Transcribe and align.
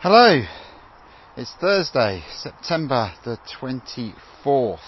Hello. 0.00 0.40
It's 1.36 1.52
Thursday, 1.60 2.22
September 2.30 3.12
the 3.24 3.36
24th. 3.60 4.78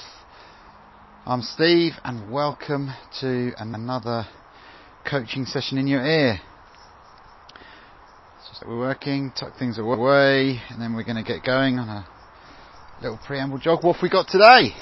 I'm 1.26 1.42
Steve 1.42 1.94
and 2.04 2.30
welcome 2.30 2.90
to 3.20 3.50
another 3.58 4.28
coaching 5.04 5.46
session 5.46 5.78
in 5.78 5.88
your 5.88 6.06
ear. 6.06 6.38
So 8.52 8.68
we're 8.68 8.78
working, 8.78 9.32
tuck 9.36 9.58
things 9.58 9.78
away, 9.78 10.60
and 10.70 10.80
then 10.80 10.94
we're 10.94 11.02
going 11.02 11.16
to 11.16 11.24
get 11.24 11.44
going 11.44 11.80
on 11.80 11.88
a 11.88 12.06
little 13.02 13.18
preamble 13.26 13.58
jog. 13.58 13.82
What 13.82 13.94
have 13.96 14.02
we 14.04 14.10
got 14.10 14.28
today? 14.28 14.76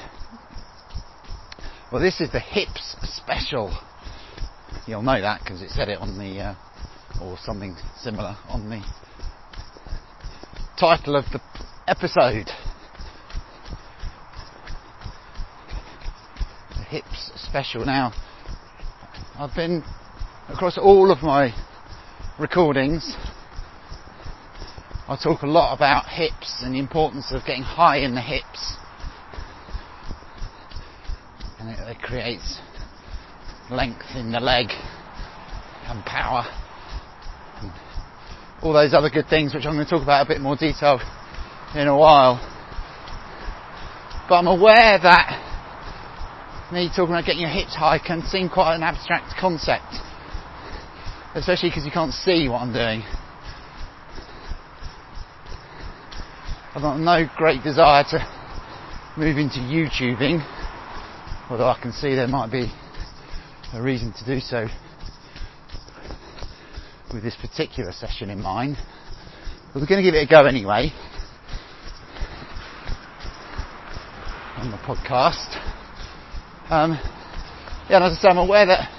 Well, 1.90 2.02
this 2.02 2.20
is 2.20 2.30
the 2.32 2.40
hips 2.40 2.96
special. 3.02 3.74
You'll 4.87 5.01
know 5.01 5.23
that 5.23 5.40
because 5.42 5.62
it 5.62 5.70
said 5.70 5.88
it 5.88 5.98
on 5.98 6.18
the, 6.18 6.38
uh, 6.38 6.54
or 7.23 7.38
something 7.42 7.76
similar 8.02 8.37
on 8.51 8.68
the 8.68 9.08
title 10.79 11.16
of 11.16 11.24
the 11.32 11.40
episode. 11.88 12.46
The 16.76 16.85
hips 16.85 17.32
special. 17.35 17.85
Now, 17.85 18.12
I've 19.37 19.54
been 19.57 19.82
across 20.48 20.79
all 20.79 21.10
of 21.10 21.23
my 21.23 21.52
recordings. 22.38 23.16
I 25.09 25.18
talk 25.20 25.43
a 25.43 25.46
lot 25.46 25.74
about 25.74 26.07
hips 26.07 26.62
and 26.62 26.74
the 26.74 26.79
importance 26.79 27.32
of 27.32 27.45
getting 27.45 27.65
high 27.65 27.98
in 27.98 28.15
the 28.15 28.20
hips. 28.20 28.76
And 31.59 31.70
it, 31.70 31.79
it 31.88 31.98
creates 32.01 32.60
length 33.68 34.15
in 34.15 34.30
the 34.30 34.38
leg 34.38 34.68
and 35.88 36.04
power 36.04 36.46
all 38.62 38.73
those 38.73 38.92
other 38.95 39.10
good 39.10 39.28
things 39.28 39.54
which 39.54 39.66
I'm 39.66 39.74
going 39.74 39.84
to 39.84 39.90
talk 39.90 40.02
about 40.02 40.26
a 40.26 40.28
bit 40.28 40.40
more 40.40 40.56
detail 40.56 41.01
in 41.74 41.87
a 41.87 41.96
while. 41.96 42.38
But 44.28 44.37
I'm 44.37 44.46
aware 44.46 44.98
that 44.98 46.70
me 46.73 46.88
talking 46.88 47.14
about 47.14 47.24
getting 47.24 47.40
your 47.40 47.51
hips 47.51 47.74
high 47.74 47.98
can 47.98 48.23
seem 48.23 48.48
quite 48.48 48.74
an 48.74 48.82
abstract 48.82 49.34
concept, 49.40 49.95
especially 51.34 51.70
because 51.70 51.84
you 51.84 51.92
can't 51.92 52.12
see 52.12 52.48
what 52.48 52.60
I'm 52.60 52.73
doing. 52.73 53.02
I've 56.74 56.82
got 56.82 56.98
no 56.98 57.26
great 57.36 57.62
desire 57.62 58.04
to 58.10 58.18
move 59.16 59.38
into 59.38 59.60
YouTubing, 59.60 60.45
although 61.48 61.68
I 61.68 61.79
can 61.80 61.92
see 61.92 62.14
there 62.14 62.29
might 62.29 62.51
be 62.51 62.70
a 63.73 63.82
reason 63.82 64.12
to 64.12 64.25
do 64.25 64.41
so 64.41 64.66
with 67.12 67.22
this 67.22 67.37
particular 67.37 67.92
session 67.92 68.31
in 68.31 68.41
mind. 68.41 68.76
But 69.72 69.81
we're 69.81 69.87
going 69.87 70.03
to 70.03 70.10
give 70.10 70.14
it 70.14 70.26
a 70.26 70.31
go 70.31 70.47
anyway 70.47 70.92
on 74.56 74.70
the 74.70 74.76
podcast. 74.78 75.56
Um, 76.70 76.92
yeah, 77.88 77.97
and 77.97 78.04
as 78.04 78.18
I 78.18 78.22
say, 78.22 78.28
I'm 78.28 78.38
aware 78.38 78.66
that 78.66 78.91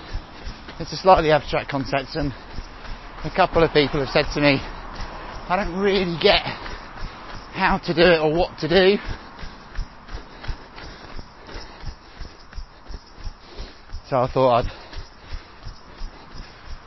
it's 0.79 0.93
a 0.93 0.97
slightly 0.97 1.31
abstract 1.31 1.69
concept, 1.69 2.15
and 2.15 2.33
a 3.25 3.31
couple 3.35 3.63
of 3.63 3.71
people 3.73 3.99
have 3.99 4.09
said 4.09 4.25
to 4.33 4.41
me, 4.41 4.57
I 4.61 5.55
don't 5.55 5.79
really 5.79 6.17
get 6.21 6.41
how 7.53 7.79
to 7.83 7.93
do 7.93 8.01
it 8.01 8.19
or 8.19 8.33
what 8.33 8.57
to 8.59 8.69
do. 8.69 9.01
So 14.09 14.17
I 14.17 14.31
thought 14.31 14.65
I'd 14.65 14.88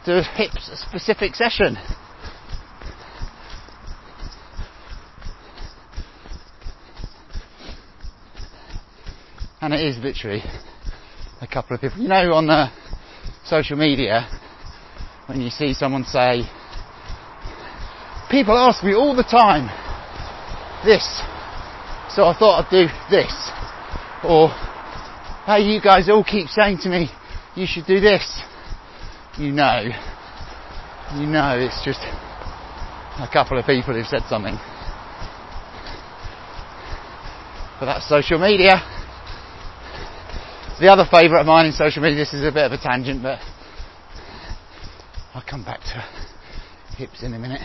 do 0.05 0.13
a 0.15 0.23
hips 0.23 0.71
specific 0.89 1.35
session. 1.35 1.77
And 9.61 9.73
it 9.73 9.81
is 9.81 9.97
literally 9.99 10.43
a 11.41 11.47
couple 11.47 11.77
of 11.77 11.81
people. 11.81 11.99
You 12.01 12.09
know, 12.09 12.35
on 12.35 12.49
the 12.49 12.67
social 13.45 13.77
media, 13.77 14.29
when 15.27 15.41
you 15.41 15.51
see 15.51 15.73
someone 15.73 16.05
say, 16.05 16.43
people 18.29 18.59
ask 18.59 18.83
me 18.83 18.95
all 18.95 19.15
the 19.15 19.23
time 19.23 19.67
this, 20.85 21.05
so 22.12 22.25
I 22.25 22.37
thought 22.37 22.65
I'd 22.65 22.71
do 22.71 22.87
this. 23.09 23.51
Or, 24.25 24.49
hey, 25.47 25.62
you 25.62 25.81
guys 25.81 26.09
all 26.09 26.25
keep 26.25 26.49
saying 26.49 26.79
to 26.79 26.89
me, 26.89 27.09
you 27.55 27.67
should 27.67 27.87
do 27.87 28.01
this 28.01 28.43
you 29.38 29.53
know, 29.53 29.82
you 31.15 31.26
know 31.26 31.59
it's 31.59 31.82
just 31.84 32.00
a 32.00 33.28
couple 33.32 33.59
of 33.59 33.66
people 33.66 33.94
who've 33.94 34.06
said 34.06 34.22
something. 34.28 34.56
But 37.81 37.87
that's 37.87 38.09
social 38.09 38.38
media. 38.38 38.81
The 40.81 40.88
other 40.88 41.04
favourite 41.10 41.41
of 41.41 41.47
mine 41.47 41.66
in 41.66 41.72
social 41.72 42.03
media, 42.03 42.19
this 42.19 42.34
is 42.34 42.44
a 42.44 42.53
bit 42.53 42.65
of 42.65 42.72
a 42.72 42.78
tangent, 42.78 43.22
but 43.22 43.38
I'll 45.34 45.44
come 45.49 45.64
back 45.64 45.81
to 45.81 46.04
hips 46.97 47.22
in 47.22 47.34
a 47.34 47.38
minute. 47.38 47.62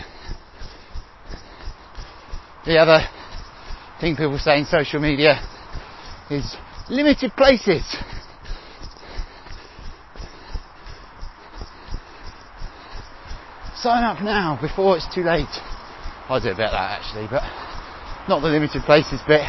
The 2.64 2.78
other 2.78 3.00
thing 4.00 4.16
people 4.16 4.38
say 4.38 4.58
in 4.58 4.64
social 4.64 5.00
media 5.00 5.40
is 6.30 6.56
limited 6.88 7.32
places. 7.36 7.96
Sign 13.80 14.02
up 14.02 14.20
now 14.22 14.58
before 14.60 14.96
it's 14.96 15.06
too 15.14 15.22
late. 15.22 15.46
I 16.28 16.40
do 16.42 16.50
about 16.50 16.72
that 16.72 16.98
actually, 16.98 17.28
but 17.30 17.42
not 18.28 18.40
the 18.40 18.48
limited 18.48 18.82
places 18.82 19.20
bit, 19.26 19.46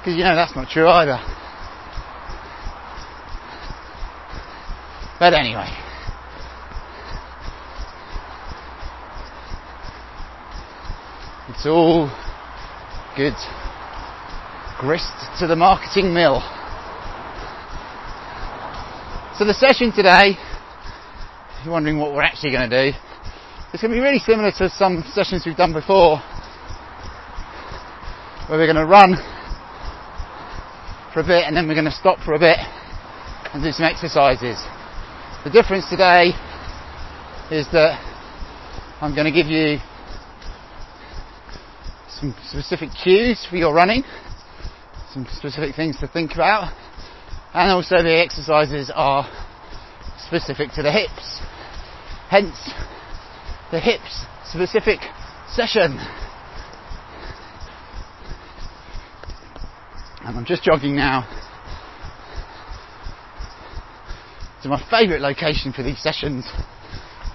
because 0.00 0.16
you 0.16 0.24
know 0.24 0.34
that's 0.34 0.56
not 0.56 0.68
true 0.68 0.88
either. 0.88 1.18
But 5.20 5.34
anyway. 5.34 5.70
It's 11.48 11.64
all 11.66 12.10
good 13.16 13.34
grist 14.80 15.12
to 15.38 15.46
the 15.46 15.54
marketing 15.54 16.12
mill. 16.12 16.40
So 19.38 19.44
the 19.44 19.54
session 19.54 19.92
today, 19.92 20.36
if 20.36 21.64
you're 21.64 21.72
wondering 21.72 21.98
what 21.98 22.12
we're 22.12 22.22
actually 22.22 22.50
going 22.50 22.68
to 22.68 22.92
do, 22.92 22.98
it's 23.74 23.82
going 23.82 23.90
to 23.90 23.96
be 23.96 24.00
really 24.00 24.20
similar 24.20 24.52
to 24.52 24.70
some 24.70 25.02
sessions 25.14 25.42
we've 25.44 25.56
done 25.56 25.72
before, 25.72 26.18
where 28.46 28.56
we're 28.56 28.72
going 28.72 28.76
to 28.76 28.86
run 28.86 29.16
for 31.12 31.18
a 31.18 31.26
bit 31.26 31.42
and 31.42 31.56
then 31.56 31.66
we're 31.66 31.74
going 31.74 31.84
to 31.84 31.90
stop 31.90 32.20
for 32.20 32.34
a 32.34 32.38
bit 32.38 32.56
and 33.52 33.64
do 33.64 33.72
some 33.72 33.84
exercises. 33.84 34.62
The 35.42 35.50
difference 35.50 35.90
today 35.90 36.30
is 37.50 37.66
that 37.72 37.98
I'm 39.00 39.12
going 39.12 39.26
to 39.26 39.32
give 39.32 39.48
you 39.48 39.78
some 42.06 42.32
specific 42.46 42.90
cues 43.02 43.44
for 43.50 43.56
your 43.56 43.74
running, 43.74 44.04
some 45.12 45.26
specific 45.32 45.74
things 45.74 45.98
to 45.98 46.06
think 46.06 46.34
about, 46.34 46.72
and 47.52 47.72
also 47.72 48.04
the 48.04 48.22
exercises 48.22 48.92
are 48.94 49.28
specific 50.28 50.70
to 50.74 50.82
the 50.84 50.92
hips. 50.92 51.40
Hence, 52.30 52.54
the 53.74 53.80
hips 53.80 54.24
specific 54.52 55.00
session. 55.48 55.98
And 60.20 60.38
I'm 60.38 60.44
just 60.44 60.62
jogging 60.62 60.94
now 60.94 61.26
to 64.62 64.68
my 64.68 64.80
favourite 64.88 65.20
location 65.20 65.72
for 65.72 65.82
these 65.82 66.00
sessions, 66.00 66.48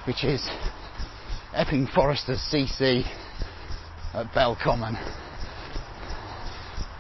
which 0.07 0.24
is 0.24 0.50
Epping 1.53 1.88
Foresters 1.88 2.39
CC 2.50 3.03
at 4.13 4.33
Bell 4.33 4.57
Common. 4.63 4.94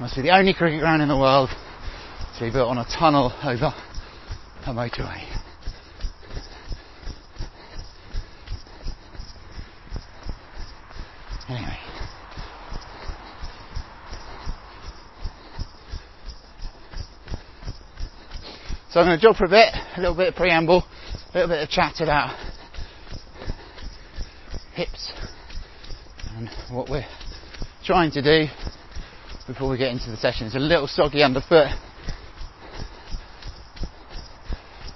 Must 0.01 0.17
be 0.17 0.21
the 0.21 0.35
only 0.35 0.53
cricket 0.53 0.81
ground 0.81 1.01
in 1.01 1.07
the 1.07 1.17
world 1.17 1.47
to 2.37 2.43
be 2.43 2.51
built 2.51 2.67
on 2.67 2.77
a 2.77 2.85
tunnel 2.99 3.31
over 3.41 3.73
a 4.65 4.73
motorway. 4.73 5.38
Anyway. 11.49 11.77
So 18.91 18.99
I'm 18.99 19.07
going 19.07 19.19
to 19.19 19.21
jog 19.21 19.35
for 19.35 19.45
a 19.45 19.49
bit, 19.49 19.73
a 19.97 19.99
little 19.99 20.15
bit 20.15 20.27
of 20.27 20.35
preamble, 20.35 20.83
a 21.33 21.37
little 21.37 21.49
bit 21.49 21.63
of 21.63 21.69
chat 21.69 22.01
about 22.01 22.37
hips 24.75 25.11
and 26.37 26.49
what 26.71 26.89
we're 26.89 27.05
trying 27.83 28.11
to 28.11 28.21
do 28.21 28.45
before 29.47 29.69
we 29.69 29.77
get 29.77 29.91
into 29.91 30.11
the 30.11 30.17
session. 30.17 30.45
It's 30.47 30.55
a 30.55 30.59
little 30.59 30.87
soggy 30.87 31.23
underfoot. 31.23 31.69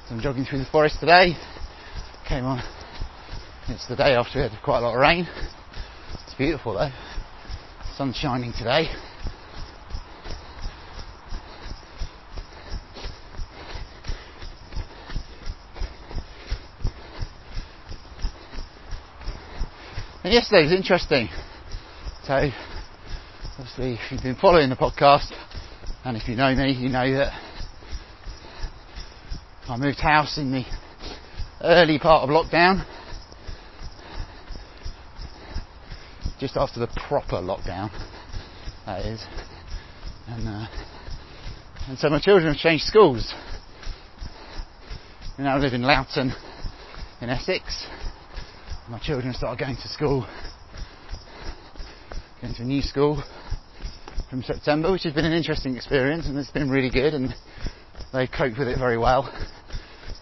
So 0.08 0.16
I'm 0.16 0.22
jogging 0.22 0.46
through 0.46 0.60
the 0.60 0.66
forest 0.72 1.00
today. 1.00 1.36
Came 2.28 2.46
on. 2.46 2.64
It's 3.70 3.88
the 3.88 3.96
day 3.96 4.14
after 4.16 4.40
we 4.40 4.44
had 4.44 4.52
quite 4.64 4.80
a 4.80 4.82
lot 4.82 4.94
of 4.94 5.00
rain. 5.00 5.28
It's 6.34 6.40
beautiful 6.40 6.74
though. 6.74 6.90
Sun's 7.96 8.16
shining 8.16 8.54
today. 8.58 8.88
And 20.24 20.34
yesterday 20.34 20.64
was 20.64 20.72
interesting. 20.72 21.30
So, 22.26 22.50
obviously, 23.60 23.94
if 23.94 24.00
you've 24.10 24.24
been 24.24 24.36
following 24.36 24.72
the 24.72 24.76
podcast, 24.76 25.32
and 26.04 26.18
if 26.18 26.28
you 26.28 26.36
know 26.36 26.56
me, 26.56 26.72
you 26.72 26.90
know 26.90 27.14
that 27.14 27.32
I 29.70 29.78
moved 29.78 30.00
house 30.00 30.40
in 30.40 30.52
the 30.52 30.66
early 31.62 32.00
part 32.00 32.28
of 32.28 32.30
lockdown, 32.30 32.84
just 36.44 36.58
after 36.58 36.80
the 36.82 36.88
proper 37.08 37.38
lockdown, 37.38 37.90
that 38.86 39.06
is. 39.06 39.24
And, 40.28 40.46
uh, 40.46 40.68
and 41.88 41.98
so 41.98 42.10
my 42.10 42.20
children 42.20 42.54
have 42.54 42.62
changed 42.62 42.84
schools. 42.84 43.34
We 45.38 45.46
now 45.46 45.58
live 45.58 45.74
in 45.74 45.84
Loughton 45.84 46.34
in 47.22 47.30
Essex 47.30 47.88
my 48.90 49.00
children 49.00 49.34
started 49.34 49.58
going 49.58 49.78
to 49.78 49.88
school, 49.88 50.28
going 52.42 52.54
to 52.54 52.64
a 52.64 52.66
new 52.66 52.82
school 52.82 53.24
from 54.30 54.44
September, 54.44 54.92
which 54.92 55.04
has 55.04 55.14
been 55.14 55.24
an 55.24 55.32
interesting 55.32 55.78
experience 55.78 56.26
and 56.28 56.38
it's 56.38 56.52
been 56.52 56.70
really 56.70 56.90
good 56.90 57.14
and 57.14 57.34
they 58.12 58.28
cope 58.28 58.58
with 58.60 58.68
it 58.68 58.78
very 58.78 58.98
well, 58.98 59.32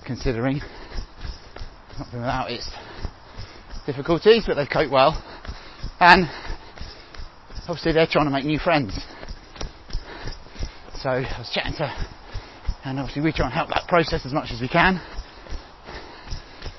considering 0.05 0.61
not 1.97 2.11
been 2.11 2.19
without 2.19 2.51
its 2.51 2.69
difficulties, 3.87 4.43
but 4.45 4.53
they 4.53 4.67
cope 4.67 4.91
well. 4.91 5.19
And 6.01 6.27
obviously 7.67 7.91
they're 7.91 8.07
trying 8.07 8.25
to 8.25 8.31
make 8.31 8.43
new 8.43 8.57
friends. 8.57 8.99
So 10.95 11.09
I 11.09 11.37
was 11.37 11.51
chatting 11.53 11.73
to, 11.73 11.93
and 12.83 12.99
obviously 12.99 13.21
we 13.21 13.31
try 13.31 13.45
and 13.45 13.53
help 13.53 13.69
that 13.69 13.87
process 13.87 14.25
as 14.25 14.33
much 14.33 14.49
as 14.51 14.59
we 14.59 14.67
can. 14.67 14.99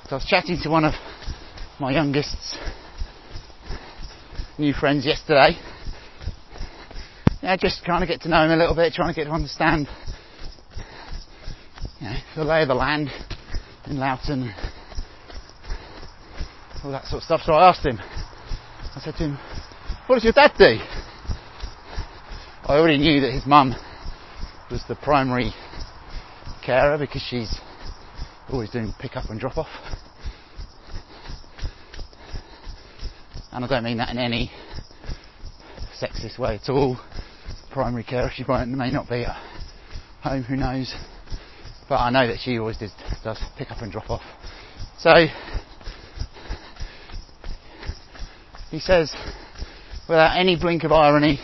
So 0.09 0.11
I 0.11 0.15
was 0.15 0.25
chatting 0.25 0.59
to 0.63 0.69
one 0.69 0.83
of 0.83 0.93
my 1.79 1.93
youngest's 1.93 2.57
new 4.57 4.73
friends 4.73 5.05
yesterday. 5.05 5.57
Yeah, 7.41 7.55
just 7.55 7.81
trying 7.85 8.01
to 8.01 8.07
get 8.07 8.21
to 8.23 8.29
know 8.29 8.43
him 8.43 8.51
a 8.51 8.57
little 8.57 8.75
bit, 8.75 8.91
trying 8.91 9.13
to 9.13 9.15
get 9.15 9.23
to 9.23 9.31
understand 9.31 9.87
you 12.01 12.07
know, 12.07 12.15
the 12.35 12.43
lay 12.43 12.63
of 12.63 12.67
the 12.67 12.75
land 12.75 13.09
in 13.87 13.99
Loughton, 13.99 14.53
all 16.83 16.91
that 16.91 17.05
sort 17.05 17.21
of 17.21 17.23
stuff. 17.23 17.41
So 17.45 17.53
I 17.53 17.69
asked 17.69 17.85
him, 17.85 17.99
I 18.95 18.99
said 19.01 19.15
to 19.15 19.23
him, 19.23 19.39
what 20.07 20.15
does 20.15 20.23
your 20.23 20.33
dad 20.33 20.51
do? 20.57 20.77
I 22.65 22.77
already 22.77 22.97
knew 22.97 23.21
that 23.21 23.31
his 23.31 23.45
mum 23.45 23.75
was 24.69 24.83
the 24.87 24.95
primary 24.95 25.53
carer 26.65 26.97
because 26.97 27.21
she's 27.21 27.59
always 28.51 28.69
doing 28.69 28.93
pick 28.99 29.15
up 29.15 29.29
and 29.29 29.39
drop 29.39 29.57
off. 29.57 29.67
and 33.53 33.63
I 33.63 33.67
don't 33.67 33.83
mean 33.83 33.97
that 33.97 34.09
in 34.09 34.17
any 34.17 34.51
sexist 36.01 36.39
way 36.39 36.55
at 36.55 36.69
all. 36.69 36.99
Primary 37.71 38.03
care, 38.03 38.31
she 38.35 38.43
might, 38.47 38.65
may 38.65 38.91
not 38.91 39.07
be 39.07 39.25
at 39.25 39.37
home, 40.21 40.43
who 40.43 40.55
knows. 40.55 40.93
But 41.87 41.97
I 41.97 42.09
know 42.09 42.27
that 42.27 42.39
she 42.39 42.57
always 42.57 42.77
does, 42.77 42.91
does 43.23 43.39
pick 43.57 43.69
up 43.69 43.81
and 43.81 43.91
drop 43.91 44.09
off. 44.09 44.23
So, 44.97 45.27
he 48.73 48.79
says, 48.79 49.15
without 50.09 50.35
any 50.35 50.55
blink 50.55 50.83
of 50.83 50.91
irony, 50.91 51.39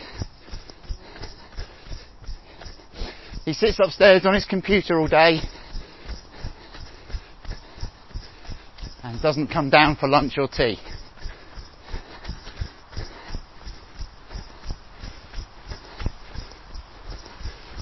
he 3.46 3.54
sits 3.54 3.78
upstairs 3.80 4.26
on 4.26 4.34
his 4.34 4.46
computer 4.46 5.00
all 5.00 5.08
day 5.08 5.40
and 9.04 9.22
doesn't 9.22 9.50
come 9.50 9.70
down 9.70 9.96
for 9.96 10.10
lunch 10.10 10.40
or 10.40 10.48
tea. 10.48 10.80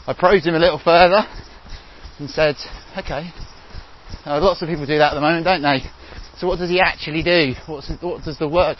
I 0.06 0.14
probed 0.14 0.46
him 0.46 0.56
a 0.56 0.60
little 0.60 0.80
further 0.80 1.26
and 2.20 2.30
said, 2.30 2.58
okay, 2.98 3.30
uh, 4.26 4.42
lots 4.42 4.62
of 4.62 4.68
people 4.68 4.86
do 4.86 4.98
that 4.98 5.14
at 5.14 5.16
the 5.16 5.22
moment, 5.22 5.46
don't 5.46 5.62
they? 5.62 5.90
So 6.38 6.48
what 6.48 6.60
does 6.60 6.70
he 6.70 6.82
actually 6.82 7.24
do? 7.24 7.54
What's, 7.66 7.90
what 8.02 8.26
does 8.26 8.38
the 8.38 8.50
work 8.50 8.80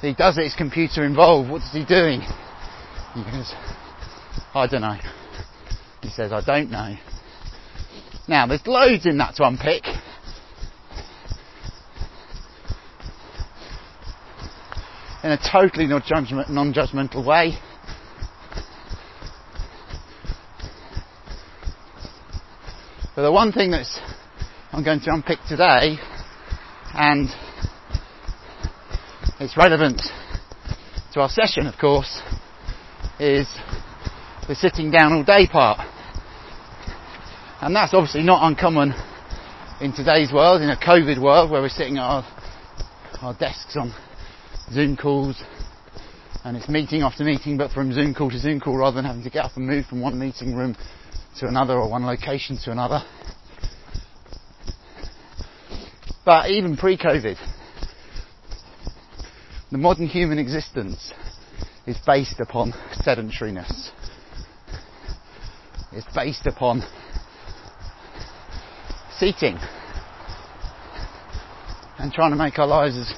he 0.00 0.14
does 0.14 0.38
at 0.38 0.44
his 0.44 0.54
computer 0.54 1.04
involve? 1.04 1.48
What 1.48 1.62
is 1.62 1.72
he 1.72 1.84
doing? 1.84 2.20
He 3.14 3.22
goes, 3.22 3.52
I 4.54 4.66
don't 4.66 4.82
know. 4.82 4.98
He 6.02 6.10
says, 6.10 6.32
I 6.32 6.42
don't 6.44 6.70
know. 6.70 6.96
Now, 8.28 8.46
there's 8.46 8.66
loads 8.66 9.06
in 9.06 9.18
that 9.18 9.36
to 9.36 9.46
unpick. 9.46 9.84
In 15.24 15.32
a 15.32 15.38
totally 15.38 15.86
non-judgmental 15.86 17.24
way. 17.24 17.58
But 23.14 23.22
the 23.22 23.32
one 23.32 23.50
thing 23.50 23.70
that's 23.70 23.98
I'm 24.72 24.84
going 24.84 25.00
to 25.00 25.10
unpick 25.10 25.38
today, 25.48 25.96
and 26.92 27.30
it's 29.38 29.56
relevant 29.56 30.00
to 31.12 31.20
our 31.20 31.28
session, 31.28 31.66
of 31.66 31.76
course, 31.78 32.20
is 33.20 33.46
the 34.48 34.54
sitting 34.54 34.90
down 34.90 35.12
all 35.12 35.24
day 35.24 35.46
part. 35.46 35.80
And 37.60 37.74
that's 37.74 37.92
obviously 37.92 38.22
not 38.22 38.46
uncommon 38.46 38.94
in 39.80 39.92
today's 39.92 40.32
world, 40.32 40.62
in 40.62 40.70
a 40.70 40.76
COVID 40.76 41.20
world 41.20 41.50
where 41.50 41.60
we're 41.60 41.68
sitting 41.68 41.98
at 41.98 42.02
our, 42.02 42.26
our 43.20 43.34
desks 43.34 43.76
on 43.76 43.94
Zoom 44.72 44.96
calls 44.96 45.42
and 46.44 46.56
it's 46.56 46.68
meeting 46.68 47.02
after 47.02 47.24
meeting, 47.24 47.58
but 47.58 47.72
from 47.72 47.92
Zoom 47.92 48.14
call 48.14 48.30
to 48.30 48.38
Zoom 48.38 48.60
call 48.60 48.76
rather 48.76 48.96
than 48.96 49.04
having 49.04 49.24
to 49.24 49.30
get 49.30 49.44
up 49.44 49.56
and 49.56 49.66
move 49.66 49.84
from 49.86 50.00
one 50.00 50.18
meeting 50.18 50.54
room 50.54 50.76
to 51.40 51.46
another 51.46 51.74
or 51.74 51.90
one 51.90 52.06
location 52.06 52.56
to 52.64 52.70
another. 52.70 53.02
But 56.24 56.50
even 56.50 56.76
pre-COVID, 56.76 57.36
the 59.76 59.82
modern 59.82 60.06
human 60.06 60.38
existence 60.38 61.12
is 61.86 61.98
based 62.06 62.40
upon 62.40 62.72
sedentariness. 63.04 63.90
It's 65.92 66.06
based 66.14 66.46
upon 66.46 66.82
seating 69.18 69.58
and 71.98 72.10
trying 72.10 72.30
to 72.30 72.38
make 72.38 72.58
our 72.58 72.66
lives 72.66 72.96
as 72.96 73.12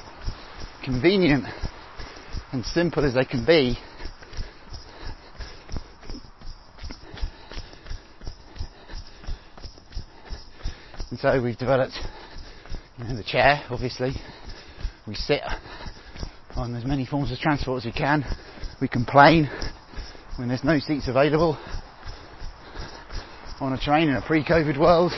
convenient 0.83 1.45
and 2.51 2.65
simple 2.65 3.05
as 3.05 3.13
they 3.13 3.23
can 3.23 3.45
be 3.45 3.79
And 11.09 11.19
so 11.21 11.41
we've 11.41 11.57
developed 11.57 11.97
you 12.97 13.05
know, 13.05 13.15
the 13.15 13.23
chair, 13.23 13.63
obviously. 13.69 14.11
We 15.07 15.15
sit 15.15 15.41
on 16.55 16.75
as 16.75 16.85
many 16.85 17.05
forms 17.05 17.31
of 17.31 17.37
transport 17.37 17.79
as 17.79 17.85
we 17.85 17.91
can. 17.91 18.23
We 18.81 18.87
complain 18.87 19.49
when 20.37 20.47
there's 20.47 20.63
no 20.63 20.79
seats 20.79 21.07
available 21.07 21.57
on 23.59 23.73
a 23.73 23.77
train 23.77 24.09
in 24.09 24.15
a 24.15 24.21
pre-COVID 24.21 24.79
world. 24.79 25.11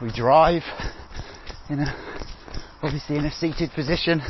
We 0.00 0.10
drive 0.12 0.62
in 1.70 1.78
a, 1.78 1.94
obviously 2.82 3.16
in 3.16 3.24
a 3.24 3.30
seated 3.30 3.70
position. 3.70 4.20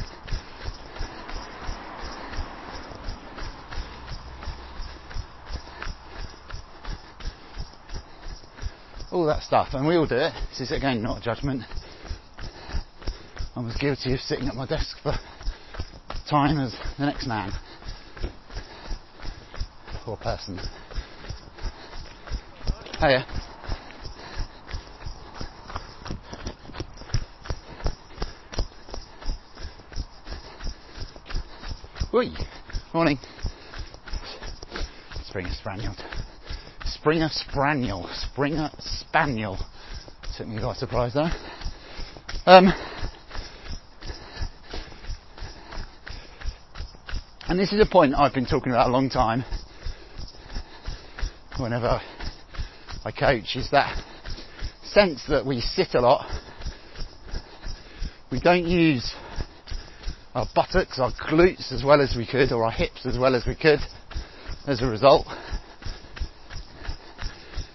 All 9.22 9.28
that 9.28 9.42
stuff, 9.44 9.68
and 9.72 9.86
we 9.86 9.94
all 9.94 10.06
do 10.06 10.16
it. 10.16 10.32
This 10.50 10.62
is 10.62 10.72
again 10.72 11.00
not 11.00 11.18
a 11.18 11.20
judgment. 11.20 11.62
I'm 13.54 13.68
as 13.68 13.76
guilty 13.76 14.14
of 14.14 14.18
sitting 14.18 14.48
at 14.48 14.54
my 14.56 14.66
desk 14.66 14.96
for 15.00 15.12
time 16.28 16.58
as 16.58 16.74
the 16.98 17.06
next 17.06 17.28
man 17.28 17.52
or 20.08 20.16
person. 20.16 20.58
Hiya. 22.98 23.24
Oi, 32.12 32.26
morning. 32.92 33.18
Springer 35.28 35.52
Spaniel. 35.52 35.94
Springer 37.02 37.30
Spaniel. 37.32 38.08
Springer 38.12 38.70
Spaniel. 38.78 39.58
Took 40.38 40.46
me 40.46 40.62
by 40.62 40.72
surprise 40.74 41.12
there. 41.12 41.32
Um, 42.46 42.72
and 47.48 47.58
this 47.58 47.72
is 47.72 47.80
a 47.80 47.90
point 47.90 48.14
I've 48.14 48.32
been 48.32 48.46
talking 48.46 48.70
about 48.70 48.88
a 48.88 48.92
long 48.92 49.10
time. 49.10 49.44
Whenever 51.58 52.00
I 53.04 53.10
coach, 53.10 53.56
is 53.56 53.68
that 53.72 54.00
sense 54.84 55.24
that 55.28 55.44
we 55.44 55.60
sit 55.60 55.94
a 55.94 56.00
lot. 56.00 56.30
We 58.30 58.38
don't 58.38 58.68
use 58.68 59.12
our 60.36 60.46
buttocks, 60.54 61.00
our 61.00 61.10
glutes 61.10 61.72
as 61.72 61.82
well 61.82 62.00
as 62.00 62.14
we 62.16 62.28
could, 62.28 62.52
or 62.52 62.62
our 62.62 62.70
hips 62.70 63.06
as 63.06 63.18
well 63.18 63.34
as 63.34 63.44
we 63.44 63.56
could 63.56 63.80
as 64.68 64.82
a 64.82 64.86
result. 64.86 65.26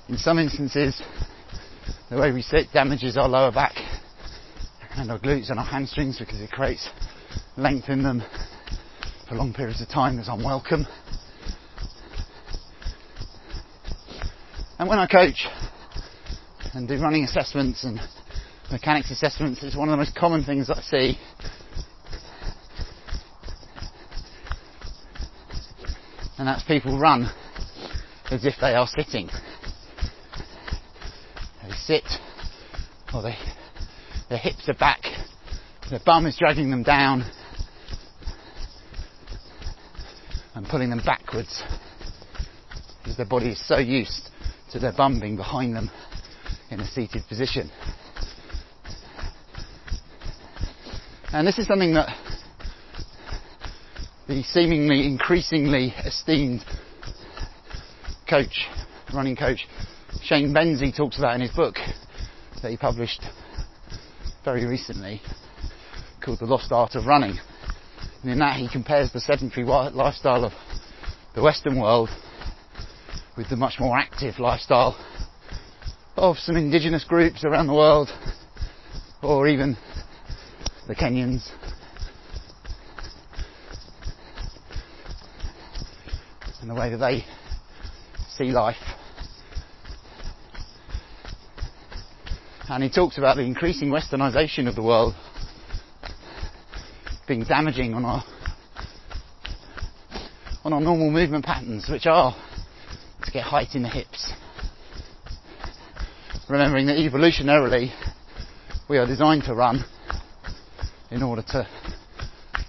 In 0.10 0.18
some 0.18 0.40
instances, 0.40 1.02
the 2.10 2.18
way 2.18 2.32
we 2.32 2.42
sit 2.42 2.72
damages 2.72 3.18
our 3.18 3.28
lower 3.28 3.52
back 3.52 3.76
and 4.96 5.12
our 5.12 5.20
glutes 5.20 5.50
and 5.50 5.60
our 5.60 5.66
hamstrings 5.66 6.18
because 6.18 6.40
it 6.40 6.50
creates 6.50 6.88
length 7.58 7.90
in 7.90 8.04
them 8.04 8.24
for 9.28 9.36
long 9.36 9.54
periods 9.54 9.82
of 9.82 9.90
time 9.90 10.16
that's 10.16 10.30
unwelcome. 10.30 10.88
And 14.80 14.88
when 14.88 14.98
I 14.98 15.08
coach 15.08 15.46
and 16.74 16.88
do 16.88 16.98
running 17.02 17.26
assessments 17.26 17.84
and 17.84 18.00
mechanics 18.72 19.12
assessments, 19.12 19.62
it's 19.62 19.76
one 19.76 19.90
of 19.90 19.94
the 19.94 19.98
most 19.98 20.16
common 20.16 20.44
things 20.44 20.68
that 20.68 20.78
I 20.78 20.82
see 20.82 21.20
and 26.38 26.48
that's 26.48 26.64
people 26.64 26.98
run 26.98 27.30
as 28.32 28.46
if 28.46 28.54
they 28.62 28.74
are 28.74 28.88
sitting. 28.88 29.30
Sit, 31.88 32.04
or 33.14 33.22
they, 33.22 33.38
their 34.28 34.38
hips 34.38 34.68
are 34.68 34.74
back, 34.74 35.00
their 35.90 36.02
bum 36.06 36.26
is 36.26 36.36
dragging 36.38 36.70
them 36.70 36.84
down. 36.84 37.24
And 40.54 40.68
pulling 40.68 40.90
them 40.90 41.02
backwards. 41.06 41.64
Because 43.02 43.16
their 43.16 43.26
body 43.26 43.52
is 43.52 43.66
so 43.66 43.78
used 43.78 44.32
to 44.74 44.80
their 44.80 44.92
bum 44.92 45.22
being 45.22 45.38
behind 45.38 45.78
them 45.78 45.90
in 46.72 46.82
a 46.82 46.86
seated 46.86 47.24
position. 47.30 47.72
And 51.32 51.48
this 51.48 51.58
is 51.58 51.68
something 51.68 51.94
that 51.94 52.10
the 54.28 54.44
seemingly 54.44 55.08
increasingly 55.08 55.94
esteemed 56.04 56.66
coach, 58.30 58.68
running 59.14 59.38
coach, 59.38 59.66
Shane 60.28 60.54
Benzie 60.54 60.94
talks 60.94 61.18
about 61.18 61.36
in 61.36 61.42
his 61.42 61.52
book 61.52 61.76
that 62.62 62.70
he 62.70 62.76
published 62.76 63.24
very 64.44 64.66
recently 64.66 65.22
called 66.22 66.40
The 66.40 66.46
Lost 66.46 66.70
Art 66.74 66.96
of 66.96 67.06
Running. 67.06 67.40
And 68.22 68.32
in 68.34 68.40
that 68.40 68.58
he 68.58 68.68
compares 68.68 69.10
the 69.14 69.22
sedentary 69.22 69.66
lifestyle 69.66 70.44
of 70.44 70.52
the 71.34 71.42
Western 71.42 71.80
world 71.80 72.10
with 73.38 73.48
the 73.50 73.56
much 73.56 73.76
more 73.80 73.98
active 73.98 74.38
lifestyle 74.38 74.98
of 76.18 76.36
some 76.40 76.58
indigenous 76.58 77.06
groups 77.06 77.46
around 77.46 77.68
the 77.68 77.74
world 77.74 78.10
or 79.24 79.48
even 79.48 79.78
the 80.90 80.96
Kenyans 80.96 81.50
and 86.60 86.70
the 86.70 86.76
way 86.76 86.90
that 86.90 86.98
they 86.98 87.24
see 88.36 88.52
life. 88.52 88.76
And 92.78 92.84
he 92.84 92.92
talks 92.92 93.18
about 93.18 93.38
the 93.38 93.42
increasing 93.42 93.90
westernisation 93.90 94.68
of 94.68 94.76
the 94.76 94.84
world 94.84 95.16
being 97.28 97.44
damaging 97.44 97.96
on 97.96 98.06
our 98.06 98.24
on 100.64 100.74
our 100.74 100.80
normal 100.80 101.10
movement 101.10 101.44
patterns, 101.44 101.90
which 101.90 102.06
are 102.06 102.36
to 103.24 103.32
get 103.32 103.42
height 103.42 103.74
in 103.74 103.82
the 103.82 103.90
hips. 103.90 104.32
Remembering 106.48 106.86
that 106.86 106.98
evolutionarily 106.98 107.90
we 108.88 109.00
are 109.00 109.08
designed 109.08 109.46
to 109.46 109.56
run 109.56 109.84
in 111.10 111.24
order 111.24 111.42
to 111.48 111.68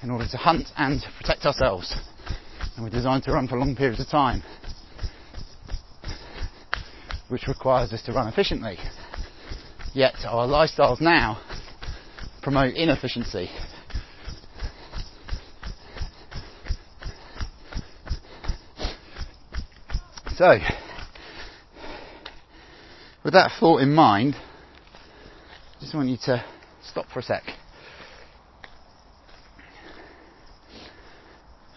in 0.03 0.11
order 0.11 0.27
to 0.27 0.39
hunt 0.39 0.69
and 0.79 1.05
protect 1.19 1.45
ourselves 1.45 1.95
and 2.77 2.83
we're 2.83 2.89
designed 2.89 3.25
to 3.25 3.33
run 3.33 3.47
for 3.47 3.59
long 3.59 3.77
periods 3.77 4.01
of 4.01 4.09
time, 4.09 4.43
which 7.29 7.47
requires 7.47 7.93
us 7.93 8.01
to 8.05 8.13
run 8.13 8.27
efficiently. 8.27 8.79
Yet 9.95 10.15
our 10.27 10.47
lifestyles 10.47 11.01
now 11.01 11.41
promote 12.43 12.75
inefficiency. 12.75 13.51
So, 20.37 20.59
with 23.25 23.33
that 23.33 23.51
thought 23.59 23.83
in 23.83 23.93
mind, 23.93 24.37
I 24.37 25.81
just 25.81 25.95
want 25.95 26.09
you 26.09 26.17
to 26.27 26.45
stop 26.83 27.07
for 27.13 27.19
a 27.19 27.23
sec. 27.23 27.43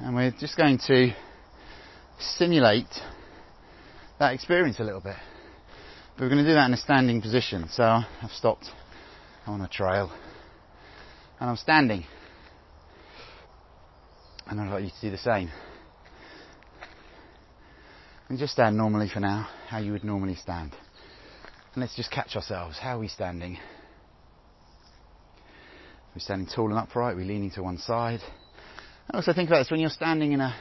and 0.03 0.15
we're 0.15 0.31
just 0.31 0.57
going 0.57 0.79
to 0.87 1.13
simulate 2.19 2.87
that 4.19 4.33
experience 4.33 4.79
a 4.79 4.83
little 4.83 4.99
bit. 4.99 5.15
But 6.15 6.23
we're 6.23 6.29
going 6.29 6.43
to 6.43 6.49
do 6.49 6.53
that 6.53 6.65
in 6.65 6.73
a 6.73 6.77
standing 6.77 7.21
position. 7.21 7.67
So 7.71 7.83
I've 7.83 8.31
stopped 8.31 8.69
on 9.47 9.61
a 9.61 9.67
trail 9.67 10.11
and 11.39 11.49
I'm 11.49 11.57
standing. 11.57 12.05
And 14.47 14.59
I'd 14.59 14.71
like 14.71 14.83
you 14.83 14.89
to 14.89 15.01
do 15.01 15.11
the 15.11 15.17
same. 15.17 15.49
And 18.29 18.37
just 18.37 18.53
stand 18.53 18.77
normally 18.77 19.09
for 19.09 19.19
now, 19.19 19.49
how 19.67 19.79
you 19.79 19.91
would 19.93 20.03
normally 20.03 20.35
stand. 20.35 20.73
And 21.73 21.81
let's 21.81 21.95
just 21.95 22.11
catch 22.11 22.35
ourselves. 22.35 22.77
How 22.77 22.97
are 22.97 22.99
we 22.99 23.07
standing? 23.07 23.57
We're 26.13 26.19
standing 26.19 26.47
tall 26.47 26.69
and 26.69 26.77
upright, 26.77 27.15
we're 27.15 27.25
leaning 27.25 27.51
to 27.51 27.63
one 27.63 27.77
side. 27.77 28.19
And 29.07 29.15
also 29.15 29.33
think 29.33 29.49
about 29.49 29.59
this 29.59 29.71
when 29.71 29.79
you're 29.79 29.89
standing 29.89 30.33
in 30.33 30.41
a 30.41 30.55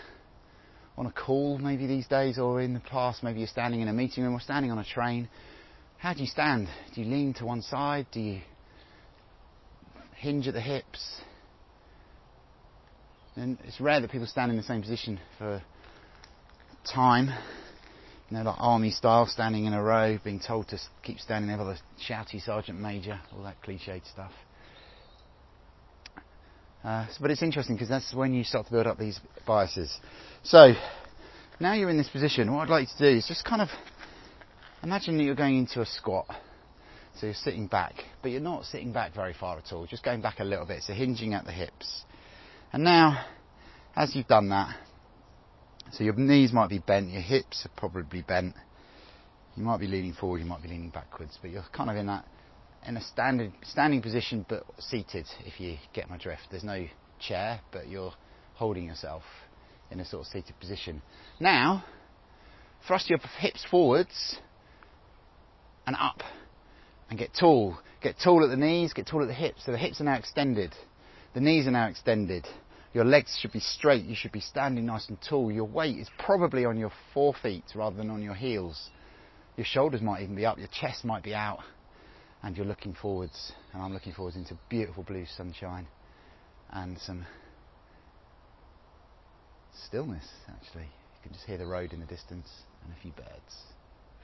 on 1.00 1.06
a 1.06 1.12
call 1.12 1.56
maybe 1.56 1.86
these 1.86 2.06
days 2.06 2.38
or 2.38 2.60
in 2.60 2.74
the 2.74 2.80
past 2.80 3.22
maybe 3.22 3.38
you're 3.38 3.48
standing 3.48 3.80
in 3.80 3.88
a 3.88 3.92
meeting 3.92 4.22
room 4.22 4.34
or 4.34 4.40
standing 4.40 4.70
on 4.70 4.78
a 4.78 4.84
train. 4.84 5.30
How 5.96 6.12
do 6.12 6.20
you 6.20 6.26
stand? 6.26 6.68
Do 6.94 7.00
you 7.00 7.10
lean 7.10 7.32
to 7.34 7.46
one 7.46 7.62
side? 7.62 8.06
Do 8.12 8.20
you 8.20 8.40
hinge 10.14 10.46
at 10.46 10.52
the 10.52 10.60
hips? 10.60 11.22
And 13.34 13.56
it's 13.64 13.80
rare 13.80 13.98
that 14.02 14.10
people 14.10 14.26
stand 14.26 14.50
in 14.50 14.58
the 14.58 14.62
same 14.62 14.82
position 14.82 15.18
for 15.38 15.62
time. 16.84 17.28
You 18.28 18.36
know, 18.36 18.42
like 18.42 18.56
army 18.58 18.90
style, 18.90 19.24
standing 19.24 19.64
in 19.64 19.72
a 19.72 19.82
row, 19.82 20.18
being 20.22 20.38
told 20.38 20.68
to 20.68 20.78
keep 21.02 21.18
standing 21.18 21.48
there 21.48 21.56
by 21.56 21.64
the 21.64 21.78
shouty 22.06 22.42
sergeant 22.44 22.78
major, 22.78 23.18
all 23.34 23.42
that 23.44 23.56
cliched 23.62 24.06
stuff. 24.06 24.32
Uh, 26.82 27.06
but 27.20 27.30
it's 27.30 27.42
interesting 27.42 27.76
because 27.76 27.88
that's 27.88 28.14
when 28.14 28.32
you 28.32 28.42
start 28.42 28.66
to 28.66 28.72
build 28.72 28.86
up 28.86 28.98
these 28.98 29.20
biases. 29.46 29.98
So 30.42 30.72
now 31.60 31.74
you're 31.74 31.90
in 31.90 31.98
this 31.98 32.08
position. 32.08 32.52
What 32.52 32.62
I'd 32.62 32.70
like 32.70 32.88
to 32.88 32.98
do 32.98 33.16
is 33.18 33.26
just 33.26 33.44
kind 33.44 33.60
of 33.60 33.68
imagine 34.82 35.18
that 35.18 35.24
you're 35.24 35.34
going 35.34 35.58
into 35.58 35.82
a 35.82 35.86
squat. 35.86 36.26
So 37.16 37.26
you're 37.26 37.34
sitting 37.34 37.66
back, 37.66 37.94
but 38.22 38.30
you're 38.30 38.40
not 38.40 38.64
sitting 38.64 38.92
back 38.92 39.14
very 39.14 39.34
far 39.34 39.58
at 39.58 39.72
all. 39.72 39.86
Just 39.86 40.02
going 40.02 40.22
back 40.22 40.40
a 40.40 40.44
little 40.44 40.64
bit. 40.64 40.82
So 40.82 40.94
hinging 40.94 41.34
at 41.34 41.44
the 41.44 41.52
hips. 41.52 42.04
And 42.72 42.84
now, 42.84 43.26
as 43.94 44.16
you've 44.16 44.28
done 44.28 44.48
that, 44.50 44.76
so 45.92 46.04
your 46.04 46.14
knees 46.14 46.52
might 46.52 46.70
be 46.70 46.78
bent, 46.78 47.10
your 47.10 47.20
hips 47.20 47.66
are 47.66 47.70
probably 47.76 48.22
bent. 48.22 48.54
You 49.56 49.64
might 49.64 49.80
be 49.80 49.88
leaning 49.88 50.12
forward, 50.12 50.38
you 50.38 50.46
might 50.46 50.62
be 50.62 50.68
leaning 50.68 50.90
backwards, 50.90 51.36
but 51.42 51.50
you're 51.50 51.64
kind 51.72 51.90
of 51.90 51.96
in 51.96 52.06
that 52.06 52.24
in 52.86 52.96
a 52.96 53.02
standing 53.02 53.52
standing 53.62 54.02
position 54.02 54.44
but 54.48 54.64
seated 54.78 55.26
if 55.44 55.60
you 55.60 55.76
get 55.92 56.08
my 56.08 56.16
drift. 56.16 56.42
There's 56.50 56.64
no 56.64 56.86
chair, 57.18 57.60
but 57.72 57.88
you're 57.88 58.12
holding 58.54 58.84
yourself 58.84 59.22
in 59.90 60.00
a 60.00 60.04
sort 60.04 60.26
of 60.26 60.32
seated 60.32 60.58
position. 60.60 61.02
Now, 61.38 61.84
thrust 62.86 63.10
your 63.10 63.18
hips 63.38 63.64
forwards 63.70 64.38
and 65.86 65.96
up 65.98 66.22
and 67.08 67.18
get 67.18 67.30
tall. 67.38 67.76
Get 68.00 68.16
tall 68.22 68.44
at 68.44 68.50
the 68.50 68.56
knees, 68.56 68.92
get 68.92 69.06
tall 69.06 69.22
at 69.22 69.28
the 69.28 69.34
hips. 69.34 69.66
So 69.66 69.72
the 69.72 69.78
hips 69.78 70.00
are 70.00 70.04
now 70.04 70.16
extended. 70.16 70.74
The 71.34 71.40
knees 71.40 71.66
are 71.66 71.72
now 71.72 71.88
extended. 71.88 72.46
Your 72.92 73.04
legs 73.04 73.36
should 73.40 73.52
be 73.52 73.60
straight. 73.60 74.04
You 74.04 74.16
should 74.16 74.32
be 74.32 74.40
standing 74.40 74.86
nice 74.86 75.08
and 75.08 75.18
tall. 75.28 75.52
Your 75.52 75.64
weight 75.64 75.98
is 75.98 76.08
probably 76.18 76.64
on 76.64 76.78
your 76.78 76.90
forefeet 77.14 77.62
rather 77.74 77.96
than 77.96 78.10
on 78.10 78.22
your 78.22 78.34
heels. 78.34 78.90
Your 79.56 79.66
shoulders 79.66 80.00
might 80.00 80.22
even 80.22 80.34
be 80.34 80.46
up. 80.46 80.58
Your 80.58 80.68
chest 80.68 81.04
might 81.04 81.22
be 81.22 81.34
out. 81.34 81.60
And 82.42 82.56
you're 82.56 82.66
looking 82.66 82.94
forwards. 82.94 83.52
And 83.72 83.82
I'm 83.82 83.92
looking 83.92 84.12
forwards 84.12 84.36
into 84.36 84.56
beautiful 84.68 85.02
blue 85.02 85.26
sunshine 85.36 85.86
and 86.70 86.98
some 86.98 87.26
stillness, 89.86 90.26
actually. 90.48 90.84
You 90.84 91.22
can 91.22 91.32
just 91.32 91.44
hear 91.46 91.58
the 91.58 91.66
road 91.66 91.92
in 91.92 92.00
the 92.00 92.06
distance 92.06 92.48
and 92.84 92.92
a 92.96 93.00
few 93.02 93.12
birds, 93.12 93.56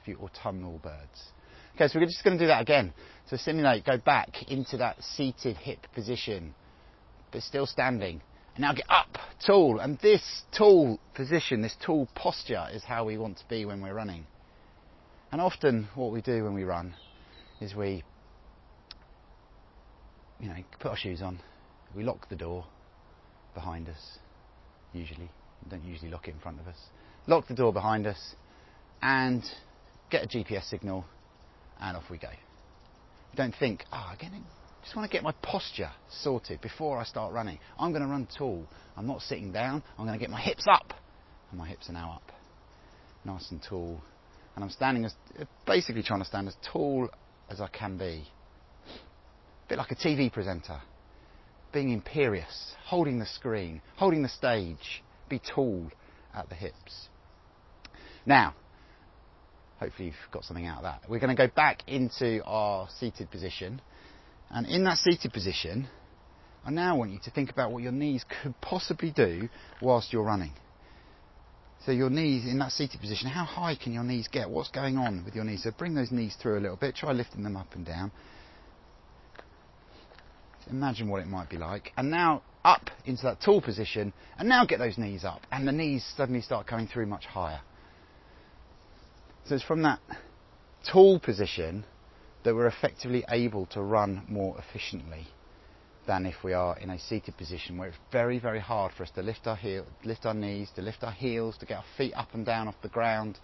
a 0.01 0.05
few 0.05 0.17
autumnal 0.17 0.79
birds. 0.79 1.31
Okay, 1.75 1.87
so 1.87 1.99
we're 1.99 2.05
just 2.05 2.23
going 2.23 2.37
to 2.37 2.43
do 2.43 2.47
that 2.47 2.61
again. 2.61 2.93
So 3.29 3.37
simulate, 3.37 3.85
go 3.85 3.97
back 3.97 4.49
into 4.49 4.77
that 4.77 5.03
seated 5.03 5.57
hip 5.57 5.85
position, 5.93 6.55
but 7.31 7.43
still 7.43 7.67
standing. 7.67 8.21
And 8.55 8.63
now 8.63 8.73
get 8.73 8.89
up, 8.89 9.19
tall. 9.45 9.79
And 9.79 9.99
this 9.99 10.41
tall 10.57 10.99
position, 11.13 11.61
this 11.61 11.75
tall 11.85 12.07
posture 12.15 12.65
is 12.73 12.83
how 12.83 13.05
we 13.05 13.17
want 13.17 13.37
to 13.37 13.47
be 13.47 13.65
when 13.65 13.81
we're 13.81 13.93
running. 13.93 14.25
And 15.31 15.39
often 15.39 15.89
what 15.93 16.11
we 16.11 16.21
do 16.21 16.45
when 16.45 16.55
we 16.55 16.63
run 16.63 16.95
is 17.61 17.75
we, 17.75 18.03
you 20.39 20.47
know, 20.47 20.55
put 20.79 20.91
our 20.91 20.97
shoes 20.97 21.21
on, 21.21 21.39
we 21.95 22.03
lock 22.03 22.29
the 22.29 22.35
door 22.35 22.65
behind 23.53 23.89
us, 23.89 24.19
usually. 24.93 25.29
Don't 25.69 25.83
usually 25.83 26.11
lock 26.11 26.27
it 26.27 26.33
in 26.33 26.39
front 26.39 26.59
of 26.59 26.67
us. 26.67 26.77
Lock 27.25 27.47
the 27.47 27.55
door 27.55 27.73
behind 27.73 28.07
us 28.07 28.35
and 29.01 29.43
get 30.09 30.23
a 30.23 30.27
GPS 30.27 30.69
signal 30.69 31.05
and 31.79 31.97
off 31.97 32.03
we 32.09 32.17
go. 32.17 32.29
Don't 33.35 33.55
think, 33.59 33.83
oh, 33.91 34.11
again, 34.13 34.31
I 34.33 34.83
just 34.83 34.95
want 34.95 35.09
to 35.09 35.13
get 35.13 35.23
my 35.23 35.33
posture 35.41 35.89
sorted 36.09 36.61
before 36.61 36.97
I 36.99 37.03
start 37.03 37.33
running. 37.33 37.59
I'm 37.77 37.91
going 37.91 38.03
to 38.03 38.07
run 38.07 38.27
tall. 38.37 38.65
I'm 38.95 39.07
not 39.07 39.21
sitting 39.21 39.51
down. 39.51 39.83
I'm 39.97 40.05
going 40.05 40.17
to 40.17 40.23
get 40.23 40.29
my 40.29 40.39
hips 40.39 40.65
up. 40.69 40.93
And 41.51 41.59
my 41.59 41.67
hips 41.67 41.89
are 41.89 41.93
now 41.93 42.13
up. 42.15 42.31
Nice 43.25 43.51
and 43.51 43.61
tall. 43.61 44.01
And 44.55 44.63
I'm 44.63 44.69
standing 44.69 45.05
as, 45.05 45.13
basically 45.65 46.03
trying 46.03 46.19
to 46.21 46.25
stand 46.25 46.47
as 46.47 46.55
tall 46.71 47.09
as 47.49 47.61
I 47.61 47.67
can 47.67 47.97
be. 47.97 48.27
A 49.65 49.69
bit 49.69 49.77
like 49.77 49.91
a 49.91 49.95
TV 49.95 50.31
presenter. 50.31 50.81
Being 51.73 51.91
imperious, 51.91 52.73
holding 52.85 53.19
the 53.19 53.25
screen, 53.25 53.81
holding 53.97 54.23
the 54.23 54.29
stage. 54.29 55.03
Be 55.29 55.39
tall 55.39 55.91
at 56.33 56.49
the 56.49 56.55
hips. 56.55 57.09
Now, 58.25 58.55
hopefully 59.79 60.07
you've 60.07 60.31
got 60.31 60.43
something 60.43 60.65
out 60.65 60.77
of 60.77 60.83
that. 60.83 61.09
We're 61.09 61.19
going 61.19 61.35
to 61.35 61.47
go 61.47 61.51
back 61.53 61.83
into 61.87 62.43
our 62.45 62.87
seated 62.99 63.29
position. 63.29 63.81
And 64.49 64.65
in 64.65 64.83
that 64.85 64.97
seated 64.97 65.33
position, 65.33 65.87
I 66.65 66.71
now 66.71 66.97
want 66.97 67.11
you 67.11 67.19
to 67.23 67.31
think 67.31 67.49
about 67.49 67.71
what 67.71 67.83
your 67.83 67.91
knees 67.91 68.25
could 68.41 68.59
possibly 68.61 69.11
do 69.11 69.49
whilst 69.81 70.11
you're 70.13 70.23
running. 70.23 70.51
So 71.85 71.91
your 71.91 72.09
knees 72.09 72.45
in 72.45 72.59
that 72.59 72.71
seated 72.71 72.99
position, 72.99 73.29
how 73.29 73.45
high 73.45 73.75
can 73.75 73.93
your 73.93 74.03
knees 74.03 74.27
get? 74.27 74.49
What's 74.49 74.69
going 74.69 74.97
on 74.97 75.23
with 75.23 75.35
your 75.35 75.43
knees? 75.43 75.63
So 75.63 75.71
bring 75.71 75.95
those 75.95 76.11
knees 76.11 76.35
through 76.41 76.59
a 76.59 76.61
little 76.61 76.75
bit. 76.75 76.95
Try 76.95 77.13
lifting 77.13 77.43
them 77.43 77.55
up 77.55 77.75
and 77.75 77.85
down. 77.85 78.11
Imagine 80.69 81.07
what 81.09 81.21
it 81.21 81.27
might 81.27 81.49
be 81.49 81.57
like. 81.57 81.93
And 81.95 82.11
now 82.11 82.41
up 82.65 82.89
into 83.05 83.23
that 83.23 83.39
tall 83.41 83.61
position. 83.61 84.11
And 84.37 84.49
now 84.49 84.65
get 84.65 84.79
those 84.79 84.97
knees 84.97 85.23
up. 85.23 85.41
And 85.51 85.65
the 85.67 85.71
knees 85.71 86.05
suddenly 86.17 86.41
start 86.41 86.67
coming 86.67 86.87
through 86.87 87.05
much 87.05 87.25
higher. 87.25 87.61
So 89.45 89.55
it's 89.55 89.63
from 89.63 89.83
that 89.83 89.99
tall 90.91 91.19
position 91.19 91.85
that 92.43 92.53
we're 92.53 92.67
effectively 92.67 93.23
able 93.29 93.65
to 93.67 93.81
run 93.81 94.25
more 94.27 94.57
efficiently 94.57 95.27
than 96.07 96.25
if 96.25 96.35
we 96.43 96.53
are 96.53 96.77
in 96.79 96.89
a 96.89 96.99
seated 96.99 97.37
position 97.37 97.77
where 97.77 97.89
it's 97.89 97.97
very, 98.11 98.39
very 98.39 98.59
hard 98.59 98.93
for 98.93 99.03
us 99.03 99.11
to 99.11 99.21
lift 99.21 99.45
our 99.45 99.55
heel, 99.55 99.85
lift 100.03 100.25
our 100.25 100.33
knees, 100.33 100.69
to 100.75 100.81
lift 100.81 101.03
our 101.03 101.11
heels, 101.11 101.57
to 101.57 101.65
get 101.65 101.77
our 101.77 101.85
feet 101.97 102.13
up 102.15 102.29
and 102.33 102.45
down 102.45 102.67
off 102.67 102.75
the 102.81 102.89
ground, 102.89 103.37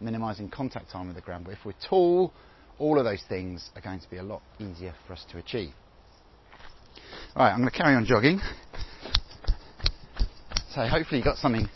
minimizing 0.00 0.48
contact 0.48 0.90
time 0.90 1.06
with 1.06 1.16
the 1.16 1.22
ground. 1.22 1.44
But 1.44 1.52
if 1.52 1.64
we're 1.64 1.72
tall, 1.88 2.32
all 2.78 2.98
of 2.98 3.04
those 3.04 3.24
things 3.28 3.70
are 3.74 3.80
going 3.80 4.00
to 4.00 4.10
be 4.10 4.18
a 4.18 4.22
lot 4.22 4.42
easier 4.58 4.94
for 5.06 5.14
us 5.14 5.24
to 5.32 5.38
achieve. 5.38 5.72
All 7.34 7.44
right, 7.44 7.52
I'm 7.52 7.58
going 7.58 7.70
to 7.70 7.76
carry 7.76 7.94
on 7.94 8.04
jogging. 8.04 8.40
So 10.74 10.86
hopefully 10.86 11.18
you 11.18 11.24
got 11.24 11.38
something 11.38 11.68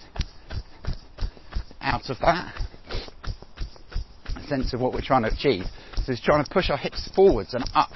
out 1.80 2.08
of 2.10 2.18
that 2.20 2.54
a 4.44 4.46
sense 4.48 4.72
of 4.74 4.80
what 4.80 4.92
we're 4.92 5.00
trying 5.00 5.22
to 5.22 5.28
achieve. 5.28 5.64
So 6.04 6.12
it's 6.12 6.20
trying 6.20 6.44
to 6.44 6.50
push 6.50 6.70
our 6.70 6.76
hips 6.76 7.08
forwards 7.14 7.54
and 7.54 7.64
up, 7.74 7.90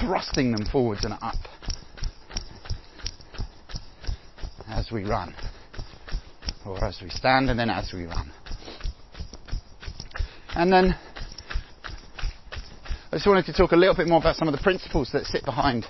thrusting 0.00 0.52
them 0.52 0.64
forwards 0.70 1.04
and 1.04 1.14
up 1.20 1.34
as 4.68 4.90
we 4.90 5.04
run, 5.04 5.34
or 6.64 6.82
as 6.84 6.98
we 7.02 7.10
stand 7.10 7.50
and 7.50 7.58
then 7.58 7.70
as 7.70 7.92
we 7.92 8.04
run. 8.04 8.30
And 10.54 10.72
then 10.72 10.94
I 13.12 13.16
just 13.16 13.26
wanted 13.26 13.46
to 13.46 13.52
talk 13.52 13.72
a 13.72 13.76
little 13.76 13.94
bit 13.94 14.06
more 14.08 14.18
about 14.18 14.36
some 14.36 14.48
of 14.48 14.52
the 14.52 14.62
principles 14.62 15.10
that 15.12 15.24
sit 15.24 15.44
behind 15.44 15.84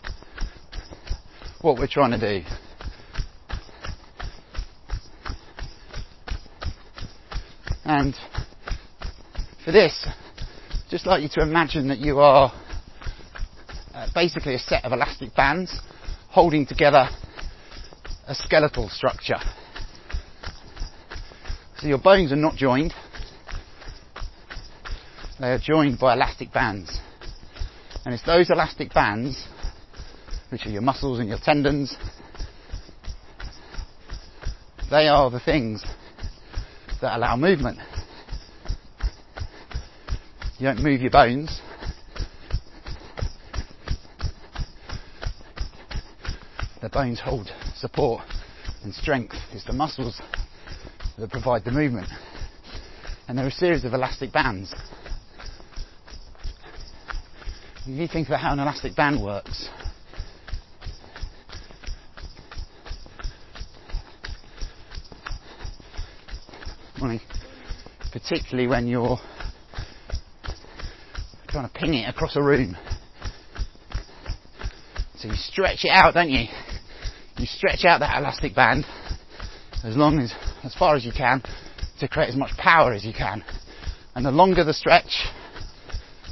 what 1.60 1.78
we're 1.78 1.86
trying 1.86 2.18
to 2.18 2.40
do. 2.40 2.46
And 7.84 8.14
for 9.64 9.72
this, 9.72 10.06
just 10.90 11.06
like 11.06 11.22
you 11.22 11.28
to 11.34 11.42
imagine 11.42 11.88
that 11.88 11.98
you 11.98 12.20
are 12.20 12.52
basically 14.14 14.54
a 14.54 14.58
set 14.58 14.84
of 14.84 14.92
elastic 14.92 15.34
bands 15.34 15.78
holding 16.28 16.66
together 16.66 17.08
a 18.26 18.34
skeletal 18.34 18.88
structure. 18.88 19.38
So 21.78 21.88
your 21.88 21.98
bones 21.98 22.32
are 22.32 22.36
not 22.36 22.56
joined, 22.56 22.92
they 25.40 25.48
are 25.52 25.58
joined 25.58 25.98
by 25.98 26.12
elastic 26.12 26.52
bands. 26.52 26.98
And 28.04 28.14
it's 28.14 28.24
those 28.24 28.50
elastic 28.50 28.92
bands, 28.92 29.46
which 30.50 30.66
are 30.66 30.70
your 30.70 30.82
muscles 30.82 31.18
and 31.18 31.28
your 31.28 31.38
tendons, 31.42 31.96
they 34.90 35.08
are 35.08 35.30
the 35.30 35.40
things 35.40 35.84
that 37.00 37.16
allow 37.16 37.36
movement. 37.36 37.78
You 40.58 40.66
don't 40.66 40.82
move 40.82 41.00
your 41.00 41.10
bones. 41.10 41.62
Bones 46.90 47.20
hold 47.20 47.50
support 47.76 48.22
and 48.82 48.94
strength. 48.94 49.36
It's 49.52 49.64
the 49.64 49.72
muscles 49.72 50.20
that 51.18 51.30
provide 51.30 51.64
the 51.64 51.72
movement. 51.72 52.08
And 53.28 53.38
there 53.38 53.44
are 53.44 53.48
a 53.48 53.52
series 53.52 53.84
of 53.84 53.94
elastic 53.94 54.32
bands. 54.32 54.74
If 57.86 57.98
you 57.98 58.08
think 58.08 58.28
about 58.28 58.40
how 58.40 58.52
an 58.52 58.58
elastic 58.58 58.94
band 58.94 59.22
works, 59.22 59.68
particularly 68.30 68.68
when 68.68 68.86
you're 68.86 69.18
trying 71.48 71.68
to 71.68 71.74
ping 71.74 71.94
it 71.94 72.08
across 72.08 72.36
a 72.36 72.42
room. 72.42 72.76
So 75.16 75.28
you 75.28 75.34
stretch 75.34 75.84
it 75.84 75.90
out, 75.90 76.14
don't 76.14 76.30
you? 76.30 76.46
Stretch 77.60 77.84
out 77.84 78.00
that 78.00 78.16
elastic 78.18 78.54
band 78.54 78.86
as 79.84 79.94
long 79.94 80.18
as, 80.18 80.32
as 80.64 80.74
far 80.76 80.96
as 80.96 81.04
you 81.04 81.12
can 81.12 81.42
to 81.98 82.08
create 82.08 82.30
as 82.30 82.34
much 82.34 82.56
power 82.56 82.94
as 82.94 83.04
you 83.04 83.12
can. 83.12 83.44
And 84.14 84.24
the 84.24 84.30
longer 84.30 84.64
the 84.64 84.72
stretch, 84.72 85.28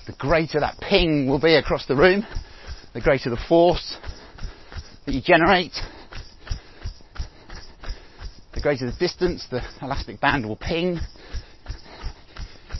the 0.06 0.14
greater 0.14 0.58
that 0.60 0.78
ping 0.80 1.28
will 1.28 1.38
be 1.38 1.56
across 1.56 1.84
the 1.84 1.96
room, 1.96 2.26
the 2.94 3.02
greater 3.02 3.28
the 3.28 3.38
force 3.46 3.98
that 5.04 5.12
you 5.12 5.20
generate, 5.20 5.74
the 8.54 8.62
greater 8.62 8.86
the 8.86 8.96
distance 8.98 9.46
the 9.50 9.60
elastic 9.82 10.22
band 10.22 10.48
will 10.48 10.56
ping, 10.56 10.98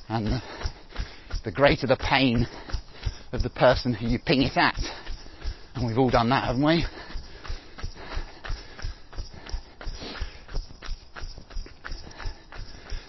and 0.09 0.27
the 0.27 0.43
the 1.45 1.53
greater 1.53 1.87
the 1.87 1.99
pain 1.99 2.47
of 3.33 3.43
the 3.43 3.51
person 3.51 3.93
who 3.93 4.07
you 4.07 4.19
ping 4.19 4.41
it 4.41 4.57
at. 4.57 4.81
And 5.75 5.87
we've 5.87 5.99
all 5.99 6.09
done 6.09 6.31
that, 6.31 6.45
haven't 6.45 6.65
we? 6.65 6.87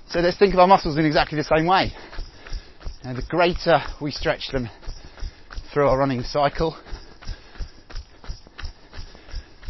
So 0.09 0.21
let's 0.21 0.39
think 0.39 0.55
of 0.55 0.59
our 0.59 0.67
muscles 0.67 0.97
in 0.97 1.05
exactly 1.05 1.37
the 1.37 1.43
same 1.43 1.67
way. 1.67 1.93
And 3.03 3.15
the 3.15 3.21
greater 3.21 3.79
we 4.01 4.09
stretch 4.09 4.47
them 4.51 4.67
through 5.71 5.87
our 5.87 5.99
running 5.99 6.23
cycle, 6.23 6.75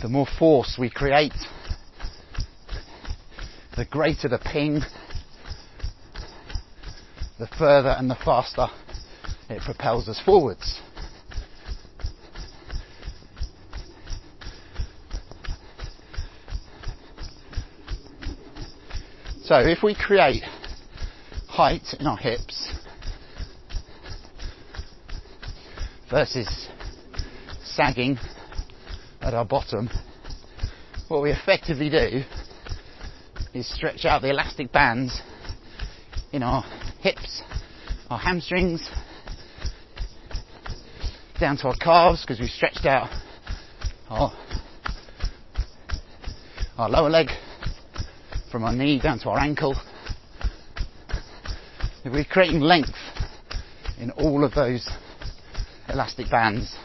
the 0.02 0.08
more 0.08 0.26
force 0.38 0.78
we 0.80 0.90
create, 0.90 1.34
the 3.76 3.84
greater 3.84 4.30
the 4.30 4.40
ping, 4.40 4.80
the 7.38 7.48
further 7.58 7.96
and 7.98 8.10
the 8.10 8.18
faster 8.24 8.68
it 9.50 9.62
propels 9.64 10.08
us 10.08 10.22
forwards. 10.24 10.80
So 19.50 19.58
if 19.58 19.82
we 19.82 19.96
create 19.96 20.44
height 21.48 21.96
in 22.00 22.06
our 22.06 22.18
hips 22.18 22.72
versus 26.08 26.68
sagging 27.64 28.20
at 29.22 29.34
our 29.34 29.46
bottom, 29.46 29.90
what 31.08 31.24
we 31.24 31.32
effectively 31.32 31.90
do 31.90 32.22
is 33.56 33.68
stretch 33.74 34.06
out 34.06 34.22
the 34.22 34.30
elastic 34.30 34.72
bands 34.72 35.20
in 36.32 36.44
our 36.44 36.62
hips, 37.00 37.42
our 38.12 38.20
hamstrings, 38.20 38.88
down 41.40 41.58
to 41.58 41.70
our 41.70 41.76
calves 41.78 42.22
because 42.22 42.40
we've 42.40 42.52
stretched 42.52 42.86
out 42.86 43.10
our, 44.10 44.32
our 46.78 46.88
lower 46.88 47.10
leg 47.10 47.30
from 48.52 48.64
our 48.64 48.74
knee 48.74 49.00
down 49.00 49.20
to 49.20 49.30
our 49.30 49.40
ankle. 49.40 49.76
We're 52.04 52.26
creating 52.26 52.62
length 52.62 52.96
in 54.00 54.10
all 54.12 54.44
of 54.44 54.54
those 54.54 54.90
elastic 55.88 56.30
bands, 56.32 56.76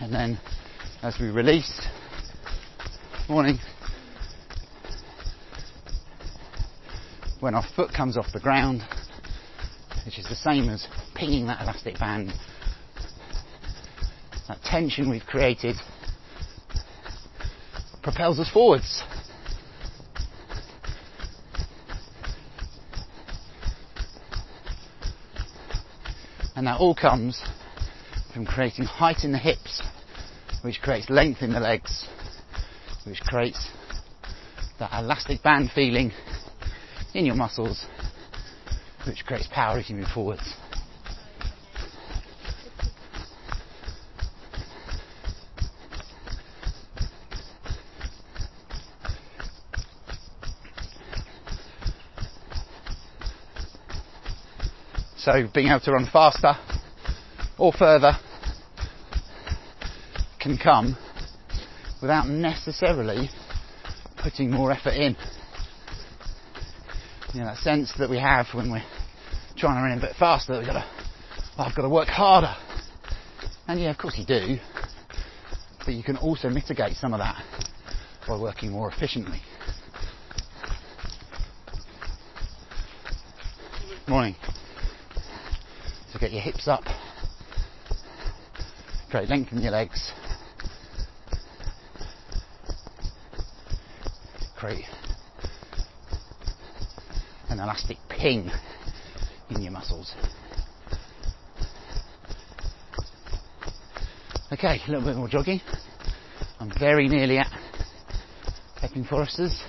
and 0.00 0.12
then 0.12 0.38
as 1.02 1.16
we 1.20 1.28
release, 1.30 1.80
morning, 3.28 3.58
when 7.40 7.54
our 7.54 7.64
foot 7.74 7.92
comes 7.92 8.16
off 8.16 8.26
the 8.32 8.40
ground, 8.40 8.82
which 10.04 10.18
is 10.18 10.26
the 10.26 10.36
same 10.36 10.68
as 10.68 10.86
pinging 11.14 11.46
that 11.46 11.60
elastic 11.62 11.98
band, 11.98 12.32
that 14.52 14.62
tension 14.64 15.08
we've 15.08 15.24
created 15.24 15.76
propels 18.02 18.38
us 18.38 18.50
forwards. 18.52 19.02
And 26.54 26.66
that 26.66 26.78
all 26.80 26.94
comes 26.94 27.42
from 28.34 28.44
creating 28.44 28.84
height 28.84 29.24
in 29.24 29.32
the 29.32 29.38
hips, 29.38 29.82
which 30.60 30.82
creates 30.82 31.08
length 31.08 31.40
in 31.40 31.54
the 31.54 31.60
legs, 31.60 32.06
which 33.06 33.20
creates 33.22 33.70
that 34.78 34.90
elastic 34.92 35.42
band 35.42 35.70
feeling 35.74 36.12
in 37.14 37.24
your 37.24 37.36
muscles, 37.36 37.86
which 39.06 39.24
creates 39.24 39.48
power 39.50 39.78
as 39.78 39.88
you 39.88 39.96
move 39.96 40.08
forwards. 40.12 40.54
So 55.24 55.48
being 55.54 55.68
able 55.68 55.78
to 55.80 55.92
run 55.92 56.08
faster 56.12 56.54
or 57.56 57.72
further 57.72 58.18
can 60.40 60.58
come 60.58 60.96
without 62.00 62.26
necessarily 62.26 63.30
putting 64.16 64.50
more 64.50 64.72
effort 64.72 64.94
in. 64.94 65.16
You 67.34 67.40
know, 67.40 67.46
that 67.46 67.58
sense 67.58 67.92
that 68.00 68.10
we 68.10 68.18
have 68.18 68.46
when 68.52 68.72
we're 68.72 68.82
trying 69.56 69.76
to 69.76 69.82
run 69.82 69.96
a 69.96 70.00
bit 70.00 70.16
faster, 70.18 70.58
we've 70.58 70.66
got 70.66 70.72
to, 70.72 70.84
I've 71.56 71.76
got 71.76 71.82
to 71.82 71.88
work 71.88 72.08
harder. 72.08 72.56
And 73.68 73.80
yeah, 73.80 73.90
of 73.90 73.98
course 73.98 74.18
you 74.18 74.26
do. 74.26 74.58
But 75.84 75.94
you 75.94 76.02
can 76.02 76.16
also 76.16 76.48
mitigate 76.48 76.96
some 76.96 77.14
of 77.14 77.20
that 77.20 77.40
by 78.26 78.36
working 78.36 78.72
more 78.72 78.90
efficiently. 78.90 79.40
Morning. 84.08 84.34
Get 86.22 86.30
your 86.30 86.40
hips 86.40 86.68
up. 86.68 86.84
Great, 89.10 89.28
lengthen 89.28 89.60
your 89.60 89.72
legs. 89.72 90.12
Create 94.56 94.84
an 97.48 97.58
elastic 97.58 97.96
ping 98.08 98.48
in 99.50 99.62
your 99.62 99.72
muscles. 99.72 100.14
Okay, 104.52 104.80
a 104.86 104.90
little 104.92 105.04
bit 105.04 105.16
more 105.16 105.26
jogging. 105.26 105.60
I'm 106.60 106.70
very 106.78 107.08
nearly 107.08 107.38
at 107.38 107.50
Epping 108.80 109.06
Foresters. 109.06 109.60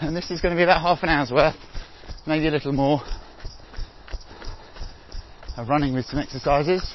And 0.00 0.16
this 0.16 0.30
is 0.30 0.40
going 0.40 0.54
to 0.54 0.58
be 0.58 0.62
about 0.62 0.82
half 0.82 1.02
an 1.02 1.08
hour's 1.08 1.30
worth, 1.30 1.56
maybe 2.26 2.48
a 2.48 2.50
little 2.50 2.72
more, 2.72 3.00
of 5.56 5.68
running 5.68 5.94
with 5.94 6.04
some 6.06 6.18
exercises. 6.18 6.94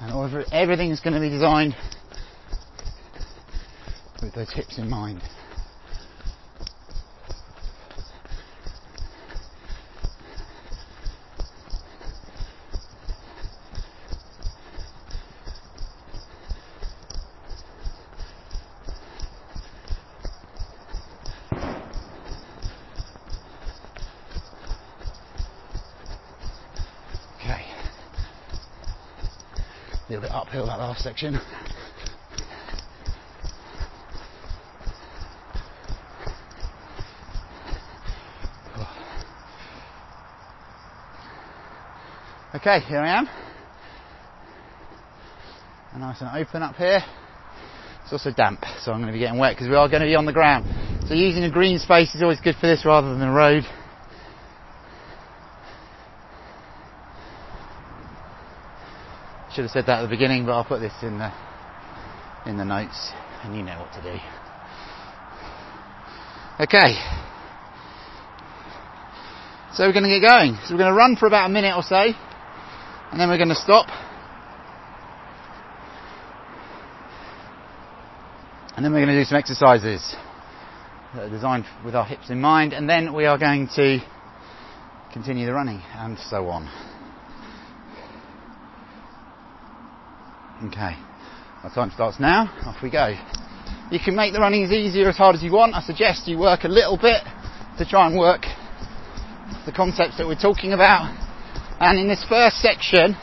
And 0.00 0.12
everything's 0.52 1.00
going 1.00 1.14
to 1.14 1.20
be 1.20 1.28
designed 1.28 1.76
with 4.20 4.34
those 4.34 4.52
hips 4.52 4.78
in 4.78 4.88
mind. 4.88 5.22
Little 30.18 30.28
bit 30.28 30.34
uphill 30.34 30.66
that 30.66 30.78
last 30.78 31.02
section. 31.02 31.38
Okay, 42.54 42.80
here 42.80 42.98
I 42.98 43.18
am. 43.18 43.28
And 45.92 46.00
nice 46.00 46.20
and 46.20 46.30
open 46.34 46.62
up 46.62 46.74
here. 46.74 47.00
It's 48.02 48.12
also 48.12 48.32
damp, 48.32 48.64
so 48.80 48.90
I'm 48.90 48.98
going 48.98 49.06
to 49.06 49.12
be 49.12 49.18
getting 49.20 49.38
wet 49.38 49.54
because 49.54 49.68
we 49.68 49.76
are 49.76 49.88
going 49.88 50.00
to 50.00 50.06
be 50.06 50.16
on 50.16 50.26
the 50.26 50.32
ground. 50.32 50.66
So 51.06 51.14
using 51.14 51.44
a 51.44 51.50
green 51.50 51.78
space 51.78 52.14
is 52.14 52.22
always 52.22 52.40
good 52.40 52.56
for 52.60 52.66
this 52.66 52.84
rather 52.84 53.12
than 53.12 53.22
a 53.22 53.32
road. 53.32 53.64
Should 59.58 59.64
have 59.64 59.72
said 59.72 59.86
that 59.86 59.98
at 59.98 60.02
the 60.02 60.08
beginning, 60.08 60.46
but 60.46 60.52
I'll 60.52 60.64
put 60.64 60.78
this 60.78 60.92
in 61.02 61.18
the 61.18 61.32
in 62.46 62.58
the 62.58 62.64
notes, 62.64 63.10
and 63.42 63.56
you 63.56 63.64
know 63.64 63.76
what 63.76 63.92
to 63.94 64.02
do. 64.02 64.16
Okay. 66.62 66.94
So 69.72 69.84
we're 69.84 69.92
going 69.92 70.04
to 70.04 70.10
get 70.10 70.22
going. 70.22 70.56
So 70.62 70.74
we're 70.74 70.78
going 70.78 70.92
to 70.92 70.96
run 70.96 71.16
for 71.16 71.26
about 71.26 71.46
a 71.46 71.52
minute 71.52 71.74
or 71.74 71.82
so, 71.82 71.96
and 71.96 73.18
then 73.18 73.28
we're 73.28 73.36
going 73.36 73.48
to 73.48 73.56
stop. 73.56 73.88
And 78.76 78.84
then 78.84 78.92
we're 78.92 79.04
going 79.04 79.16
to 79.16 79.20
do 79.20 79.24
some 79.24 79.38
exercises 79.38 80.14
that 81.16 81.24
are 81.24 81.30
designed 81.30 81.64
with 81.84 81.96
our 81.96 82.04
hips 82.04 82.30
in 82.30 82.40
mind, 82.40 82.74
and 82.74 82.88
then 82.88 83.12
we 83.12 83.26
are 83.26 83.38
going 83.38 83.68
to 83.74 83.98
continue 85.12 85.46
the 85.46 85.52
running, 85.52 85.82
and 85.96 86.16
so 86.30 86.46
on. 86.46 86.97
Okay, 90.66 90.96
our 91.62 91.70
time 91.72 91.92
starts 91.94 92.18
now. 92.18 92.50
Off 92.66 92.82
we 92.82 92.90
go. 92.90 93.14
You 93.92 94.00
can 94.04 94.16
make 94.16 94.32
the 94.32 94.40
running 94.40 94.64
as 94.64 94.72
easy 94.72 95.02
or 95.02 95.10
as 95.10 95.16
hard 95.16 95.36
as 95.36 95.42
you 95.42 95.52
want. 95.52 95.76
I 95.76 95.80
suggest 95.82 96.26
you 96.26 96.36
work 96.36 96.64
a 96.64 96.68
little 96.68 96.96
bit 96.96 97.22
to 97.78 97.86
try 97.86 98.08
and 98.08 98.18
work 98.18 98.42
the 99.66 99.72
concepts 99.72 100.18
that 100.18 100.26
we're 100.26 100.34
talking 100.34 100.72
about. 100.72 101.14
And 101.78 101.96
in 102.00 102.08
this 102.08 102.24
first 102.28 102.56
section 102.56 103.14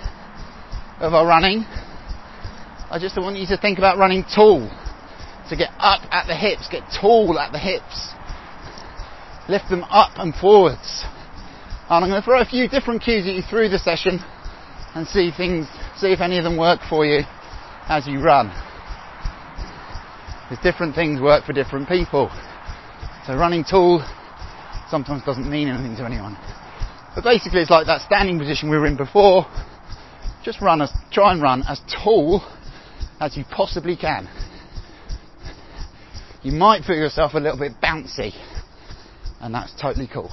of 1.02 1.13
our 1.13 1.28
running, 1.28 1.65
I 2.89 3.00
just 3.02 3.17
want 3.17 3.36
you 3.36 3.48
to 3.48 3.58
think 3.58 3.80
about 3.80 3.98
running 3.98 4.24
tall. 4.24 4.71
To 5.50 5.56
get 5.58 5.71
up 5.78 6.08
at 6.12 6.28
the 6.28 6.36
hips, 6.36 6.69
get 6.71 6.84
tall 7.02 7.38
at 7.38 7.52
the 7.52 7.60
hips. 7.60 8.13
Lift 9.50 9.69
them 9.69 9.84
up 9.84 10.12
and 10.15 10.34
forwards. 10.34 11.04
And 11.89 12.06
I'm 12.06 12.10
going 12.10 12.21
to 12.21 12.26
throw 12.26 12.39
a 12.39 12.45
few 12.45 12.69
different 12.69 13.04
cues 13.04 13.28
at 13.28 13.34
you 13.34 13.43
through 13.43 13.69
the 13.69 13.78
session 13.78 14.24
and 14.95 15.06
see 15.06 15.32
things, 15.36 15.67
see 15.97 16.12
if 16.12 16.21
any 16.21 16.38
of 16.38 16.43
them 16.43 16.58
work 16.58 16.81
for 16.89 17.05
you. 17.05 17.23
as 17.88 18.08
you 18.08 18.21
run. 18.21 18.47
Because 20.49 20.63
different 20.63 20.95
things 20.95 21.21
work 21.21 21.45
for 21.45 21.53
different 21.53 21.88
people. 21.88 22.29
So 23.25 23.36
running 23.36 23.63
tall 23.63 24.03
sometimes 24.89 25.23
doesn't 25.23 25.49
mean 25.49 25.67
anything 25.67 25.95
to 25.97 26.05
anyone. 26.05 26.38
But 27.15 27.23
basically 27.23 27.62
it's 27.62 27.71
like 27.71 27.88
that 27.88 28.01
standing 28.01 28.38
position 28.38 28.69
we 28.69 28.77
were 28.77 28.88
in 28.88 28.97
before. 28.97 29.45
Just 30.43 30.62
run 30.62 30.81
as, 30.81 30.91
try 31.12 31.31
and 31.31 31.41
run 31.41 31.63
as 31.67 31.81
tall 32.03 32.43
as 33.19 33.36
you 33.36 33.43
possibly 33.49 33.95
can. 33.95 34.29
You 36.43 36.51
might 36.51 36.84
feel 36.84 36.97
yourself 36.97 37.34
a 37.34 37.39
little 37.39 37.58
bit 37.58 37.73
bouncy 37.81 38.34
and 39.41 39.53
that's 39.53 39.73
totally 39.81 40.08
cool. 40.12 40.29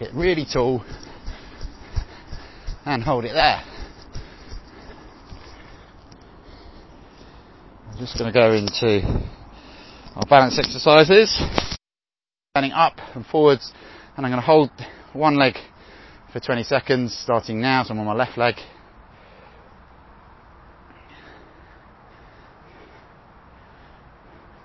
So 0.00 0.06
get 0.06 0.14
really 0.14 0.46
tall 0.50 0.82
and 2.86 3.02
hold 3.02 3.24
it 3.24 3.34
there. 3.34 3.62
I'm 7.90 7.98
just 7.98 8.18
going 8.18 8.32
to 8.32 8.38
go 8.38 8.52
into 8.52 9.02
our 10.16 10.26
balance 10.26 10.58
exercises. 10.58 11.30
Standing 12.56 12.72
up 12.72 12.94
and 13.14 13.26
forwards 13.26 13.72
and 14.16 14.24
I'm 14.24 14.32
going 14.32 14.40
to 14.40 14.46
hold 14.46 14.70
one 15.12 15.36
leg 15.36 15.54
for 16.32 16.40
20 16.40 16.62
seconds 16.62 17.14
starting 17.14 17.60
now 17.60 17.84
so 17.84 17.92
I'm 17.92 18.00
on 18.00 18.06
my 18.06 18.14
left 18.14 18.38
leg. 18.38 18.54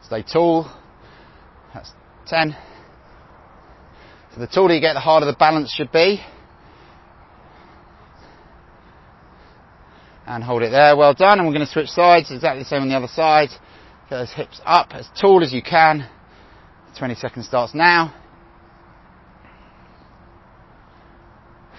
Stay 0.03 0.23
tall. 0.23 0.71
That's 1.73 1.91
10. 2.27 2.55
So 4.35 4.41
the 4.41 4.47
taller 4.47 4.73
you 4.73 4.81
get, 4.81 4.93
the 4.93 4.99
harder 4.99 5.25
the 5.25 5.33
balance 5.33 5.73
should 5.73 5.93
be. 5.93 6.21
And 10.27 10.43
hold 10.43 10.61
it 10.61 10.71
there. 10.71 10.97
Well 10.97 11.13
done. 11.13 11.39
And 11.39 11.47
we're 11.47 11.53
going 11.53 11.65
to 11.65 11.71
switch 11.71 11.87
sides. 11.87 12.31
Exactly 12.31 12.63
the 12.63 12.67
same 12.67 12.81
on 12.81 12.89
the 12.89 12.95
other 12.95 13.07
side. 13.07 13.49
Get 14.09 14.17
those 14.17 14.33
hips 14.33 14.59
up 14.65 14.89
as 14.91 15.07
tall 15.19 15.41
as 15.41 15.53
you 15.53 15.61
can. 15.61 16.09
20 16.97 17.15
seconds 17.15 17.47
starts 17.47 17.73
now. 17.73 18.13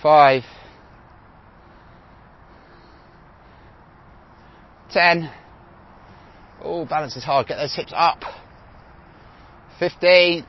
Five. 0.03 0.45
Ten. 4.90 5.31
Oh, 6.62 6.87
balance 6.87 7.16
is 7.16 7.25
hard. 7.25 7.49
Get 7.49 7.57
those 7.57 7.75
hips 7.75 7.92
up. 7.95 8.21
15. 9.79 10.47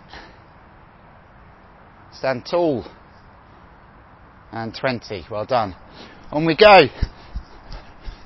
Stand 2.17 2.47
tall. 2.49 2.83
And 4.51 4.73
20. 4.73 5.25
Well 5.29 5.45
done. 5.45 5.75
On 6.31 6.45
we 6.45 6.55
go. 6.55 6.65
A 6.67 6.89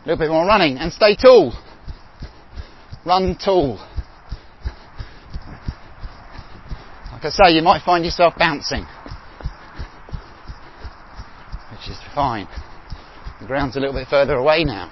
little 0.06 0.18
bit 0.18 0.30
more 0.30 0.46
running 0.46 0.78
and 0.78 0.94
stay 0.94 1.16
tall. 1.16 1.54
Run 3.06 3.38
tall. 3.44 3.78
Like 7.12 7.26
I 7.26 7.30
say, 7.30 7.52
you 7.52 7.62
might 7.62 7.84
find 7.84 8.06
yourself 8.06 8.34
bouncing. 8.38 8.86
Which 11.72 11.90
is 11.90 11.98
fine. 12.16 12.48
The 13.42 13.48
ground's 13.48 13.76
a 13.76 13.80
little 13.80 13.96
bit 13.96 14.08
further 14.08 14.36
away 14.36 14.64
now. 14.64 14.90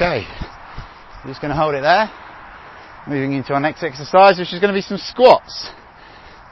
Okay, 0.00 0.24
I'm 0.26 1.28
just 1.28 1.42
going 1.42 1.50
to 1.50 1.60
hold 1.60 1.74
it 1.74 1.82
there. 1.82 2.10
Moving 3.06 3.34
into 3.34 3.52
our 3.52 3.60
next 3.60 3.82
exercise, 3.82 4.38
which 4.38 4.50
is 4.50 4.58
going 4.58 4.72
to 4.72 4.78
be 4.78 4.80
some 4.80 4.96
squats. 4.96 5.68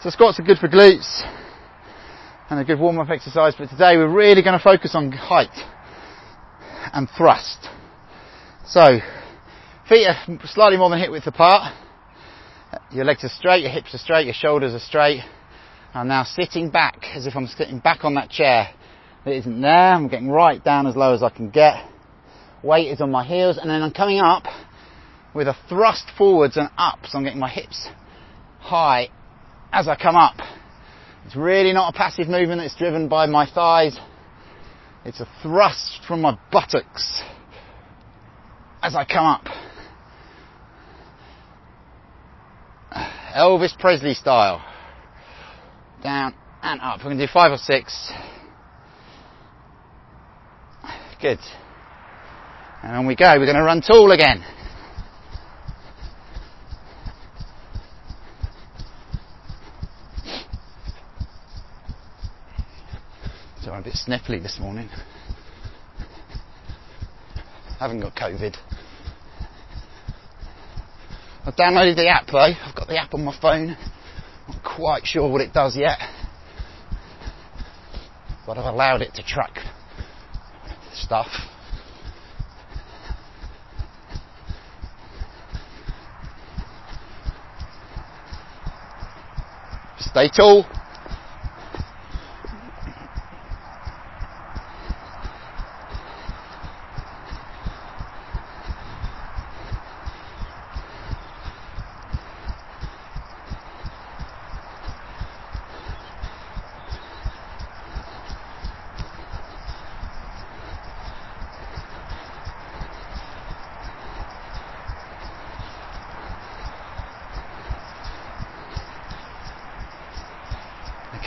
So 0.03 0.11
squats 0.11 0.39
are 0.39 0.43
good 0.43 0.59
for 0.59 0.69
glutes 0.69 1.23
and 2.51 2.61
a 2.61 2.65
good 2.65 2.79
warm-up 2.79 3.09
exercise, 3.09 3.55
but 3.59 3.71
today 3.71 3.97
we're 3.97 4.15
really 4.15 4.43
going 4.43 4.59
to 4.59 4.63
focus 4.63 4.95
on 4.95 5.13
height 5.13 5.57
and 6.93 7.09
thrust. 7.17 7.71
So, 8.67 8.99
feet 9.89 10.07
are 10.07 10.39
slightly 10.45 10.77
more 10.77 10.91
than 10.91 10.99
hip 10.99 11.11
width 11.11 11.27
apart. 11.27 11.73
Your 12.93 13.07
legs 13.07 13.25
are 13.25 13.31
straight, 13.31 13.63
your 13.63 13.73
hips 13.73 13.95
are 13.95 13.99
straight, 13.99 14.27
your 14.27 14.35
shoulders 14.35 14.75
are 14.75 14.79
straight. 14.79 15.23
I'm 15.95 16.09
now 16.09 16.25
sitting 16.25 16.69
back 16.69 17.03
as 17.15 17.27
if 17.27 17.35
I'm 17.35 17.47
sitting 17.47 17.79
back 17.79 18.05
on 18.05 18.13
that 18.17 18.29
chair 18.29 18.69
that 19.25 19.33
isn't 19.33 19.63
there. 19.63 19.95
I'm 19.95 20.09
getting 20.09 20.29
right 20.29 20.63
down 20.63 20.87
as 20.87 20.97
low 20.97 21.15
as 21.15 21.23
I 21.23 21.31
can 21.31 21.49
get 21.49 21.83
weight 22.63 22.89
is 22.89 23.01
on 23.01 23.11
my 23.11 23.25
heels, 23.25 23.59
and 23.59 23.71
then 23.71 23.83
I'm 23.83 23.93
coming 23.93 24.21
up 24.21 24.45
with 25.35 25.49
a 25.49 25.57
thrust 25.69 26.07
forwards 26.17 26.57
and 26.57 26.69
up, 26.77 27.01
so 27.07 27.19
I'm 27.19 27.25
getting 27.25 27.39
my 27.39 27.51
hips 27.51 27.89
high 28.59 29.11
as 29.73 29.89
I 29.89 29.97
come 29.97 30.17
up. 30.17 30.37
It's 31.27 31.37
really 31.37 31.73
not 31.73 31.95
a 31.95 31.97
passive 31.97 32.29
movement 32.29 32.61
that's 32.61 32.75
driven 32.75 33.09
by 33.09 33.27
my 33.27 33.49
thighs. 33.49 33.99
It's 35.05 35.21
a 35.21 35.29
thrust 35.43 36.01
from 36.07 36.23
my 36.23 36.39
buttocks 36.51 37.23
as 38.83 38.95
I 38.95 39.05
come 39.05 39.27
up. 39.27 39.45
Elvis 43.37 43.79
Presley 43.79 44.15
style. 44.15 44.65
Down 46.03 46.35
and 46.63 46.81
up. 46.81 46.99
We're 46.99 47.05
going 47.05 47.19
to 47.19 47.27
do 47.27 47.33
five 47.33 47.53
or 47.53 47.59
six. 47.59 48.13
Good. 51.21 51.39
And 52.83 52.97
on 52.97 53.07
we 53.07 53.17
go. 53.17 53.27
We're 53.39 53.45
going 53.45 53.57
to 53.57 53.63
run 53.63 53.83
tall 53.83 54.13
again. 54.13 54.45
So 63.63 63.73
I'm 63.73 63.81
a 63.81 63.85
bit 63.85 63.95
sniffly 63.95 64.43
this 64.43 64.59
morning. 64.61 64.89
I 67.81 67.85
haven't 67.85 68.01
got 68.01 68.15
COVID. 68.15 68.57
I've 71.45 71.57
downloaded 71.57 71.97
the 71.97 72.09
app 72.09 72.27
though. 72.27 72.39
I've 72.39 72.75
got 72.75 72.89
the 72.89 72.99
app 72.99 73.15
on 73.15 73.25
my 73.25 73.39
phone. 73.41 73.77
Not 74.49 74.65
quite 74.65 75.07
sure 75.07 75.31
what 75.31 75.41
it 75.41 75.53
does 75.53 75.77
yet. 75.77 75.99
But 78.47 78.59
I've 78.59 78.73
allowed 78.73 79.03
it 79.03 79.15
to 79.15 79.23
track 79.23 79.59
stuff. 80.95 81.29
Stay 90.19 90.31
tall. 90.31 90.78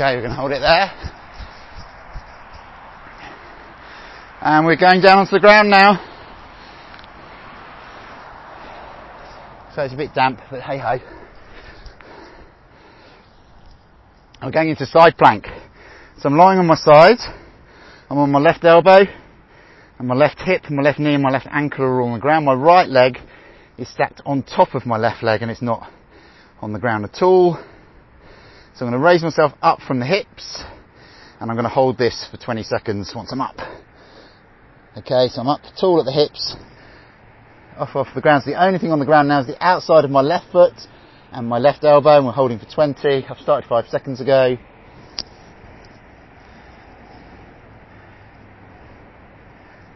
Okay, 0.02 0.16
we're 0.16 0.22
going 0.22 0.32
to 0.32 0.36
hold 0.36 0.52
it 0.52 0.62
there. 0.62 0.92
And 4.42 4.66
we're 4.66 4.76
going 4.76 5.00
down 5.00 5.20
onto 5.20 5.30
the 5.30 5.40
ground 5.40 5.70
now. 5.70 6.04
So 9.76 9.84
it's 9.84 9.94
a 9.94 9.98
bit 9.98 10.16
damp, 10.16 10.40
but 10.50 10.62
hey 10.62 10.80
ho. 10.80 10.98
I'm 14.42 14.50
going 14.50 14.70
into 14.70 14.88
side 14.88 15.20
plank. 15.20 15.46
So 16.18 16.30
I'm 16.30 16.36
lying 16.36 16.58
on 16.58 16.66
my 16.66 16.74
side. 16.74 17.20
I'm 18.10 18.18
on 18.18 18.32
my 18.32 18.40
left 18.40 18.66
elbow, 18.66 19.04
and 20.00 20.08
my 20.08 20.16
left 20.16 20.40
hip, 20.40 20.64
my 20.72 20.82
left 20.82 20.98
knee, 20.98 21.14
and 21.14 21.22
my 21.22 21.30
left 21.30 21.46
ankle 21.52 21.86
are 21.86 22.02
all 22.02 22.08
on 22.08 22.14
the 22.16 22.20
ground. 22.20 22.48
My 22.48 22.56
right 22.56 22.90
leg 22.90 23.20
is 23.78 23.88
stacked 23.88 24.24
on 24.26 24.42
top 24.42 24.74
of 24.74 24.88
my 24.88 24.98
left 24.98 25.22
leg 25.22 25.44
and 25.44 25.52
it's 25.52 25.62
not 25.62 25.92
on 26.60 26.74
the 26.74 26.80
ground 26.80 27.06
at 27.06 27.22
all. 27.22 27.64
So 28.74 28.86
I'm 28.86 28.92
going 28.92 29.02
to 29.02 29.06
raise 29.06 29.22
myself 29.22 29.52
up 29.62 29.82
from 29.82 30.00
the 30.00 30.06
hips 30.06 30.64
and 31.40 31.50
I'm 31.50 31.58
going 31.58 31.66
to 31.66 31.70
hold 31.70 31.98
this 31.98 32.26
for 32.32 32.38
20 32.38 32.64
seconds 32.64 33.12
once 33.14 33.32
I'm 33.34 33.42
up. 33.42 33.58
Okay, 34.98 35.28
so 35.28 35.42
I'm 35.42 35.48
up 35.48 35.62
tall 35.80 36.00
at 36.00 36.06
the 36.06 36.12
hips, 36.12 36.56
off 37.78 37.96
off 37.96 38.08
the 38.16 38.22
ground. 38.22 38.44
So 38.44 38.52
the 38.52 38.64
only 38.64 38.80
thing 38.80 38.92
on 38.92 39.00
the 39.00 39.06
ground 39.06 39.28
now 39.28 39.42
is 39.42 39.48
the 39.48 39.62
outside 39.62 40.06
of 40.06 40.12
my 40.12 40.22
left 40.22 40.52
foot 40.52 40.74
and 41.32 41.48
my 41.48 41.58
left 41.58 41.84
elbow 41.84 42.18
and 42.18 42.26
we're 42.26 42.32
holding 42.32 42.60
for 42.60 42.66
20. 42.66 43.26
I've 43.26 43.38
started 43.40 43.68
five 43.68 43.88
seconds 43.88 44.22
ago. 44.22 44.58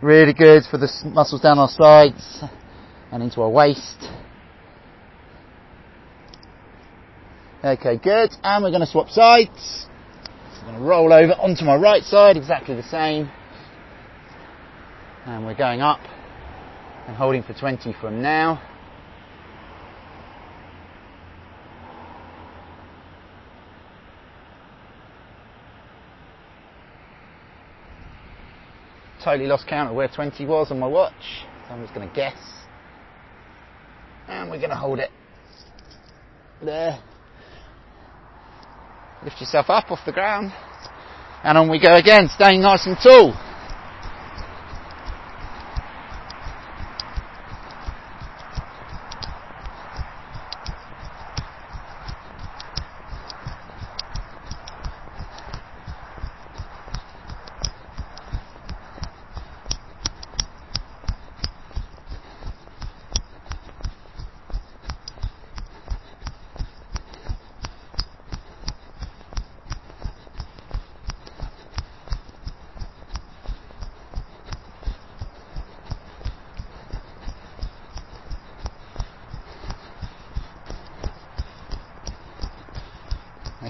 Really 0.01 0.33
good 0.33 0.63
for 0.69 0.77
the 0.77 0.91
muscles 1.05 1.41
down 1.41 1.59
our 1.59 1.69
sides 1.69 2.43
and 3.11 3.23
into 3.23 3.41
our 3.41 3.49
waist. 3.49 4.09
Okay, 7.65 7.97
good. 7.97 8.29
And 8.43 8.63
we're 8.63 8.69
going 8.69 8.81
to 8.81 8.87
swap 8.87 9.09
sides. 9.09 9.87
I'm 10.59 10.67
going 10.67 10.77
to 10.77 10.83
roll 10.83 11.11
over 11.11 11.33
onto 11.33 11.65
my 11.65 11.75
right 11.75 12.03
side, 12.03 12.37
exactly 12.37 12.75
the 12.75 12.83
same. 12.83 13.27
And 15.25 15.47
we're 15.47 15.55
going 15.55 15.81
up 15.81 15.99
and 17.07 17.15
holding 17.15 17.41
for 17.41 17.55
20 17.55 17.91
from 17.99 18.21
now. 18.21 18.61
Totally 29.23 29.47
lost 29.47 29.65
count 29.65 29.89
of 29.89 29.95
where 29.95 30.07
20 30.07 30.45
was 30.45 30.69
on 30.69 30.77
my 30.77 30.85
watch. 30.85 31.13
So 31.67 31.73
I'm 31.73 31.81
just 31.81 31.95
going 31.95 32.07
to 32.07 32.13
guess. 32.13 32.37
And 34.27 34.51
we're 34.51 34.59
going 34.59 34.69
to 34.69 34.75
hold 34.75 34.99
it 34.99 35.09
there. 36.63 36.99
Lift 39.25 39.41
yourself 39.41 39.71
up 39.71 39.89
off 39.89 40.05
the 40.05 40.11
ground. 40.11 40.53
And 41.43 41.57
on 41.57 41.67
we 41.67 41.79
go 41.79 41.95
again, 41.95 42.29
staying 42.29 42.61
nice 42.61 42.85
and 42.85 42.95
tall. 43.01 43.33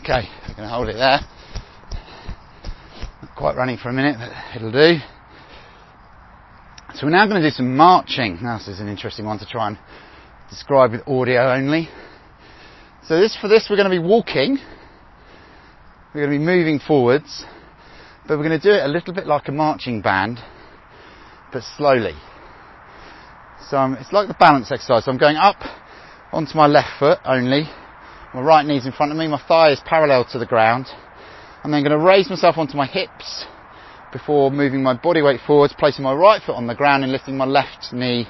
Okay, 0.08 0.30
we're 0.48 0.56
going 0.56 0.70
to 0.70 0.76
hold 0.76 0.88
it 0.88 0.98
there. 0.98 1.20
Not 3.24 3.36
quite 3.36 3.55
running 3.66 3.82
for 3.82 3.90
a 3.90 3.94
minute, 3.94 4.16
but 4.20 4.32
it'll 4.56 4.72
do. 4.72 5.00
So 6.94 7.08
we're 7.08 7.14
now 7.14 7.26
going 7.26 7.42
to 7.42 7.50
do 7.50 7.52
some 7.52 7.76
marching. 7.76 8.38
Now 8.40 8.60
this 8.60 8.68
is 8.68 8.80
an 8.80 8.88
interesting 8.88 9.26
one 9.26 9.40
to 9.40 9.46
try 9.48 9.70
and 9.70 9.80
describe 10.52 10.92
with 10.92 11.02
audio 11.08 11.52
only. 11.52 11.90
So 13.08 13.20
this, 13.20 13.36
for 13.42 13.48
this 13.48 13.66
we're 13.68 13.76
going 13.76 13.90
to 13.90 14.00
be 14.00 14.08
walking. 14.08 14.60
We're 16.14 16.28
going 16.28 16.34
to 16.34 16.38
be 16.38 16.46
moving 16.46 16.78
forwards, 16.78 17.44
but 18.28 18.38
we're 18.38 18.48
going 18.48 18.62
to 18.62 18.64
do 18.64 18.70
it 18.70 18.86
a 18.86 18.88
little 18.88 19.16
bit 19.16 19.26
like 19.26 19.48
a 19.48 19.52
marching 19.52 20.00
band, 20.04 20.38
but 21.52 21.64
slowly. 21.76 22.14
So 23.72 23.78
I'm, 23.78 23.96
it's 23.96 24.14
like 24.14 24.28
the 24.28 24.36
balance 24.40 24.72
exercise. 24.72 25.06
So 25.06 25.12
I'm 25.12 25.18
going 25.18 25.38
up 25.38 25.58
onto 26.32 26.56
my 26.56 26.68
left 26.68 27.00
foot 27.00 27.18
only, 27.26 27.64
my 28.32 28.42
right 28.42 28.64
knee's 28.64 28.86
in 28.86 28.92
front 28.92 29.12
of 29.12 29.18
me, 29.18 29.28
my 29.28 29.42
thigh 29.48 29.72
is 29.72 29.82
parallel 29.88 30.24
to 30.34 30.38
the 30.38 30.46
ground. 30.46 30.86
I'm 31.64 31.72
then 31.72 31.82
going 31.82 32.00
to 32.00 32.06
raise 32.06 32.30
myself 32.30 32.60
onto 32.60 32.78
my 32.78 32.86
hips 32.86 33.48
before 34.12 34.52
moving 34.52 34.84
my 34.84 34.94
body 34.94 35.22
weight 35.22 35.42
forwards, 35.46 35.74
placing 35.78 36.04
my 36.04 36.14
right 36.14 36.42
foot 36.42 36.56
on 36.56 36.68
the 36.68 36.76
ground 36.76 37.04
and 37.04 37.12
lifting 37.12 37.38
my 37.38 37.46
left 37.46 37.92
knee 37.92 38.28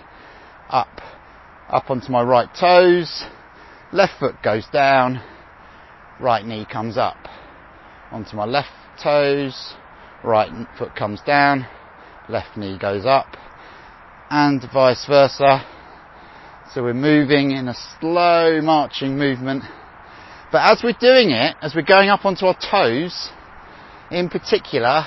up, 0.70 1.02
up 1.70 1.90
onto 1.90 2.12
my 2.12 2.24
right 2.24 2.50
toes. 2.60 3.24
Left 3.92 4.14
foot 4.20 4.36
goes 4.44 4.66
down, 4.72 5.22
right 6.20 6.46
knee 6.46 6.66
comes 6.72 6.98
up 6.98 7.18
onto 8.12 8.36
my 8.36 8.46
left 8.46 8.70
toes, 9.02 9.74
right 10.24 10.50
foot 10.78 10.96
comes 10.96 11.22
down, 11.22 11.66
left 12.30 12.58
knee 12.58 12.78
goes 12.80 13.06
up, 13.06 13.38
and 14.30 14.62
vice 14.74 15.06
versa. 15.08 15.66
So 16.74 16.84
we're 16.84 16.94
moving 16.94 17.52
in 17.52 17.68
a 17.68 17.76
slow 18.00 18.60
marching 18.62 19.18
movement 19.18 19.64
but 20.56 20.72
as 20.72 20.82
we're 20.82 20.94
doing 20.94 21.32
it, 21.32 21.58
as 21.62 21.76
we're 21.76 21.82
going 21.82 22.08
up 22.08 22.24
onto 22.24 22.46
our 22.46 22.56
toes, 22.56 23.30
in 24.10 24.30
particular, 24.30 25.06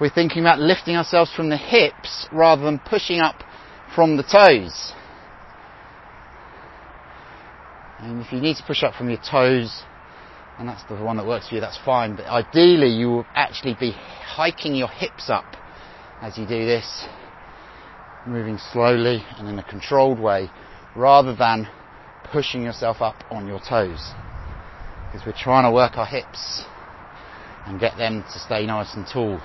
we're 0.00 0.10
thinking 0.10 0.40
about 0.40 0.58
lifting 0.58 0.96
ourselves 0.96 1.32
from 1.32 1.48
the 1.48 1.56
hips 1.56 2.26
rather 2.32 2.62
than 2.62 2.78
pushing 2.78 3.20
up 3.20 3.36
from 3.94 4.16
the 4.16 4.22
toes. 4.22 4.92
And 8.00 8.20
if 8.20 8.32
you 8.32 8.40
need 8.40 8.56
to 8.56 8.64
push 8.64 8.82
up 8.82 8.94
from 8.94 9.08
your 9.08 9.20
toes, 9.30 9.82
and 10.58 10.68
that's 10.68 10.82
the 10.84 10.96
one 10.96 11.16
that 11.16 11.26
works 11.26 11.48
for 11.48 11.54
you, 11.54 11.60
that's 11.60 11.78
fine. 11.84 12.16
But 12.16 12.26
ideally, 12.26 12.90
you 12.90 13.08
will 13.08 13.26
actually 13.34 13.76
be 13.78 13.92
hiking 13.92 14.74
your 14.74 14.88
hips 14.88 15.30
up 15.30 15.46
as 16.20 16.36
you 16.36 16.46
do 16.46 16.64
this, 16.64 17.06
moving 18.26 18.58
slowly 18.72 19.24
and 19.38 19.48
in 19.48 19.58
a 19.58 19.64
controlled 19.64 20.18
way, 20.18 20.50
rather 20.96 21.34
than 21.34 21.68
pushing 22.30 22.62
yourself 22.62 23.00
up 23.00 23.16
on 23.30 23.46
your 23.46 23.60
toes 23.60 24.12
because 25.14 25.24
we're 25.28 25.44
trying 25.44 25.62
to 25.62 25.70
work 25.70 25.96
our 25.96 26.06
hips 26.06 26.64
and 27.66 27.78
get 27.78 27.96
them 27.96 28.24
to 28.32 28.38
stay 28.40 28.66
nice 28.66 28.92
and 28.96 29.06
tall. 29.12 29.40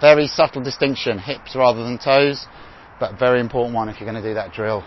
Very 0.00 0.26
subtle 0.26 0.62
distinction, 0.62 1.18
hips 1.18 1.56
rather 1.56 1.82
than 1.82 1.98
toes, 1.98 2.46
but 3.00 3.18
very 3.18 3.40
important 3.40 3.74
one 3.74 3.88
if 3.88 3.98
you're 3.98 4.10
going 4.10 4.22
to 4.22 4.28
do 4.28 4.34
that 4.34 4.52
drill 4.52 4.84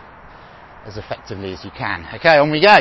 as 0.86 0.98
effectively 0.98 1.52
as 1.52 1.64
you 1.66 1.72
can. 1.72 2.08
Okay, 2.14 2.38
on 2.38 2.52
we 2.52 2.62
go. 2.62 2.78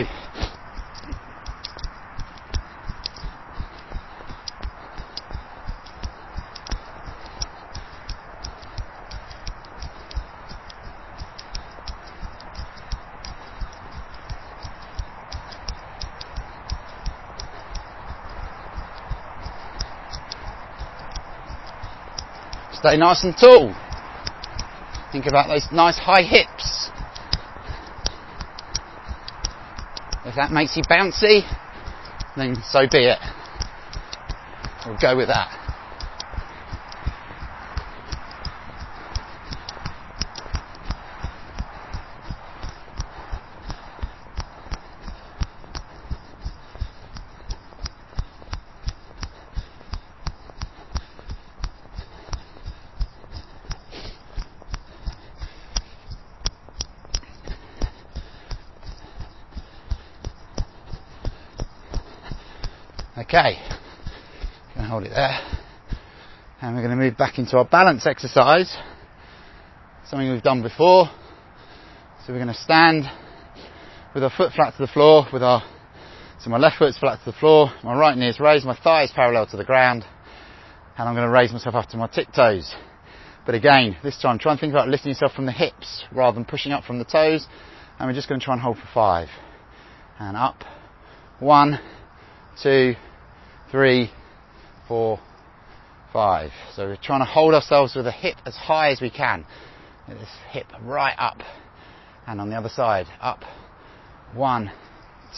Stay 22.89 22.97
nice 22.97 23.23
and 23.23 23.37
tall. 23.37 23.75
Think 25.13 25.27
about 25.27 25.49
those 25.49 25.69
nice 25.71 25.99
high 25.99 26.23
hips. 26.23 26.89
If 30.25 30.37
that 30.37 30.51
makes 30.53 30.75
you 30.75 30.83
bouncy, 30.85 31.43
then 32.35 32.57
so 32.65 32.87
be 32.91 33.05
it. 33.05 33.19
We'll 34.87 34.97
go 34.97 35.19
with 35.19 35.29
that. 35.29 35.58
Okay, 63.29 63.59
going 64.75 64.85
to 64.85 64.91
hold 64.91 65.03
it 65.03 65.11
there. 65.11 65.39
And 66.63 66.75
we're 66.75 66.81
going 66.81 66.97
to 66.97 67.05
move 67.05 67.19
back 67.19 67.39
into 67.39 67.59
our 67.59 67.67
balance 67.67 68.07
exercise. 68.07 68.75
Something 70.07 70.33
we've 70.33 70.43
done 70.43 70.63
before. 70.63 71.11
So 72.25 72.33
we're 72.33 72.39
going 72.39 72.49
to 72.49 72.55
stand 72.55 73.05
with 74.15 74.25
our 74.25 74.33
foot 74.35 74.55
flat 74.55 74.73
to 74.77 74.79
the 74.79 74.91
floor, 74.91 75.27
with 75.31 75.43
our, 75.43 75.63
so 76.41 76.49
my 76.49 76.57
left 76.57 76.79
foot's 76.79 76.97
flat 76.97 77.19
to 77.19 77.31
the 77.31 77.37
floor, 77.37 77.71
my 77.85 77.95
right 77.95 78.17
knee 78.17 78.31
is 78.31 78.41
raised, 78.41 78.65
my 78.65 78.75
thigh 78.83 79.03
is 79.03 79.11
parallel 79.11 79.47
to 79.49 79.59
the 79.59 79.65
ground, 79.65 80.07
and 80.97 81.07
I'm 81.07 81.15
going 81.15 81.27
to 81.27 81.31
raise 81.31 81.53
myself 81.53 81.75
up 81.75 81.91
to 81.91 81.99
my 81.99 82.07
tiptoes. 82.07 82.75
But 83.45 83.55
again, 83.55 83.99
this 84.03 84.19
time 84.23 84.39
try 84.39 84.53
and 84.53 84.61
think 84.61 84.73
about 84.73 84.89
lifting 84.89 85.11
yourself 85.11 85.35
from 85.35 85.45
the 85.45 85.53
hips 85.53 86.03
rather 86.13 86.35
than 86.35 86.47
pushing 86.47 86.73
up 86.73 86.85
from 86.85 86.99
the 86.99 87.05
toes. 87.05 87.47
And 87.99 88.09
we're 88.09 88.15
just 88.15 88.31
going 88.31 88.41
to 88.41 88.45
try 88.47 88.55
and 88.55 88.63
hold 88.63 88.79
for 88.79 88.89
five. 88.95 89.29
And 90.19 90.35
up. 90.35 90.65
One, 91.41 91.79
two, 92.63 92.95
three, 93.71 94.11
four, 94.87 95.21
five. 96.13 96.51
So 96.75 96.87
we're 96.87 96.97
trying 96.97 97.21
to 97.21 97.27
hold 97.27 97.55
ourselves 97.55 97.95
with 97.95 98.05
the 98.05 98.13
hip 98.13 98.37
as 98.47 98.57
high 98.57 98.91
as 98.91 99.01
we 99.01 99.11
can. 99.11 99.45
This 100.09 100.29
hip 100.51 100.67
right 100.83 101.15
up. 101.19 101.39
And 102.27 102.41
on 102.41 102.49
the 102.49 102.57
other 102.57 102.71
side, 102.71 103.07
up. 103.21 103.45
One, 104.35 104.71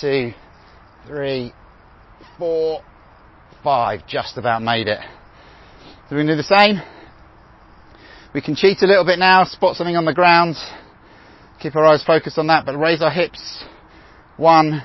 two, 0.01 0.33
three, 1.07 1.53
four, 2.39 2.83
five. 3.65 4.07
Just 4.07 4.39
about 4.39 4.63
made 4.63 4.87
it. 4.87 5.01
So 6.09 6.17
we're 6.17 6.25
going 6.25 6.29
to 6.29 6.33
do 6.35 6.37
the 6.37 6.57
same. 6.57 6.81
We 8.33 8.41
can 8.41 8.55
cheat 8.55 8.83
a 8.83 8.87
little 8.87 9.05
bit 9.05 9.19
now, 9.19 9.43
spot 9.43 9.75
something 9.75 9.97
on 9.97 10.05
the 10.05 10.15
ground, 10.15 10.55
keep 11.61 11.75
our 11.75 11.85
eyes 11.85 12.05
focused 12.05 12.39
on 12.39 12.47
that, 12.47 12.65
but 12.65 12.77
raise 12.77 13.03
our 13.03 13.11
hips. 13.11 13.65
One, 14.37 14.85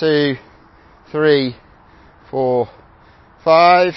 two, 0.00 0.36
three, 1.10 1.54
four, 2.32 2.68
five. 3.44 3.92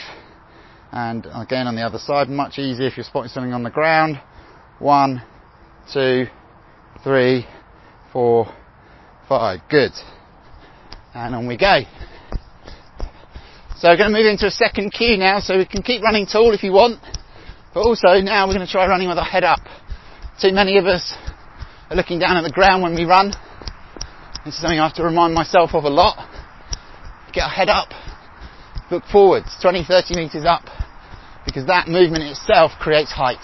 And 0.91 1.25
again 1.33 1.65
on 1.65 1.75
the 1.75 1.81
other 1.81 1.97
side, 1.97 2.29
much 2.29 2.59
easier 2.59 2.85
if 2.85 2.97
you're 2.97 3.03
spotting 3.03 3.29
something 3.29 3.53
on 3.53 3.63
the 3.63 3.71
ground. 3.71 4.21
One, 4.77 5.23
two, 5.91 6.25
three, 7.03 7.47
four, 8.13 8.53
five. 9.27 9.61
Good. 9.69 9.91
And 11.15 11.33
on 11.33 11.47
we 11.47 11.57
go. 11.57 11.79
So 13.77 13.89
we're 13.89 13.97
going 13.97 14.11
to 14.11 14.17
move 14.17 14.25
into 14.25 14.47
a 14.47 14.51
second 14.51 14.91
cue 14.91 15.17
now, 15.17 15.39
so 15.39 15.57
we 15.57 15.65
can 15.65 15.81
keep 15.81 16.01
running 16.01 16.25
tall 16.25 16.53
if 16.53 16.63
you 16.63 16.71
want. 16.71 16.99
But 17.73 17.81
also 17.81 18.21
now 18.21 18.47
we're 18.47 18.53
going 18.53 18.65
to 18.65 18.71
try 18.71 18.87
running 18.87 19.09
with 19.09 19.17
our 19.17 19.25
head 19.25 19.43
up. 19.43 19.59
Too 20.41 20.53
many 20.53 20.77
of 20.77 20.85
us 20.85 21.13
are 21.89 21.95
looking 21.95 22.19
down 22.19 22.37
at 22.37 22.43
the 22.43 22.51
ground 22.51 22.83
when 22.83 22.95
we 22.95 23.05
run. 23.05 23.33
This 24.45 24.55
is 24.55 24.61
something 24.61 24.79
I 24.79 24.87
have 24.87 24.95
to 24.95 25.03
remind 25.03 25.33
myself 25.33 25.71
of 25.73 25.83
a 25.83 25.89
lot. 25.89 26.17
Get 27.33 27.43
our 27.43 27.49
head 27.49 27.67
up, 27.67 27.89
look 28.91 29.03
forwards, 29.05 29.47
20, 29.61 29.83
30 29.83 30.15
metres 30.15 30.45
up, 30.45 30.63
because 31.45 31.65
that 31.67 31.87
movement 31.87 32.23
itself 32.23 32.71
creates 32.79 33.11
height. 33.11 33.43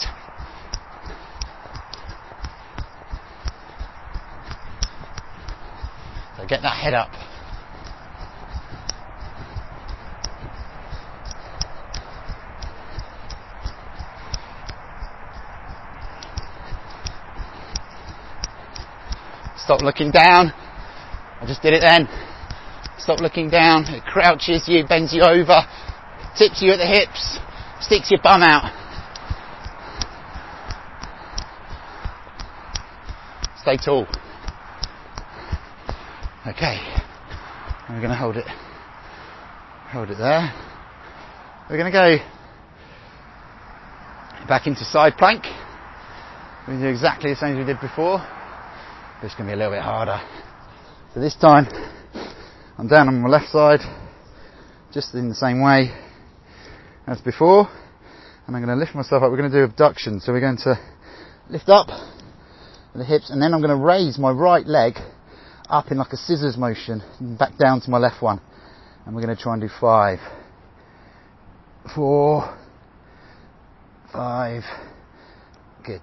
So 6.38 6.46
get 6.48 6.62
that 6.62 6.78
head 6.78 6.94
up. 6.94 7.12
Stop 19.58 19.82
looking 19.82 20.12
down. 20.12 20.52
I 21.40 21.46
just 21.46 21.62
did 21.62 21.74
it 21.74 21.82
then. 21.82 22.08
Stop 23.02 23.20
looking 23.20 23.50
down. 23.50 23.86
It 23.86 24.04
crouches 24.04 24.68
you, 24.68 24.86
bends 24.88 25.12
you 25.12 25.24
over, 25.24 25.62
tips 26.38 26.62
you 26.62 26.72
at 26.72 26.78
the 26.78 26.86
hips, 26.86 27.40
sticks 27.80 28.12
your 28.12 28.20
bum 28.22 28.44
out. 28.44 28.72
Stay 33.62 33.78
tall. 33.78 34.06
Okay. 36.46 36.78
we're 37.90 37.98
going 37.98 38.10
to 38.10 38.16
hold 38.16 38.38
it. 38.38 38.48
Hold 38.48 40.12
it 40.12 40.18
there. 40.20 40.54
We're 41.70 41.78
going 41.78 41.92
to 41.92 41.98
go 41.98 42.18
back 44.48 44.68
into 44.68 44.84
side 44.84 45.18
plank. 45.18 45.46
We 46.68 46.78
do 46.78 46.86
exactly 46.86 47.32
the 47.32 47.36
same 47.36 47.58
as 47.58 47.58
we 47.58 47.66
did 47.66 47.82
before. 47.82 48.20
It's 49.24 49.34
going 49.34 49.50
to 49.50 49.52
be 49.52 49.54
a 49.54 49.58
little 49.58 49.74
bit 49.74 49.82
harder. 49.82 50.22
So 51.14 51.20
this 51.20 51.36
time, 51.36 51.68
I'm 52.82 52.88
down 52.88 53.08
on 53.10 53.22
my 53.22 53.30
left 53.30 53.52
side, 53.52 53.82
just 54.92 55.14
in 55.14 55.30
the 55.30 55.36
same 55.36 55.62
way 55.62 55.92
as 57.06 57.22
before, 57.22 57.70
and 58.48 58.56
I'm 58.56 58.66
going 58.66 58.76
to 58.76 58.84
lift 58.84 58.96
myself 58.96 59.22
up. 59.22 59.30
We're 59.30 59.38
going 59.38 59.52
to 59.52 59.58
do 59.60 59.64
abduction, 59.64 60.20
so 60.20 60.34
we're 60.34 60.40
going 60.40 60.58
to 60.64 60.80
lift 61.48 61.70
up 61.70 61.90
the 62.96 63.06
hips, 63.06 63.30
and 63.30 63.40
then 63.40 63.54
I'm 63.54 63.62
going 63.62 63.70
to 63.70 63.86
raise 63.86 64.18
my 64.18 64.32
right 64.32 64.66
leg 64.66 64.94
up 65.70 65.92
in 65.92 66.00
like 66.00 66.12
a 66.12 66.18
scissors 66.18 66.58
motion, 66.58 67.04
back 67.38 67.56
down 67.60 67.82
to 67.82 67.92
my 67.92 68.00
left 68.00 68.20
one, 68.20 68.42
and 69.06 69.16
we're 69.16 69.22
going 69.22 69.38
to 69.38 69.40
try 69.40 69.54
and 69.54 69.62
do 69.62 69.70
five, 69.80 70.18
four, 71.94 72.58
five, 74.12 74.64
good, 75.86 76.02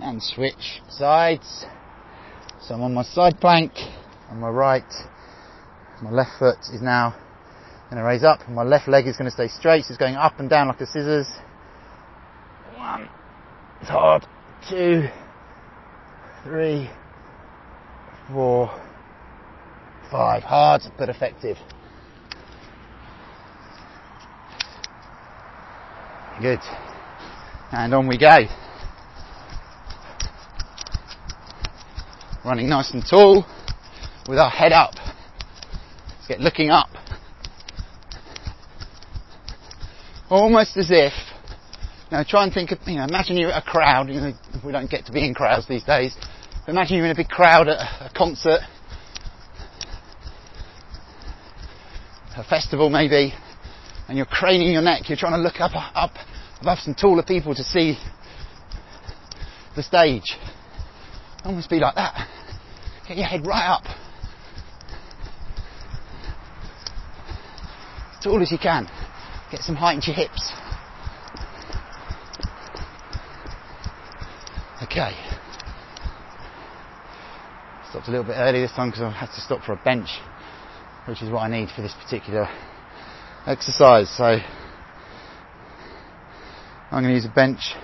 and 0.00 0.20
switch 0.20 0.82
sides. 0.88 1.64
So 2.62 2.74
I'm 2.74 2.82
on 2.82 2.92
my 2.92 3.04
side 3.04 3.38
plank, 3.40 3.70
on 4.30 4.40
my 4.40 4.48
right, 4.48 4.82
my 6.02 6.10
left 6.10 6.38
foot 6.38 6.58
is 6.72 6.82
now 6.82 7.14
going 7.90 7.98
to 7.98 8.04
raise 8.04 8.24
up, 8.24 8.48
my 8.48 8.62
left 8.62 8.88
leg 8.88 9.06
is 9.06 9.16
going 9.16 9.30
to 9.30 9.34
stay 9.34 9.48
straight, 9.48 9.84
so 9.84 9.90
it's 9.90 9.98
going 9.98 10.16
up 10.16 10.38
and 10.40 10.50
down 10.50 10.68
like 10.68 10.78
the 10.78 10.86
scissors. 10.86 11.28
One, 12.76 13.08
it's 13.80 13.90
hard, 13.90 14.26
two, 14.68 15.08
three, 16.44 16.90
four, 18.32 18.68
five, 20.10 20.42
hard 20.42 20.82
but 20.98 21.08
effective. 21.08 21.56
Good. 26.40 26.60
And 27.72 27.94
on 27.94 28.06
we 28.06 28.18
go. 28.18 28.46
running 32.46 32.68
nice 32.68 32.92
and 32.92 33.04
tall 33.04 33.44
with 34.28 34.38
our 34.38 34.50
head 34.50 34.70
up. 34.70 34.94
Get 36.28 36.40
looking 36.40 36.70
up. 36.70 36.88
Almost 40.28 40.76
as 40.76 40.88
if, 40.90 41.12
now 42.10 42.24
try 42.24 42.42
and 42.42 42.52
think 42.52 42.72
of, 42.72 42.78
you 42.86 42.96
know, 42.96 43.04
imagine 43.04 43.36
you're 43.36 43.52
at 43.52 43.62
a 43.62 43.70
crowd, 43.70 44.08
you 44.08 44.20
know, 44.20 44.32
we 44.64 44.72
don't 44.72 44.90
get 44.90 45.06
to 45.06 45.12
be 45.12 45.24
in 45.24 45.34
crowds 45.34 45.68
these 45.68 45.84
days, 45.84 46.16
but 46.64 46.72
imagine 46.72 46.96
you're 46.96 47.04
in 47.04 47.12
a 47.12 47.16
big 47.16 47.28
crowd 47.28 47.68
at 47.68 47.78
a 47.78 48.10
concert, 48.16 48.60
a 52.36 52.42
festival 52.42 52.90
maybe, 52.90 53.32
and 54.08 54.16
you're 54.16 54.26
craning 54.26 54.72
your 54.72 54.82
neck, 54.82 55.08
you're 55.08 55.16
trying 55.16 55.34
to 55.34 55.38
look 55.38 55.60
up, 55.60 55.72
up 55.74 56.12
above 56.60 56.78
some 56.80 56.94
taller 56.94 57.22
people 57.22 57.54
to 57.54 57.62
see 57.62 57.96
the 59.76 59.82
stage. 59.82 60.36
Almost 61.44 61.70
be 61.70 61.78
like 61.78 61.94
that. 61.94 62.28
Get 63.06 63.16
your 63.16 63.26
head 63.26 63.46
right 63.46 63.68
up. 63.68 63.84
Tall 68.26 68.42
as 68.42 68.50
you 68.50 68.58
can. 68.58 68.90
Get 69.52 69.60
some 69.60 69.76
height 69.76 69.94
into 69.94 70.08
your 70.08 70.16
hips. 70.16 70.52
Okay. 74.82 75.12
Stopped 77.88 78.08
a 78.08 78.10
little 78.10 78.26
bit 78.26 78.34
early 78.36 78.60
this 78.60 78.72
time 78.72 78.90
because 78.90 79.02
I 79.02 79.10
had 79.10 79.30
to 79.30 79.40
stop 79.40 79.62
for 79.62 79.72
a 79.72 79.76
bench, 79.76 80.08
which 81.06 81.22
is 81.22 81.30
what 81.30 81.40
I 81.40 81.48
need 81.48 81.68
for 81.70 81.82
this 81.82 81.94
particular 81.94 82.48
exercise. 83.46 84.10
So 84.10 84.24
I'm 84.24 84.42
going 86.90 87.04
to 87.04 87.14
use 87.14 87.26
a 87.26 87.28
bench. 87.28 87.74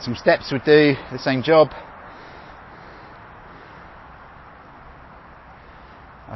Some 0.00 0.16
steps 0.16 0.50
would 0.50 0.64
do 0.64 0.96
the 1.12 1.18
same 1.18 1.42
job. 1.42 1.70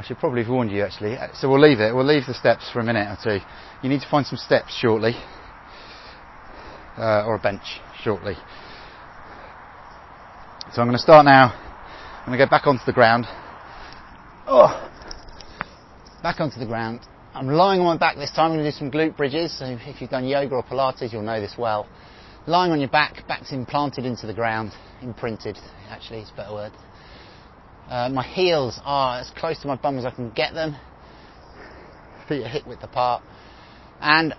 Should 0.09 0.17
probably 0.17 0.41
have 0.41 0.51
warned 0.51 0.71
you 0.71 0.83
actually. 0.83 1.15
So 1.35 1.47
we'll 1.47 1.61
leave 1.61 1.79
it. 1.79 1.93
We'll 1.93 2.03
leave 2.03 2.25
the 2.25 2.33
steps 2.33 2.67
for 2.73 2.79
a 2.79 2.83
minute 2.83 3.07
or 3.07 3.17
two. 3.23 3.45
You 3.83 3.89
need 3.89 4.01
to 4.01 4.09
find 4.09 4.25
some 4.25 4.39
steps 4.39 4.75
shortly, 4.75 5.13
uh, 6.97 7.25
or 7.27 7.35
a 7.35 7.39
bench 7.39 7.61
shortly. 8.01 8.33
So 10.73 10.81
I'm 10.81 10.87
going 10.87 10.93
to 10.93 10.97
start 10.97 11.25
now. 11.25 11.53
I'm 12.21 12.25
going 12.25 12.39
to 12.39 12.43
go 12.43 12.49
back 12.49 12.65
onto 12.65 12.83
the 12.87 12.91
ground. 12.91 13.27
Oh, 14.47 14.89
back 16.23 16.39
onto 16.39 16.59
the 16.59 16.65
ground. 16.65 17.01
I'm 17.35 17.47
lying 17.47 17.79
on 17.79 17.85
my 17.85 17.97
back 17.97 18.15
this 18.15 18.31
time. 18.31 18.51
I'm 18.51 18.57
going 18.57 18.65
to 18.65 18.71
do 18.71 18.77
some 18.77 18.89
glute 18.89 19.15
bridges. 19.15 19.59
So 19.59 19.65
if 19.65 20.01
you've 20.01 20.09
done 20.09 20.25
yoga 20.25 20.55
or 20.55 20.63
Pilates, 20.63 21.13
you'll 21.13 21.21
know 21.21 21.39
this 21.39 21.53
well. 21.55 21.87
Lying 22.47 22.71
on 22.71 22.79
your 22.79 22.89
back, 22.89 23.27
back's 23.27 23.51
implanted 23.51 24.05
into 24.05 24.25
the 24.25 24.33
ground, 24.33 24.71
imprinted. 25.03 25.59
Actually, 25.87 26.21
it's 26.21 26.31
a 26.31 26.35
better 26.35 26.53
word. 26.53 26.71
Uh, 27.89 28.07
my 28.07 28.23
heels 28.23 28.79
are 28.85 29.19
as 29.19 29.31
close 29.35 29.59
to 29.59 29.67
my 29.67 29.75
bum 29.75 29.97
as 29.97 30.05
I 30.05 30.11
can 30.11 30.29
get 30.29 30.53
them. 30.53 30.75
Feet 32.27 32.43
are 32.43 32.47
hip 32.47 32.67
width 32.67 32.83
apart. 32.83 33.23
And 33.99 34.35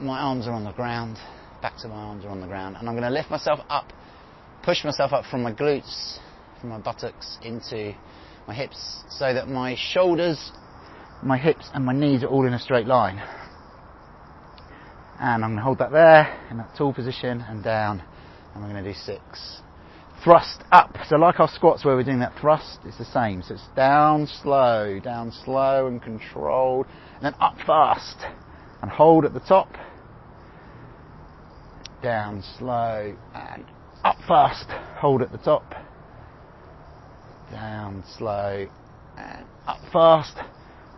my 0.00 0.18
arms 0.18 0.46
are 0.46 0.52
on 0.52 0.64
the 0.64 0.72
ground. 0.72 1.18
Back 1.60 1.76
to 1.82 1.88
my 1.88 1.96
arms 1.96 2.24
are 2.24 2.30
on 2.30 2.40
the 2.40 2.46
ground. 2.46 2.76
And 2.78 2.88
I'm 2.88 2.94
going 2.94 3.04
to 3.04 3.10
lift 3.10 3.30
myself 3.30 3.60
up, 3.68 3.92
push 4.62 4.84
myself 4.84 5.12
up 5.12 5.26
from 5.26 5.42
my 5.42 5.52
glutes, 5.52 6.18
from 6.60 6.70
my 6.70 6.78
buttocks 6.78 7.36
into 7.42 7.94
my 8.46 8.54
hips 8.54 9.02
so 9.10 9.34
that 9.34 9.48
my 9.48 9.76
shoulders, 9.78 10.50
my 11.22 11.36
hips 11.36 11.68
and 11.74 11.84
my 11.84 11.92
knees 11.92 12.22
are 12.22 12.28
all 12.28 12.46
in 12.46 12.54
a 12.54 12.58
straight 12.58 12.86
line. 12.86 13.22
And 15.20 15.44
I'm 15.44 15.50
going 15.50 15.56
to 15.56 15.62
hold 15.62 15.78
that 15.80 15.90
there 15.90 16.40
in 16.50 16.56
that 16.56 16.70
tall 16.78 16.94
position 16.94 17.42
and 17.42 17.62
down. 17.62 18.02
And 18.54 18.62
we're 18.62 18.70
going 18.70 18.82
to 18.82 18.92
do 18.92 18.98
six. 18.98 19.60
Thrust 20.24 20.62
up. 20.72 20.96
So 21.08 21.16
like 21.16 21.40
our 21.40 21.48
squats 21.48 21.84
where 21.84 21.94
we're 21.94 22.02
doing 22.02 22.20
that 22.20 22.38
thrust, 22.40 22.80
it's 22.84 22.98
the 22.98 23.04
same. 23.04 23.42
So 23.42 23.54
it's 23.54 23.68
down 23.76 24.26
slow, 24.26 25.00
down 25.00 25.32
slow 25.44 25.86
and 25.86 26.02
controlled. 26.02 26.86
And 27.16 27.24
then 27.24 27.34
up 27.40 27.56
fast. 27.66 28.16
And 28.82 28.90
hold 28.90 29.24
at 29.24 29.32
the 29.32 29.40
top. 29.40 29.68
Down 32.02 32.42
slow 32.58 33.16
and 33.34 33.64
up 34.04 34.16
fast. 34.26 34.68
Hold 34.98 35.22
at 35.22 35.32
the 35.32 35.38
top. 35.38 35.74
Down 37.50 38.04
slow 38.16 38.68
and 39.16 39.46
up 39.66 39.80
fast. 39.92 40.34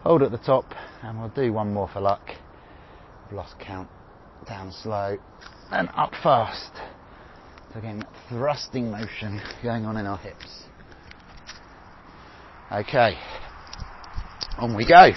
Hold 0.03 0.23
at 0.23 0.31
the 0.31 0.39
top. 0.39 0.67
And 1.03 1.19
we'll 1.19 1.29
do 1.29 1.53
one 1.53 1.73
more 1.73 1.89
for 1.93 2.01
luck. 2.01 2.31
I've 3.27 3.33
lost 3.33 3.55
count 3.59 3.89
down 4.47 4.73
slow, 4.73 5.19
and 5.71 5.89
up 5.97 6.13
fast. 6.23 6.73
So 7.73 7.79
again, 7.79 8.05
thrusting 8.29 8.91
motion 8.91 9.41
going 9.63 9.85
on 9.85 9.97
in 9.97 10.05
our 10.05 10.19
hips. 10.19 10.65
Okay, 12.73 13.17
on 14.59 14.77
we 14.77 14.87
go. 14.87 15.11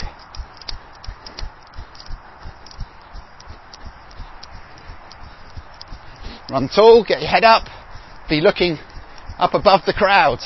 Run 6.51 6.70
tall, 6.70 7.04
get 7.04 7.22
your 7.22 7.30
head 7.30 7.43
up, 7.43 7.68
be 8.30 8.39
looking 8.39 8.78
up 9.39 9.56
above 9.56 9.82
the 9.88 9.93
crowd. 9.93 10.39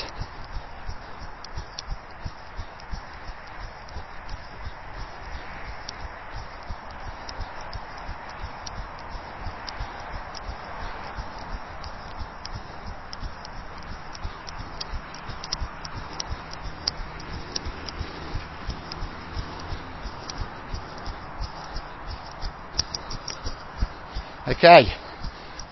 Okay, 24.58 24.90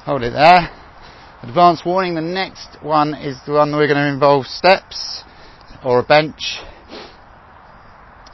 hold 0.04 0.22
it 0.22 0.30
there. 0.30 0.70
Advance 1.42 1.82
warning, 1.84 2.14
the 2.14 2.20
next 2.20 2.80
one 2.80 3.14
is 3.14 3.36
the 3.44 3.50
one 3.50 3.72
we're 3.72 3.88
going 3.88 3.98
to 3.98 4.06
involve 4.06 4.46
steps 4.46 5.24
or 5.84 5.98
a 5.98 6.04
bench. 6.04 6.60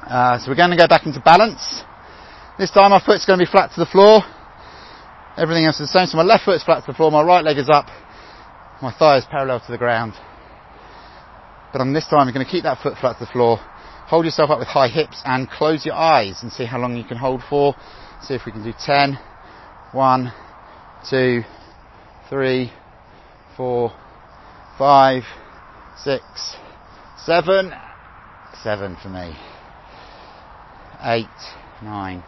Uh, 0.02 0.38
so 0.38 0.50
we're 0.50 0.54
going 0.54 0.68
to 0.68 0.76
go 0.76 0.86
back 0.86 1.06
into 1.06 1.20
balance. 1.20 1.80
This 2.58 2.70
time 2.70 2.92
our 2.92 3.00
foot's 3.00 3.24
going 3.24 3.38
to 3.38 3.46
be 3.46 3.50
flat 3.50 3.70
to 3.72 3.80
the 3.80 3.86
floor. 3.86 4.20
Everything 5.38 5.64
else 5.64 5.80
is 5.80 5.88
the 5.90 5.98
same. 6.00 6.06
So 6.08 6.18
my 6.18 6.22
left 6.22 6.44
foot's 6.44 6.64
flat 6.64 6.84
to 6.84 6.92
the 6.92 6.96
floor, 6.98 7.10
my 7.10 7.22
right 7.22 7.42
leg 7.42 7.56
is 7.56 7.70
up, 7.70 7.86
my 8.82 8.92
thigh 8.92 9.16
is 9.16 9.24
parallel 9.30 9.60
to 9.60 9.72
the 9.72 9.78
ground. 9.78 10.12
But 11.72 11.80
on 11.80 11.94
this 11.94 12.06
time 12.08 12.26
you're 12.26 12.34
going 12.34 12.44
to 12.44 12.52
keep 12.52 12.64
that 12.64 12.82
foot 12.82 12.98
flat 13.00 13.16
to 13.18 13.24
the 13.24 13.32
floor. 13.32 13.56
Hold 13.56 14.26
yourself 14.26 14.50
up 14.50 14.58
with 14.58 14.68
high 14.68 14.88
hips 14.88 15.22
and 15.24 15.48
close 15.48 15.86
your 15.86 15.94
eyes 15.94 16.42
and 16.42 16.52
see 16.52 16.66
how 16.66 16.78
long 16.78 16.94
you 16.94 17.04
can 17.04 17.16
hold 17.16 17.40
for. 17.48 17.74
See 18.20 18.34
if 18.34 18.44
we 18.44 18.52
can 18.52 18.62
do 18.62 18.74
10, 18.78 19.16
one, 19.92 20.32
two, 21.08 21.42
three, 22.30 22.72
four, 23.56 23.92
five, 24.78 25.22
six, 26.02 26.56
seven, 27.24 27.72
seven 28.62 28.96
for 29.02 29.10
me, 29.10 29.36
eight, 31.02 31.26
nine, 31.82 32.22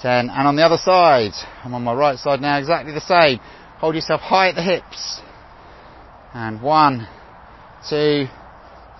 ten, 0.00 0.30
and 0.30 0.48
on 0.48 0.56
the 0.56 0.62
other 0.62 0.78
side, 0.78 1.32
I'm 1.62 1.74
on 1.74 1.84
my 1.84 1.92
right 1.92 2.18
side 2.18 2.40
now, 2.40 2.58
exactly 2.58 2.94
the 2.94 3.00
same. 3.00 3.38
Hold 3.80 3.94
yourself 3.94 4.22
high 4.22 4.48
at 4.48 4.54
the 4.54 4.62
hips, 4.62 5.20
and 6.32 6.62
one, 6.62 7.06
two, 7.88 8.26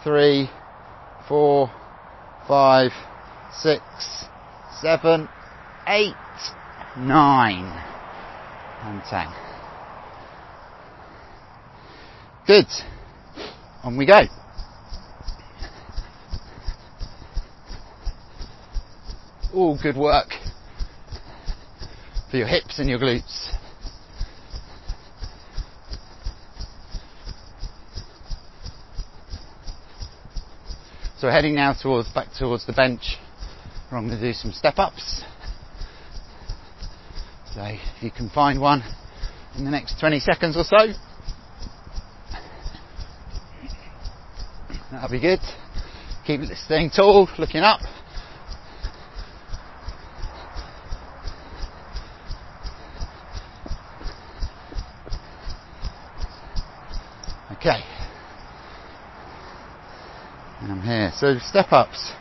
three, 0.05 0.51
four, 1.27 1.71
five, 2.47 2.91
six, 3.55 3.83
seven, 4.83 5.29
eight, 5.87 6.15
nine, 6.97 7.65
and 8.83 9.03
ten. 9.09 9.29
Good. 12.47 12.67
On 13.85 13.97
we 13.97 14.07
go. 14.07 14.21
All 19.55 19.79
good 19.81 19.97
work 19.97 20.29
for 22.31 22.37
your 22.37 22.47
hips 22.47 22.79
and 22.79 22.89
your 22.89 22.99
glutes. 22.99 23.55
So 31.19 31.27
we're 31.27 31.33
heading 31.33 31.55
now 31.57 31.73
towards 31.73 32.09
back 32.13 32.29
towards 32.39 32.65
the 32.67 32.73
bench. 32.73 33.17
We're 33.91 33.99
going 33.99 34.11
to 34.11 34.21
do 34.21 34.33
some 34.33 34.53
step 34.53 34.75
ups. 34.79 35.25
So 37.59 37.65
if 37.65 38.03
you 38.05 38.13
can 38.13 38.31
find 38.31 38.61
one 38.61 38.85
in 39.57 39.65
the 39.65 39.71
next 39.73 39.99
20 39.99 40.21
seconds 40.21 40.57
or 40.57 40.63
so, 40.63 40.77
that'll 44.93 45.11
be 45.11 45.19
good. 45.19 45.41
Keep 46.25 46.43
staying 46.55 46.91
tall, 46.91 47.29
looking 47.37 47.63
up. 47.63 47.81
Okay. 57.55 57.83
And 60.61 60.71
I'm 60.71 60.83
here. 60.83 61.11
So 61.17 61.39
step 61.41 61.73
ups. 61.73 62.13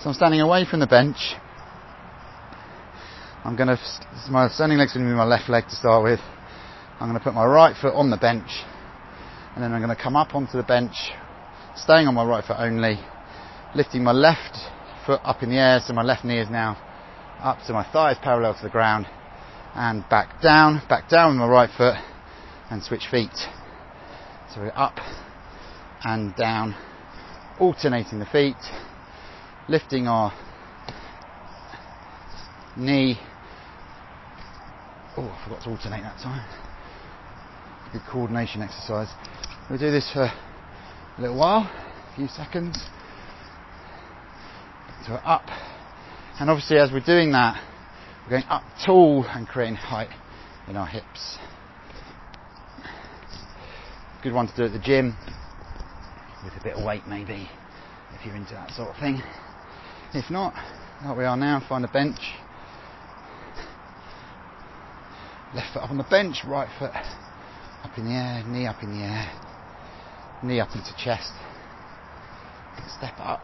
So 0.00 0.08
I'm 0.08 0.14
standing 0.14 0.40
away 0.40 0.64
from 0.68 0.80
the 0.80 0.88
bench. 0.88 1.36
I'm 3.46 3.54
going 3.54 3.68
to, 3.68 3.78
my 4.28 4.48
standing 4.48 4.76
leg's 4.76 4.92
going 4.92 5.06
to 5.06 5.12
be 5.12 5.16
my 5.16 5.24
left 5.24 5.48
leg 5.48 5.62
to 5.68 5.76
start 5.76 6.02
with. 6.02 6.18
I'm 6.98 7.08
going 7.08 7.16
to 7.16 7.22
put 7.22 7.32
my 7.32 7.46
right 7.46 7.76
foot 7.80 7.94
on 7.94 8.10
the 8.10 8.16
bench 8.16 8.48
and 9.54 9.62
then 9.62 9.72
I'm 9.72 9.80
going 9.80 9.96
to 9.96 10.02
come 10.02 10.16
up 10.16 10.34
onto 10.34 10.56
the 10.56 10.64
bench, 10.64 10.94
staying 11.76 12.08
on 12.08 12.14
my 12.14 12.24
right 12.24 12.44
foot 12.44 12.56
only, 12.58 12.98
lifting 13.72 14.02
my 14.02 14.10
left 14.10 14.56
foot 15.06 15.20
up 15.22 15.44
in 15.44 15.50
the 15.50 15.58
air 15.58 15.78
so 15.78 15.92
my 15.92 16.02
left 16.02 16.24
knee 16.24 16.40
is 16.40 16.50
now 16.50 16.76
up 17.40 17.58
to 17.68 17.72
my 17.72 17.88
thighs 17.92 18.16
parallel 18.20 18.54
to 18.54 18.64
the 18.64 18.68
ground 18.68 19.06
and 19.76 20.04
back 20.08 20.42
down, 20.42 20.82
back 20.88 21.08
down 21.08 21.30
with 21.30 21.38
my 21.38 21.46
right 21.46 21.70
foot 21.78 21.94
and 22.68 22.82
switch 22.82 23.06
feet. 23.08 23.30
So 24.52 24.60
we're 24.60 24.72
up 24.74 24.96
and 26.02 26.34
down, 26.34 26.74
alternating 27.60 28.18
the 28.18 28.26
feet, 28.26 28.56
lifting 29.68 30.08
our 30.08 30.32
knee 32.76 33.20
Oh, 35.18 35.22
I 35.22 35.44
forgot 35.44 35.62
to 35.64 35.70
alternate 35.70 36.02
that 36.02 36.18
time. 36.22 36.46
Good 37.92 38.02
coordination 38.10 38.60
exercise. 38.60 39.08
We'll 39.70 39.78
do 39.78 39.90
this 39.90 40.10
for 40.12 40.24
a 40.24 41.20
little 41.20 41.38
while, 41.38 41.62
a 41.62 42.16
few 42.16 42.28
seconds. 42.28 42.78
So 45.06 45.14
up. 45.14 45.44
And 46.38 46.50
obviously 46.50 46.76
as 46.76 46.90
we're 46.92 47.00
doing 47.00 47.32
that, 47.32 47.62
we're 48.24 48.30
going 48.30 48.44
up 48.50 48.62
tall 48.84 49.24
and 49.26 49.48
creating 49.48 49.76
height 49.76 50.10
in 50.68 50.76
our 50.76 50.86
hips. 50.86 51.38
Good 54.22 54.34
one 54.34 54.48
to 54.48 54.56
do 54.56 54.64
at 54.64 54.72
the 54.72 54.84
gym 54.84 55.16
with 56.44 56.52
a 56.60 56.62
bit 56.62 56.74
of 56.74 56.84
weight 56.84 57.06
maybe, 57.08 57.48
if 58.12 58.26
you're 58.26 58.36
into 58.36 58.52
that 58.52 58.70
sort 58.72 58.90
of 58.90 58.96
thing. 58.96 59.22
If 60.12 60.30
not, 60.30 60.52
like 61.04 61.16
we 61.16 61.24
are 61.24 61.38
now, 61.38 61.64
find 61.66 61.84
a 61.86 61.88
bench 61.88 62.18
Left 65.54 65.72
foot 65.72 65.82
up 65.82 65.90
on 65.90 65.98
the 65.98 66.04
bench, 66.04 66.42
right 66.46 66.68
foot 66.78 66.92
up 66.94 67.96
in 67.96 68.06
the 68.06 68.12
air, 68.12 68.42
knee 68.46 68.66
up 68.66 68.82
in 68.82 68.98
the 68.98 69.04
air, 69.04 69.30
knee 70.42 70.60
up 70.60 70.74
into 70.74 70.94
chest. 70.96 71.32
Step 72.98 73.14
up. 73.18 73.42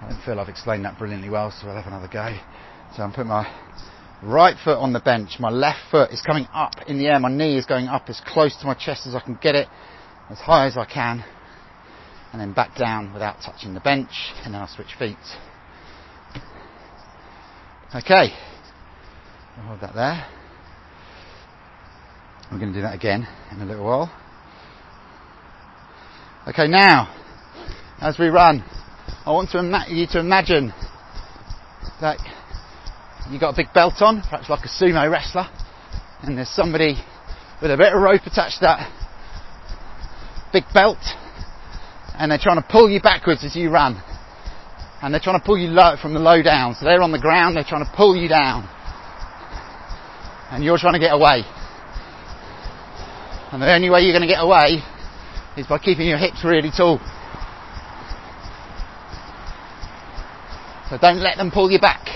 I 0.00 0.08
don't 0.08 0.22
feel 0.22 0.38
I've 0.38 0.48
explained 0.48 0.84
that 0.84 0.98
brilliantly 0.98 1.30
well, 1.30 1.50
so 1.50 1.68
I'll 1.68 1.76
have 1.76 1.86
another 1.86 2.08
go. 2.08 2.36
So 2.96 3.02
I'm 3.02 3.10
putting 3.10 3.28
my 3.28 3.46
right 4.22 4.56
foot 4.62 4.78
on 4.78 4.92
the 4.92 5.00
bench, 5.00 5.36
my 5.38 5.50
left 5.50 5.80
foot 5.90 6.10
is 6.10 6.22
coming 6.22 6.46
up 6.52 6.72
in 6.86 6.98
the 6.98 7.06
air, 7.06 7.18
my 7.18 7.30
knee 7.30 7.56
is 7.56 7.66
going 7.66 7.88
up 7.88 8.04
as 8.08 8.20
close 8.26 8.56
to 8.56 8.66
my 8.66 8.74
chest 8.74 9.06
as 9.06 9.14
I 9.14 9.20
can 9.20 9.38
get 9.42 9.54
it, 9.54 9.68
as 10.30 10.38
high 10.38 10.66
as 10.66 10.76
I 10.76 10.84
can, 10.84 11.24
and 12.32 12.40
then 12.40 12.52
back 12.52 12.74
down 12.76 13.12
without 13.12 13.36
touching 13.44 13.74
the 13.74 13.80
bench, 13.80 14.10
and 14.44 14.54
then 14.54 14.60
I'll 14.60 14.68
switch 14.68 14.94
feet. 14.98 15.16
Okay, 17.94 18.34
I'll 19.56 19.66
hold 19.68 19.80
that 19.82 19.94
there. 19.94 20.26
We're 22.50 22.58
going 22.58 22.72
to 22.72 22.78
do 22.78 22.82
that 22.82 22.96
again 22.96 23.24
in 23.52 23.60
a 23.60 23.64
little 23.64 23.84
while. 23.84 24.12
Okay, 26.48 26.66
now, 26.66 27.14
as 28.00 28.18
we 28.18 28.26
run, 28.26 28.64
I 29.24 29.30
want 29.30 29.50
to 29.50 29.60
ima- 29.60 29.86
you 29.88 30.08
to 30.08 30.18
imagine 30.18 30.72
that 32.00 32.18
you've 33.30 33.40
got 33.40 33.50
a 33.50 33.56
big 33.56 33.72
belt 33.72 34.02
on, 34.02 34.22
perhaps 34.22 34.50
like 34.50 34.64
a 34.64 34.68
sumo 34.68 35.08
wrestler, 35.08 35.46
and 36.22 36.36
there's 36.36 36.48
somebody 36.48 36.96
with 37.62 37.70
a 37.70 37.76
bit 37.76 37.92
of 37.92 38.02
rope 38.02 38.22
attached 38.26 38.58
to 38.58 38.62
that 38.62 38.90
big 40.52 40.64
belt, 40.74 40.98
and 42.18 42.32
they're 42.32 42.38
trying 42.42 42.60
to 42.60 42.68
pull 42.68 42.90
you 42.90 43.00
backwards 43.00 43.44
as 43.44 43.54
you 43.54 43.70
run. 43.70 44.02
And 45.04 45.12
they're 45.12 45.20
trying 45.20 45.38
to 45.38 45.44
pull 45.44 45.58
you 45.58 45.68
low, 45.68 45.96
from 46.00 46.14
the 46.14 46.18
low 46.18 46.40
down. 46.40 46.74
So 46.76 46.86
they're 46.86 47.02
on 47.02 47.12
the 47.12 47.18
ground, 47.18 47.56
they're 47.56 47.62
trying 47.62 47.84
to 47.84 47.92
pull 47.94 48.16
you 48.16 48.26
down. 48.26 48.66
And 50.50 50.64
you're 50.64 50.78
trying 50.78 50.94
to 50.94 50.98
get 50.98 51.12
away. 51.12 51.44
And 53.52 53.60
the 53.60 53.70
only 53.70 53.90
way 53.90 54.00
you're 54.00 54.16
going 54.16 54.26
to 54.26 54.34
get 54.34 54.42
away 54.42 54.80
is 55.58 55.66
by 55.66 55.76
keeping 55.76 56.08
your 56.08 56.16
hips 56.16 56.42
really 56.42 56.70
tall. 56.74 57.00
So 60.88 60.96
don't 60.96 61.20
let 61.20 61.36
them 61.36 61.50
pull 61.50 61.70
you 61.70 61.78
back. 61.78 62.08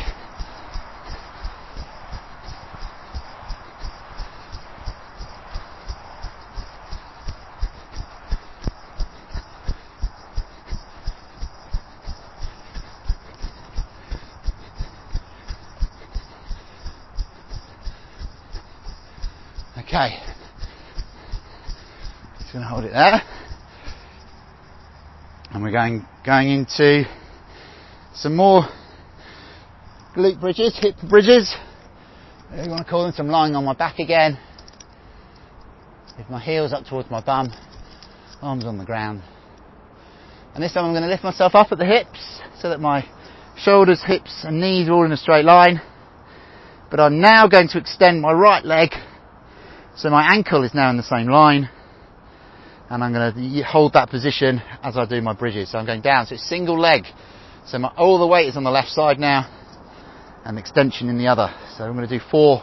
Okay. 19.99 20.15
Just 22.39 22.53
going 22.53 22.63
to 22.63 22.69
hold 22.69 22.85
it 22.85 22.93
there. 22.93 23.21
And 25.51 25.61
we're 25.61 25.73
going, 25.73 26.07
going 26.25 26.51
into 26.51 27.03
some 28.15 28.37
more 28.37 28.63
glute 30.15 30.41
bridges, 30.41 30.79
hip 30.81 30.95
bridges. 31.11 31.53
Whatever 32.47 32.65
you 32.65 32.71
want 32.71 32.87
to 32.87 32.89
call 32.89 33.03
them. 33.03 33.13
So 33.13 33.25
I'm 33.25 33.29
lying 33.29 33.57
on 33.57 33.65
my 33.65 33.75
back 33.75 33.99
again. 33.99 34.39
With 36.17 36.31
my 36.31 36.41
heels 36.41 36.73
up 36.73 36.85
towards 36.87 37.11
my 37.11 37.21
bum. 37.21 37.53
Arms 38.41 38.67
on 38.67 38.79
the 38.79 38.85
ground. 38.85 39.25
And 40.55 40.63
this 40.63 40.75
time 40.75 40.85
I'm 40.85 40.93
going 40.93 41.03
to 41.03 41.09
lift 41.09 41.25
myself 41.25 41.57
up 41.57 41.73
at 41.73 41.79
the 41.79 41.85
hips 41.85 42.41
so 42.61 42.69
that 42.69 42.79
my 42.79 43.05
shoulders, 43.57 44.01
hips 44.07 44.45
and 44.45 44.61
knees 44.61 44.89
are 44.89 44.93
all 44.93 45.05
in 45.05 45.11
a 45.11 45.17
straight 45.17 45.45
line. 45.45 45.83
But 46.89 47.01
I'm 47.01 47.21
now 47.21 47.49
going 47.49 47.67
to 47.71 47.79
extend 47.79 48.23
my 48.23 48.31
right 48.31 48.65
leg 48.65 48.91
so 49.99 50.11
my 50.11 50.33
ankle 50.33 50.63
is 50.63 50.73
now 50.75 50.91
in 50.91 50.97
the 50.97 51.03
same 51.03 51.27
line 51.27 51.69
and 52.89 53.03
I'm 53.03 53.13
going 53.13 53.35
to 53.35 53.63
hold 53.65 53.95
that 53.95 54.11
position 54.11 54.63
as 54.81 54.97
I 54.97 55.05
do 55.07 55.21
my 55.21 55.33
bridges. 55.33 55.73
So 55.73 55.79
I'm 55.79 55.87
going 55.87 56.03
down. 56.03 56.27
So 56.27 56.37
it's 56.37 56.49
single 56.49 56.79
leg. 56.79 57.03
So 57.67 57.81
my, 57.81 57.89
all 57.97 58.21
the 58.21 58.27
weight 58.27 58.47
is 58.47 58.57
on 58.57 58.63
the 58.63 58.71
left 58.71 58.91
side 58.91 59.19
now 59.19 59.53
and 60.45 60.57
extension 60.57 61.09
in 61.09 61.19
the 61.19 61.27
other. 61.27 61.53
So 61.77 61.83
I'm 61.83 61.97
going 61.97 62.09
to 62.09 62.19
do 62.19 62.25
four 62.31 62.63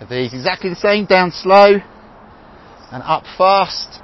of 0.00 0.08
these. 0.08 0.34
Exactly 0.34 0.68
the 0.68 0.76
same. 0.76 1.06
Down 1.06 1.30
slow 1.30 1.76
and 2.90 3.02
up 3.04 3.22
fast. 3.38 4.02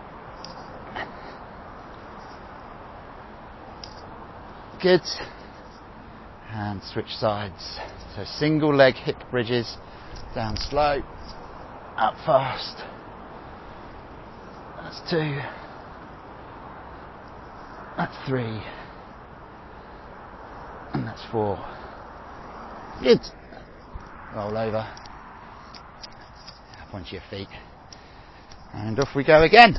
Good. 4.80 5.02
And 6.50 6.80
switch 6.84 7.16
sides. 7.18 7.80
So 8.14 8.22
single 8.24 8.72
leg 8.72 8.94
hip 8.94 9.16
bridges. 9.32 9.76
Down 10.36 10.56
slow 10.56 11.02
up 11.96 12.14
fast. 12.26 12.76
That's 14.82 15.10
two. 15.10 15.38
That's 17.96 18.28
three. 18.28 18.60
And 20.92 21.06
that's 21.06 21.22
four. 21.30 21.56
Good. 23.02 23.20
Roll 24.34 24.56
over. 24.56 24.86
Up 26.82 26.94
onto 26.94 27.12
your 27.12 27.22
feet. 27.30 27.48
And 28.72 28.98
off 28.98 29.08
we 29.14 29.24
go 29.24 29.42
again. 29.42 29.76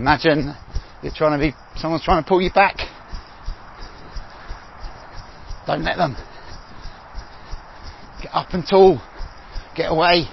Imagine 0.00 0.54
you're 1.02 1.12
trying 1.14 1.38
to 1.38 1.46
be, 1.46 1.54
someone's 1.76 2.02
trying 2.02 2.22
to 2.22 2.28
pull 2.28 2.40
you 2.40 2.50
back. 2.50 2.76
Don't 5.66 5.84
let 5.84 5.98
them. 5.98 6.16
Get 8.22 8.34
up 8.34 8.48
and 8.54 8.66
tall. 8.66 9.00
Get 9.76 9.90
away. 9.90 10.24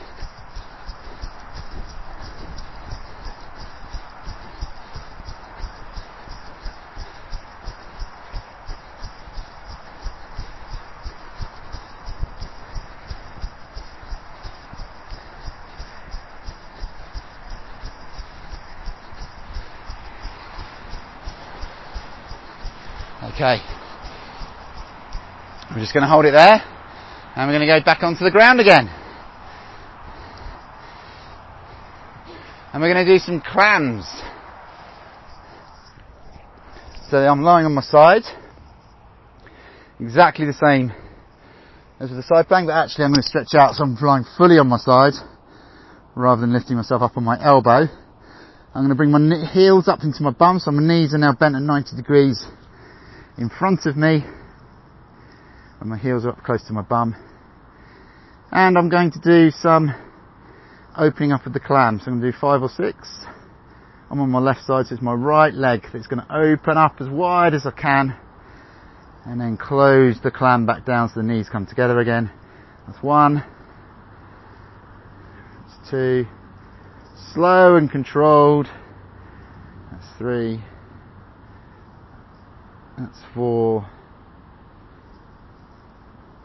Okay. 23.38 23.62
I'm 25.70 25.78
just 25.80 25.87
going 25.98 26.08
to 26.08 26.14
hold 26.14 26.26
it 26.26 26.32
there 26.32 26.62
and 27.36 27.50
we're 27.50 27.58
going 27.58 27.68
to 27.68 27.80
go 27.80 27.84
back 27.84 28.04
onto 28.04 28.24
the 28.24 28.30
ground 28.30 28.60
again. 28.60 28.88
And 32.72 32.82
we're 32.82 32.94
going 32.94 33.04
to 33.04 33.12
do 33.12 33.18
some 33.18 33.42
clams. 33.42 34.06
So 37.10 37.18
I'm 37.18 37.42
lying 37.42 37.66
on 37.66 37.74
my 37.74 37.82
side, 37.82 38.22
exactly 40.00 40.46
the 40.46 40.54
same 40.54 40.92
as 42.00 42.10
with 42.12 42.18
the 42.18 42.24
side 42.24 42.48
plank, 42.48 42.68
but 42.68 42.74
actually 42.74 43.06
I'm 43.06 43.14
going 43.14 43.24
to 43.24 43.28
stretch 43.28 43.56
out 43.56 43.74
so 43.74 43.84
I'm 43.84 43.96
lying 43.96 44.26
fully 44.38 44.60
on 44.60 44.68
my 44.68 44.78
side 44.78 45.14
rather 46.14 46.42
than 46.42 46.54
lifting 46.54 46.76
myself 46.76 47.02
up 47.02 47.18
on 47.18 47.24
my 47.24 47.44
elbow. 47.44 47.88
I'm 48.76 48.86
going 48.86 48.90
to 48.90 48.96
bring 48.96 49.10
my 49.10 49.52
heels 49.52 49.88
up 49.88 50.04
into 50.04 50.22
my 50.22 50.30
bum, 50.30 50.60
so 50.60 50.70
my 50.70 50.86
knees 50.86 51.16
are 51.16 51.18
now 51.18 51.34
bent 51.34 51.56
at 51.56 51.64
90 51.64 51.96
degrees 51.96 52.46
in 53.40 53.50
front 53.50 53.88
of 53.88 53.98
me 53.98 54.24
and 55.80 55.90
my 55.90 55.98
heels 55.98 56.26
are 56.26 56.30
up 56.30 56.44
close 56.44 56.64
to 56.68 56.74
my 56.74 56.82
bum. 56.82 57.16
And 58.52 58.78
I'm 58.78 58.90
going 58.90 59.12
to 59.12 59.20
do 59.20 59.52
some 59.52 59.94
opening 60.98 61.32
up 61.32 61.46
of 61.46 61.54
the 61.54 61.60
clam. 61.60 62.00
So 62.00 62.12
I'm 62.12 62.20
going 62.20 62.32
to 62.32 62.32
do 62.32 62.38
five 62.40 62.62
or 62.62 62.70
six. 62.70 63.08
I'm 64.10 64.20
on 64.20 64.30
my 64.30 64.40
left 64.40 64.62
side 64.62 64.88
so 64.88 64.96
it's 64.96 65.04
my 65.04 65.14
right 65.14 65.54
leg 65.54 65.84
that's 65.92 66.08
going 66.08 66.26
to 66.26 66.36
open 66.36 66.78
up 66.78 66.96
as 67.00 67.10
wide 67.10 67.54
as 67.54 67.66
I 67.66 67.72
can. 67.72 68.16
And 69.26 69.42
then 69.42 69.58
close 69.58 70.16
the 70.24 70.32
clam 70.32 70.66
back 70.66 70.86
down 70.86 71.10
so 71.10 71.16
the 71.16 71.24
knees 71.24 71.50
come 71.52 71.66
together 71.66 72.00
again. 72.00 72.32
That's 72.88 73.04
one. 73.04 73.44
That's 75.62 75.92
two. 75.92 76.26
Slow 77.34 77.76
and 77.76 77.92
controlled. 77.92 78.68
That's 79.92 80.06
three. 80.18 80.64
That's 82.98 83.20
four. 83.36 83.90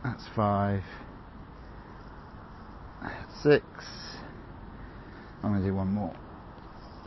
That's 0.04 0.24
five. 0.34 0.82
Six. 3.42 3.64
I'm 5.42 5.50
going 5.50 5.62
to 5.62 5.68
do 5.68 5.74
one 5.74 5.92
more. 5.92 6.14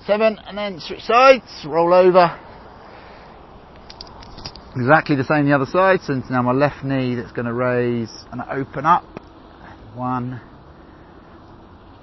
Seven, 0.05 0.37
and 0.45 0.57
then 0.57 0.79
switch 0.79 1.01
sides, 1.01 1.65
roll 1.65 1.93
over. 1.93 2.39
Exactly 4.75 5.15
the 5.15 5.23
same 5.23 5.45
the 5.45 5.53
other 5.55 5.65
side, 5.65 6.01
so 6.01 6.21
now 6.29 6.41
my 6.41 6.51
left 6.51 6.83
knee 6.83 7.15
that's 7.15 7.31
going 7.31 7.45
to 7.45 7.53
raise 7.53 8.11
and 8.31 8.41
open 8.51 8.85
up. 8.85 9.05
One. 9.93 10.41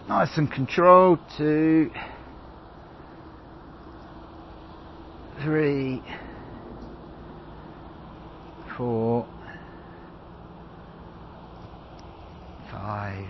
Nice 0.09 0.37
and 0.39 0.51
controlled. 0.51 1.19
Two. 1.37 1.91
Three 5.45 6.03
four, 8.77 9.27
five, 12.83 13.25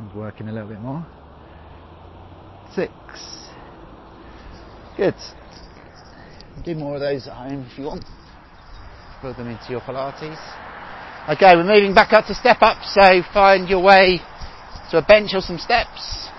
one's 0.00 0.14
working 0.14 0.48
a 0.48 0.52
little 0.52 0.68
bit 0.68 0.80
more, 0.80 1.06
six, 2.74 2.90
good. 4.96 5.14
Do 6.64 6.74
more 6.74 6.94
of 6.94 7.00
those 7.00 7.26
at 7.28 7.34
home 7.34 7.66
if 7.70 7.78
you 7.78 7.84
want. 7.84 8.04
Put 9.20 9.36
them 9.36 9.48
into 9.48 9.70
your 9.70 9.82
Pilates. 9.82 10.40
Okay, 11.28 11.54
we're 11.56 11.64
moving 11.64 11.94
back 11.94 12.14
up 12.14 12.24
to 12.26 12.34
step 12.34 12.58
up, 12.62 12.82
so 12.84 13.20
find 13.34 13.68
your 13.68 13.82
way 13.82 14.20
to 14.90 14.98
a 14.98 15.02
bench 15.02 15.32
or 15.34 15.42
some 15.42 15.58
steps. 15.58 16.30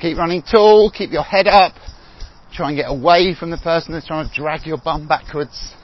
Keep 0.00 0.16
running 0.16 0.42
tall, 0.42 0.90
keep 0.90 1.10
your 1.10 1.22
head 1.22 1.46
up. 1.46 1.74
Try 2.52 2.68
and 2.68 2.76
get 2.76 2.86
away 2.88 3.34
from 3.38 3.50
the 3.50 3.58
person 3.58 3.92
that's 3.92 4.06
trying 4.06 4.28
to 4.28 4.34
drag 4.34 4.66
your 4.66 4.78
bum 4.78 5.06
backwards. 5.06 5.74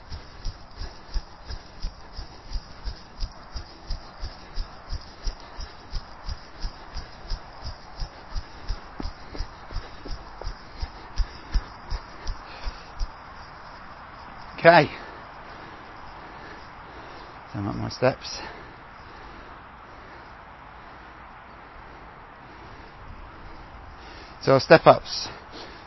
Okay. 14.59 14.91
Turn 17.53 17.67
up 17.67 17.77
my 17.77 17.91
steps. 17.91 18.41
So 24.47 24.61
step 24.61 24.87
ups. 24.87 25.27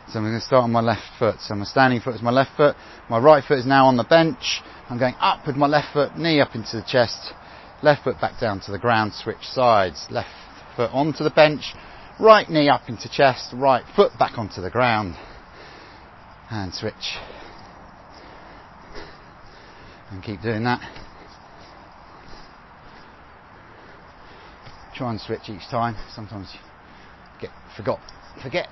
So 0.08 0.18
I'm 0.18 0.24
going 0.26 0.38
to 0.38 0.40
start 0.44 0.64
on 0.64 0.70
my 0.70 0.82
left 0.82 1.06
foot. 1.18 1.36
So 1.40 1.54
my 1.54 1.64
standing 1.64 2.02
foot 2.02 2.16
is 2.16 2.20
my 2.20 2.30
left 2.30 2.58
foot. 2.58 2.76
My 3.08 3.18
right 3.18 3.42
foot 3.42 3.58
is 3.58 3.64
now 3.64 3.86
on 3.86 3.96
the 3.96 4.04
bench. 4.04 4.60
I'm 4.90 4.98
going 4.98 5.14
up 5.18 5.46
with 5.46 5.56
my 5.56 5.66
left 5.66 5.94
foot, 5.94 6.18
knee 6.18 6.42
up 6.42 6.54
into 6.54 6.76
the 6.76 6.84
chest. 6.86 7.32
Left 7.82 8.04
foot 8.04 8.20
back 8.20 8.38
down 8.38 8.60
to 8.66 8.70
the 8.70 8.78
ground, 8.78 9.14
switch 9.14 9.40
sides. 9.44 10.06
Left 10.10 10.28
foot 10.76 10.90
onto 10.92 11.24
the 11.24 11.30
bench. 11.30 11.72
Right 12.20 12.46
knee 12.50 12.68
up 12.68 12.82
into 12.86 13.08
chest. 13.08 13.48
Right 13.54 13.82
foot 13.96 14.12
back 14.18 14.36
onto 14.36 14.60
the 14.60 14.68
ground. 14.68 15.14
And 16.50 16.74
switch. 16.74 17.16
And 20.10 20.22
keep 20.22 20.42
doing 20.42 20.64
that. 20.64 20.82
Try 24.94 25.12
and 25.12 25.20
switch 25.20 25.48
each 25.48 25.66
time. 25.70 25.96
Sometimes 26.14 26.50
you 26.52 26.60
get 27.40 27.50
forgot 27.74 28.00
forget. 28.42 28.68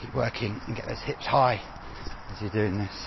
Keep 0.00 0.14
working 0.14 0.60
and 0.66 0.76
get 0.76 0.86
those 0.86 1.02
hips 1.04 1.26
high 1.26 1.60
as 2.32 2.40
you're 2.40 2.50
doing 2.50 2.78
this. 2.78 3.06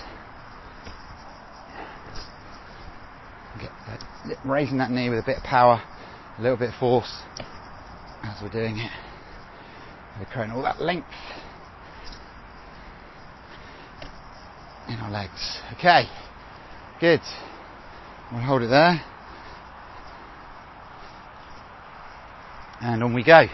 Get 3.60 3.70
that, 3.88 4.38
raising 4.44 4.78
that 4.78 4.90
knee 4.90 5.08
with 5.08 5.18
a 5.18 5.24
bit 5.24 5.38
of 5.38 5.42
power, 5.42 5.82
a 6.38 6.42
little 6.42 6.56
bit 6.56 6.70
of 6.70 6.74
force 6.76 7.22
as 8.22 8.42
we're 8.42 8.48
doing 8.50 8.78
it. 8.78 8.90
We're 10.18 10.26
creating 10.26 10.54
all 10.54 10.62
that 10.62 10.80
length 10.80 11.08
in 14.88 14.94
our 15.00 15.03
legs. 15.14 15.60
Okay, 15.74 16.06
good. 17.00 17.20
We'll 18.32 18.42
hold 18.42 18.62
it 18.62 18.66
there. 18.66 19.00
And 22.80 23.00
on 23.00 23.14
we 23.14 23.22
go. 23.22 23.46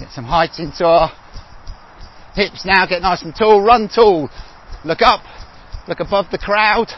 Get 0.00 0.10
some 0.10 0.24
height 0.24 0.58
into 0.58 0.84
our 0.84 1.12
hips 2.34 2.66
now, 2.66 2.84
get 2.86 3.00
nice 3.00 3.22
and 3.22 3.32
tall, 3.34 3.62
run 3.62 3.88
tall. 3.88 4.28
Look 4.84 5.02
up, 5.02 5.22
look 5.86 6.00
above 6.00 6.26
the 6.32 6.38
crowd. 6.38 6.88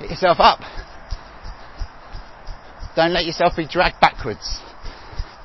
Get 0.00 0.10
yourself 0.10 0.36
up. 0.38 0.60
Don't 2.94 3.12
let 3.12 3.24
yourself 3.24 3.54
be 3.56 3.66
dragged 3.66 4.00
backwards. 4.00 4.60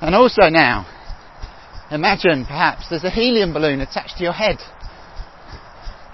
And 0.02 0.14
also 0.14 0.50
now, 0.50 0.86
Imagine 1.92 2.46
perhaps 2.46 2.90
there's 2.90 3.04
a 3.04 3.10
helium 3.10 3.54
balloon 3.54 3.80
attached 3.80 4.18
to 4.18 4.24
your 4.24 4.34
head 4.34 4.58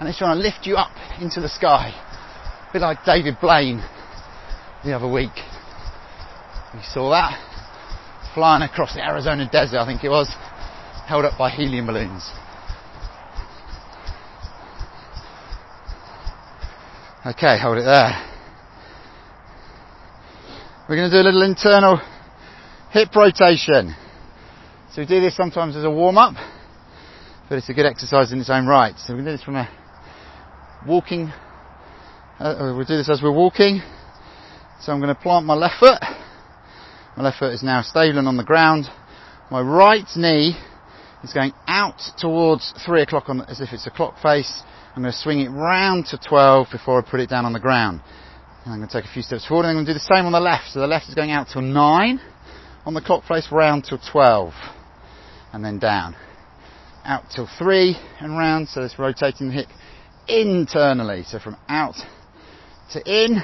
and 0.02 0.08
it's 0.08 0.18
trying 0.18 0.36
to 0.36 0.42
lift 0.42 0.66
you 0.66 0.74
up 0.74 0.90
into 1.20 1.40
the 1.40 1.48
sky. 1.48 1.94
A 2.68 2.72
bit 2.72 2.82
like 2.82 3.04
David 3.04 3.36
Blaine 3.40 3.80
the 4.84 4.94
other 4.94 5.08
week. 5.08 5.30
You 6.74 6.80
saw 6.82 7.10
that? 7.10 7.38
Flying 8.34 8.62
across 8.62 8.94
the 8.94 9.06
Arizona 9.06 9.48
desert, 9.50 9.78
I 9.78 9.86
think 9.86 10.02
it 10.02 10.08
was, 10.08 10.28
held 11.06 11.24
up 11.24 11.38
by 11.38 11.50
helium 11.50 11.86
balloons. 11.86 12.28
Okay, 17.24 17.56
hold 17.60 17.78
it 17.78 17.84
there. 17.84 18.28
We're 20.88 20.96
going 20.96 21.10
to 21.10 21.16
do 21.16 21.22
a 21.22 21.28
little 21.28 21.42
internal 21.42 22.00
hip 22.90 23.14
rotation. 23.14 23.94
So 24.94 25.00
we 25.00 25.06
do 25.06 25.22
this 25.22 25.34
sometimes 25.34 25.74
as 25.74 25.84
a 25.84 25.90
warm 25.90 26.18
up, 26.18 26.34
but 27.48 27.56
it's 27.56 27.70
a 27.70 27.72
good 27.72 27.86
exercise 27.86 28.30
in 28.30 28.40
its 28.40 28.50
own 28.50 28.66
right. 28.66 28.94
So 28.98 29.16
we 29.16 29.20
do 29.20 29.30
this 29.30 29.42
from 29.42 29.56
a 29.56 29.66
walking, 30.86 31.32
uh, 32.38 32.74
we'll 32.76 32.84
do 32.84 32.98
this 32.98 33.08
as 33.08 33.22
we're 33.22 33.32
walking. 33.32 33.80
So 34.82 34.92
I'm 34.92 35.00
going 35.00 35.14
to 35.14 35.18
plant 35.18 35.46
my 35.46 35.54
left 35.54 35.76
foot. 35.80 35.98
My 37.16 37.22
left 37.22 37.38
foot 37.38 37.54
is 37.54 37.62
now 37.62 37.80
stable 37.80 38.28
on 38.28 38.36
the 38.36 38.44
ground. 38.44 38.84
My 39.50 39.62
right 39.62 40.04
knee 40.14 40.58
is 41.24 41.32
going 41.32 41.54
out 41.66 41.98
towards 42.18 42.74
three 42.84 43.00
o'clock 43.00 43.30
on, 43.30 43.40
as 43.48 43.62
if 43.62 43.70
it's 43.72 43.86
a 43.86 43.90
clock 43.90 44.20
face. 44.20 44.62
I'm 44.94 45.04
going 45.04 45.12
to 45.12 45.18
swing 45.18 45.40
it 45.40 45.48
round 45.48 46.04
to 46.08 46.18
12 46.18 46.66
before 46.70 46.98
I 46.98 47.10
put 47.10 47.20
it 47.20 47.30
down 47.30 47.46
on 47.46 47.54
the 47.54 47.60
ground. 47.60 48.02
And 48.66 48.74
I'm 48.74 48.80
going 48.80 48.90
to 48.90 49.00
take 49.00 49.10
a 49.10 49.14
few 49.14 49.22
steps 49.22 49.46
forward 49.46 49.62
and 49.64 49.70
I'm 49.70 49.76
going 49.76 49.86
to 49.86 49.92
do 49.94 49.98
the 49.98 50.14
same 50.14 50.26
on 50.26 50.32
the 50.32 50.40
left. 50.40 50.72
So 50.72 50.80
the 50.80 50.86
left 50.86 51.08
is 51.08 51.14
going 51.14 51.30
out 51.30 51.46
till 51.50 51.62
9 51.62 52.20
on 52.84 52.92
the 52.92 53.00
clock 53.00 53.24
face 53.24 53.48
round 53.50 53.86
till 53.88 53.98
12 53.98 54.52
and 55.52 55.64
then 55.64 55.78
down. 55.78 56.16
Out 57.04 57.24
till 57.34 57.48
three 57.58 57.96
and 58.20 58.36
round, 58.36 58.68
so 58.68 58.82
it's 58.82 58.98
rotating 58.98 59.48
the 59.48 59.54
hip 59.54 59.68
internally. 60.28 61.24
So 61.24 61.38
from 61.38 61.56
out 61.68 61.96
to 62.92 63.02
in. 63.04 63.40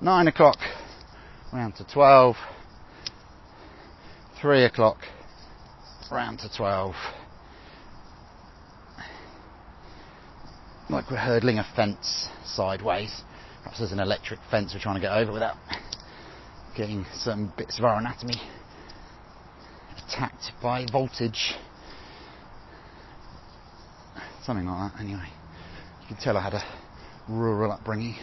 Nine 0.00 0.28
o'clock 0.28 0.58
round 1.52 1.76
to 1.76 1.84
12. 1.84 2.36
Three 4.40 4.64
o'clock 4.64 4.98
round 6.10 6.40
to 6.40 6.48
12. 6.56 6.94
Like 10.88 11.10
we're 11.10 11.18
hurdling 11.18 11.58
a 11.58 11.66
fence 11.76 12.28
sideways. 12.44 13.22
Perhaps 13.62 13.78
there's 13.78 13.92
an 13.92 14.00
electric 14.00 14.40
fence 14.50 14.72
we're 14.74 14.80
trying 14.80 14.96
to 14.96 15.00
get 15.00 15.12
over 15.12 15.32
without 15.32 15.56
getting 16.76 17.04
some 17.14 17.52
bits 17.56 17.78
of 17.78 17.84
our 17.84 17.98
anatomy 17.98 18.40
attacked 20.10 20.52
by 20.62 20.86
voltage. 20.90 21.54
Something 24.42 24.66
like 24.66 24.92
that, 24.92 25.00
anyway. 25.00 25.28
You 26.02 26.08
can 26.08 26.16
tell 26.16 26.36
I 26.36 26.42
had 26.42 26.54
a 26.54 26.62
rural 27.28 27.72
upbringing. 27.72 28.16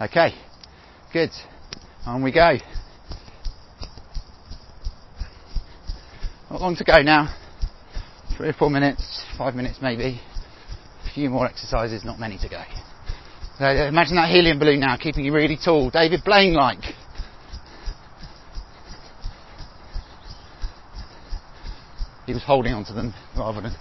Okay, 0.00 0.34
good. 1.12 1.30
On 2.06 2.22
we 2.22 2.32
go. 2.32 2.56
Not 6.50 6.60
long 6.60 6.74
to 6.76 6.84
go 6.84 7.02
now. 7.02 7.34
Three 8.36 8.48
or 8.48 8.54
four 8.54 8.70
minutes, 8.70 9.24
five 9.36 9.54
minutes 9.54 9.78
maybe. 9.82 10.20
A 11.04 11.14
few 11.14 11.28
more 11.28 11.46
exercises, 11.46 12.04
not 12.04 12.18
many 12.18 12.38
to 12.38 12.48
go. 12.48 12.62
Imagine 13.60 14.16
that 14.16 14.30
helium 14.30 14.58
balloon 14.58 14.80
now, 14.80 14.96
keeping 14.96 15.22
you 15.22 15.34
really 15.34 15.58
tall, 15.62 15.90
David 15.90 16.24
Blaine 16.24 16.54
like. 16.54 16.82
He 22.24 22.32
was 22.32 22.42
holding 22.42 22.72
onto 22.72 22.94
them 22.94 23.12
rather 23.36 23.60
than 23.60 23.72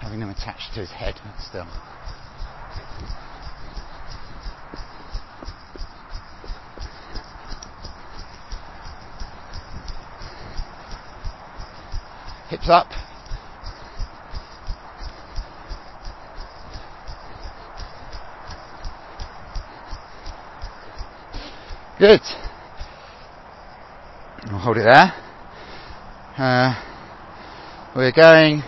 having 0.00 0.20
them 0.20 0.30
attached 0.30 0.72
to 0.74 0.80
his 0.80 0.90
head, 0.90 1.16
still. 1.40 1.66
Hips 12.48 12.70
up, 12.70 12.92
Good. 21.98 22.20
I'll 24.46 24.60
hold 24.60 24.76
it 24.76 24.84
there. 24.84 25.12
Uh, 26.38 26.74
we're 27.96 28.12
going 28.12 28.62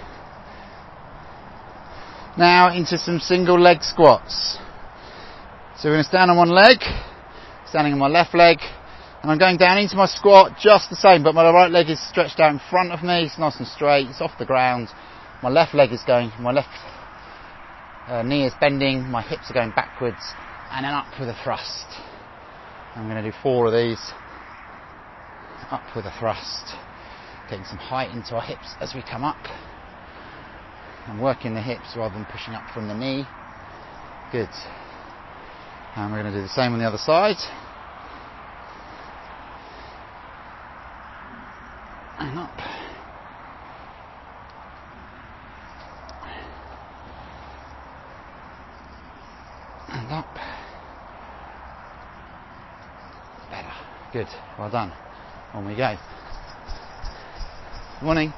now 2.37 2.74
into 2.74 2.99
some 2.99 3.20
single 3.20 3.57
leg 3.57 3.85
squats. 3.85 4.59
So 5.78 5.89
we're 5.89 5.95
going 5.95 6.03
to 6.03 6.09
stand 6.09 6.33
on 6.33 6.39
one 6.39 6.51
leg, 6.51 6.78
standing 7.68 7.93
on 7.93 8.01
my 8.01 8.09
left 8.09 8.35
leg, 8.35 8.59
and 9.22 9.31
I'm 9.31 9.39
going 9.39 9.59
down 9.59 9.78
into 9.78 9.95
my 9.95 10.07
squat 10.07 10.59
just 10.61 10.91
the 10.91 10.97
same, 10.97 11.22
but 11.22 11.33
my 11.33 11.49
right 11.53 11.70
leg 11.70 11.89
is 11.89 12.05
stretched 12.09 12.41
out 12.41 12.51
in 12.51 12.61
front 12.68 12.91
of 12.91 13.05
me, 13.05 13.26
it's 13.26 13.39
nice 13.39 13.57
and 13.59 13.68
straight, 13.68 14.09
it's 14.09 14.20
off 14.20 14.33
the 14.41 14.45
ground. 14.45 14.89
My 15.41 15.51
left 15.51 15.72
leg 15.72 15.93
is 15.93 16.03
going, 16.05 16.33
my 16.41 16.51
left 16.51 16.68
uh, 18.09 18.24
knee 18.24 18.45
is 18.45 18.53
bending, 18.61 19.09
my 19.09 19.22
hips 19.22 19.49
are 19.51 19.55
going 19.55 19.70
backwards, 19.70 20.35
and 20.72 20.85
then 20.85 20.93
up 20.93 21.07
with 21.20 21.28
a 21.28 21.37
thrust. 21.45 22.10
I'm 22.97 23.09
going 23.09 23.22
to 23.22 23.30
do 23.30 23.36
four 23.43 23.66
of 23.66 23.72
these. 23.72 24.01
Up 25.70 25.82
with 25.95 26.05
a 26.05 26.12
thrust. 26.18 26.74
Getting 27.49 27.64
some 27.64 27.78
height 27.78 28.11
into 28.11 28.34
our 28.34 28.43
hips 28.43 28.74
as 28.80 28.95
we 28.95 29.03
come 29.03 29.24
up. 29.24 29.38
And 31.07 31.22
working 31.22 31.55
the 31.55 31.62
hips 31.62 31.95
rather 31.97 32.14
than 32.14 32.26
pushing 32.26 32.55
up 32.55 32.68
from 32.74 32.88
the 32.88 32.95
knee. 32.95 33.24
Good. 34.32 34.49
And 35.97 36.12
we're 36.12 36.22
going 36.22 36.32
to 36.32 36.38
do 36.38 36.43
the 36.43 36.49
same 36.49 36.72
on 36.72 36.78
the 36.78 36.84
other 36.84 36.99
side. 36.99 37.36
And 42.18 42.38
up. 42.38 42.59
And 49.88 50.12
up. 50.12 50.34
Better. 53.51 53.72
Good. 54.12 54.28
Well 54.61 54.69
done. 54.71 54.93
On 55.55 55.65
we 55.67 55.75
go. 55.75 55.97
Morning. 58.03 58.31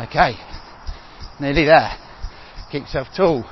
Okay, 0.00 0.36
nearly 1.40 1.64
there. 1.64 1.90
Keep 2.70 2.82
yourself 2.82 3.08
tall. 3.16 3.44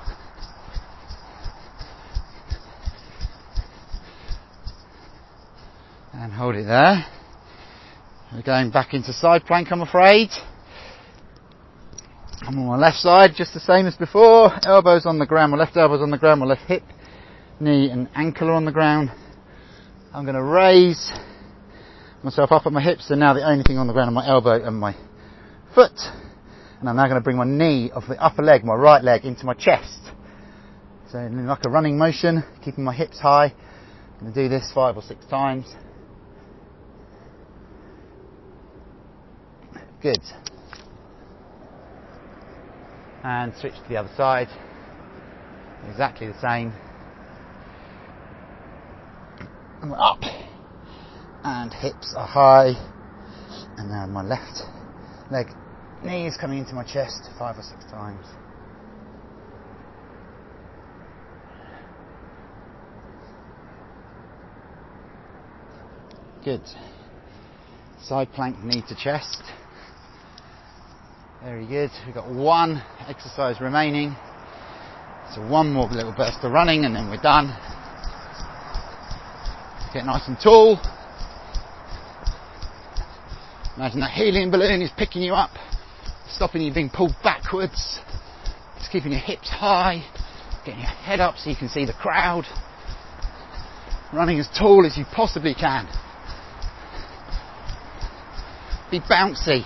And 6.15 6.33
hold 6.33 6.52
there. 6.63 7.05
We're 8.33 8.43
going 8.43 8.71
back 8.71 8.95
into 8.95 9.13
side 9.13 9.45
plank, 9.45 9.69
I'm 9.71 9.83
afraid. 9.83 10.31
I'm 12.41 12.59
on 12.59 12.67
my 12.67 12.77
left 12.77 12.97
side, 12.97 13.33
just 13.37 13.55
the 13.55 13.61
same 13.61 13.87
as 13.87 13.95
before. 13.95 14.51
Elbows 14.67 15.07
on 15.07 15.19
the 15.19 15.27
ground, 15.27 15.53
my 15.53 15.59
left 15.59 15.77
elbow's 15.77 16.03
on 16.03 16.11
the 16.11 16.19
ground, 16.19 16.41
my 16.41 16.47
left 16.47 16.63
hip, 16.63 16.83
knee 17.61 17.91
and 17.91 18.09
ankle 18.15 18.49
are 18.49 18.55
on 18.55 18.65
the 18.65 18.73
ground. 18.73 19.11
I'm 20.13 20.25
going 20.25 20.35
to 20.35 20.43
raise 20.43 21.13
myself 22.23 22.53
up 22.53 22.67
at 22.67 22.73
my 22.73 22.83
hips, 22.83 23.11
and 23.11 23.21
now 23.21 23.35
the 23.35 23.47
only 23.49 23.65
thing 23.65 23.79
on 23.79 23.87
the 23.87 23.93
ground 23.93 24.09
are 24.09 24.13
my 24.13 24.27
elbow 24.27 24.65
and 24.65 24.79
my 24.79 24.97
foot. 25.75 25.99
And 26.81 26.89
I'm 26.89 26.97
now 26.97 27.05
going 27.07 27.21
to 27.21 27.25
bring 27.25 27.37
my 27.37 27.45
knee 27.45 27.91
of 27.95 28.05
the 28.09 28.21
upper 28.21 28.43
leg, 28.43 28.65
my 28.65 28.75
right 28.75 29.05
leg, 29.05 29.25
into 29.25 29.47
my 29.47 29.55
chest. 29.55 30.01
So 31.11 31.19
in 31.19 31.47
like 31.47 31.65
a 31.65 31.71
running 31.71 31.97
motion, 31.97 32.43
keeping 32.65 32.83
my 32.83 32.95
hips 32.95 33.21
high. 33.21 33.55
I'm 34.15 34.21
going 34.21 34.33
to 34.33 34.43
do 34.43 34.49
this 34.49 34.71
five 34.75 34.97
or 34.97 35.03
six 35.03 35.25
times. 35.27 35.67
Good. 40.03 40.21
And 43.23 43.55
switch 43.55 43.75
to 43.75 43.89
the 43.89 43.97
other 43.99 44.11
side. 44.17 44.49
Exactly 45.89 46.27
the 46.27 46.41
same. 46.41 46.73
And 49.81 49.93
up. 49.93 50.23
And 51.45 51.73
hips 51.73 52.15
are 52.17 52.27
high. 52.27 52.73
And 53.79 53.91
now 53.91 54.07
my 54.07 54.23
left 54.23 54.63
leg, 55.31 55.47
knees 56.05 56.37
coming 56.41 56.59
into 56.59 56.75
my 56.75 56.85
chest 56.85 57.31
five 57.39 57.57
or 57.57 57.63
six 57.63 57.85
times. 57.85 58.27
Good. 66.45 66.63
Side 68.03 68.33
plank 68.33 68.59
knee 68.65 68.83
to 68.89 68.97
chest. 68.97 69.43
Very 71.45 71.67
good. 71.67 71.91
We've 72.07 72.15
got 72.15 72.33
one 72.33 72.81
exercise 73.09 73.61
remaining. 73.61 74.15
So 75.35 75.45
one 75.45 75.73
more 75.73 75.89
little 75.89 76.15
burst 76.17 76.39
of 76.43 76.53
running 76.53 76.85
and 76.85 76.95
then 76.95 77.11
we're 77.11 77.21
done. 77.21 77.49
Get 79.93 80.07
nice 80.07 80.29
and 80.29 80.39
tall. 80.41 80.79
Imagine 83.77 84.01
that 84.01 84.13
helium 84.13 84.53
balloon 84.53 84.83
is 84.83 84.91
picking 84.97 85.23
you 85.23 85.35
up, 85.35 85.51
stopping 86.29 86.63
you 86.63 86.73
being 86.73 86.91
pulled 86.91 87.17
backwards. 87.25 87.99
It's 88.77 88.89
keeping 88.93 89.11
your 89.11 89.21
hips 89.21 89.49
high, 89.49 90.05
getting 90.65 90.81
your 90.81 90.91
head 90.91 91.19
up 91.19 91.39
so 91.39 91.51
you 91.51 91.57
can 91.57 91.69
see 91.69 91.85
the 91.85 91.93
crowd. 91.93 92.45
Running 94.13 94.39
as 94.39 94.49
tall 94.57 94.87
as 94.87 94.97
you 94.97 95.05
possibly 95.13 95.55
can. 95.55 95.87
Be 98.93 99.01
bouncy. 99.01 99.65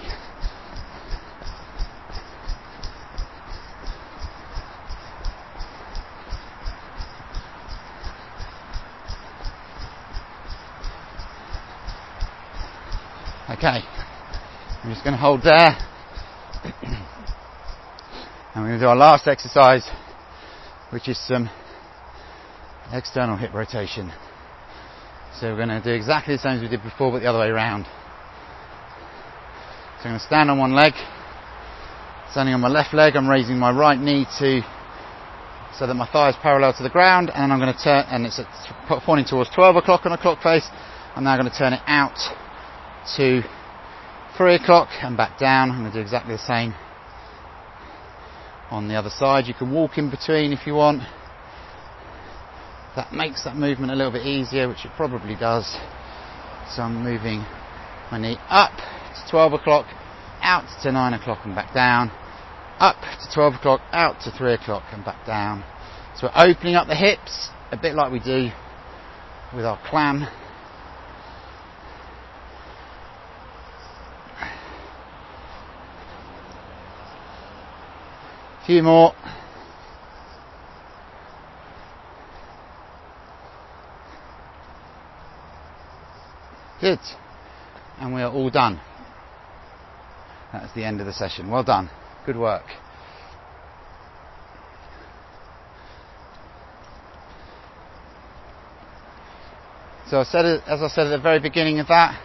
Okay, 13.67 13.83
I'm 14.85 14.93
just 14.93 15.03
going 15.03 15.15
to 15.15 15.19
hold 15.19 15.43
there. 15.43 15.75
and 18.55 18.63
we're 18.63 18.69
going 18.69 18.79
to 18.79 18.85
do 18.85 18.87
our 18.87 18.95
last 18.95 19.27
exercise, 19.27 19.85
which 20.91 21.09
is 21.09 21.19
some 21.27 21.51
external 22.93 23.37
hip 23.37 23.53
rotation. 23.53 24.13
So 25.41 25.49
we're 25.49 25.57
going 25.57 25.71
to 25.71 25.83
do 25.83 25.91
exactly 25.91 26.37
the 26.37 26.39
same 26.39 26.59
as 26.59 26.63
we 26.63 26.69
did 26.69 26.85
before, 26.85 27.11
but 27.11 27.23
the 27.23 27.27
other 27.27 27.41
way 27.41 27.49
around. 27.49 27.87
So 29.99 30.05
I'm 30.05 30.11
going 30.11 30.21
to 30.21 30.27
stand 30.27 30.49
on 30.49 30.59
one 30.59 30.77
leg. 30.77 30.93
Standing 32.31 32.55
on 32.55 32.61
my 32.61 32.69
left 32.69 32.95
leg, 32.95 33.17
I'm 33.17 33.29
raising 33.29 33.59
my 33.59 33.73
right 33.73 33.99
knee 33.99 34.27
to 34.39 34.63
so 35.77 35.89
that 35.89 35.95
my 35.95 36.07
thigh 36.07 36.29
is 36.29 36.37
parallel 36.41 36.73
to 36.75 36.85
the 36.85 36.91
ground, 36.91 37.33
and 37.35 37.53
I'm 37.53 37.59
going 37.59 37.75
to 37.75 37.83
turn, 37.83 38.05
and 38.11 38.27
it's 38.27 38.41
pointing 39.05 39.27
towards 39.27 39.51
12 39.51 39.75
o'clock 39.75 40.07
on 40.07 40.13
a 40.13 40.19
clock 40.19 40.41
face. 40.41 40.69
I'm 41.17 41.25
now 41.25 41.37
going 41.37 41.51
to 41.51 41.59
turn 41.59 41.73
it 41.73 41.83
out 41.89 42.15
to 43.17 43.43
3 44.37 44.57
o'clock 44.57 44.89
and 45.03 45.17
back 45.17 45.39
down. 45.39 45.71
I'm 45.71 45.81
going 45.81 45.91
to 45.91 45.99
do 45.99 46.03
exactly 46.03 46.35
the 46.35 46.39
same 46.39 46.75
on 48.71 48.87
the 48.89 48.95
other 48.95 49.09
side. 49.09 49.47
You 49.47 49.55
can 49.55 49.73
walk 49.73 49.97
in 49.97 50.11
between 50.11 50.53
if 50.53 50.67
you 50.67 50.75
want. 50.75 51.03
That 52.97 53.13
makes 53.13 53.45
that 53.45 53.57
movement 53.57 53.93
a 53.93 53.95
little 53.95 54.13
bit 54.13 54.27
easier, 54.27 54.69
which 54.69 54.85
it 54.85 54.91
probably 54.97 55.37
does. 55.37 55.67
So 56.75 56.83
I'm 56.83 57.03
moving 57.03 57.45
my 58.11 58.19
knee 58.19 58.37
up 58.49 58.77
to 58.77 59.31
12 59.31 59.55
o'clock, 59.55 59.87
out 60.43 60.65
to 60.83 60.93
9 60.93 61.15
o'clock 61.15 61.41
and 61.45 61.55
back 61.55 61.73
down, 61.73 62.11
up 62.79 62.97
to 63.01 63.35
12 63.35 63.55
o'clock, 63.55 63.81
out 63.93 64.21
to 64.23 64.31
3 64.31 64.53
o'clock 64.53 64.85
and 64.93 65.05
back 65.05 65.27
down. 65.27 65.65
So 66.17 66.27
we're 66.29 66.51
opening 66.51 66.75
up 66.75 66.89
the 66.89 66.95
hips, 66.95 67.49
a 67.73 67.77
bit 67.77 67.95
like 67.95 68.13
we 68.13 68.21
do 68.21 68.51
with 69.55 69.65
our 69.65 69.79
clam 69.89 70.27
few 78.67 78.83
more. 78.83 79.13
Good. 86.81 86.99
And 87.99 88.13
we 88.13 88.23
are 88.23 88.31
all 88.31 88.51
done. 88.51 88.81
That's 90.53 90.75
the 90.75 90.85
end 90.85 91.01
of 91.01 91.07
the 91.07 91.13
session. 91.13 91.51
Well 91.51 91.63
done. 91.63 91.91
Good 92.27 92.37
work. 92.37 92.65
So 100.11 100.21
I 100.21 100.25
said, 100.25 100.45
as 100.67 100.83
I 100.83 100.89
said 100.89 101.07
at 101.07 101.11
the 101.11 101.23
very 101.23 101.41
beginning 101.41 101.79
of 101.79 101.89
that, 101.89 102.21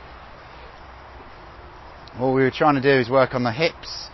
what 2.18 2.34
we 2.34 2.42
were 2.42 2.52
trying 2.52 2.76
to 2.76 2.82
do 2.82 3.00
is 3.00 3.10
work 3.10 3.34
on 3.34 3.44
the 3.44 3.52
hips 3.52 4.10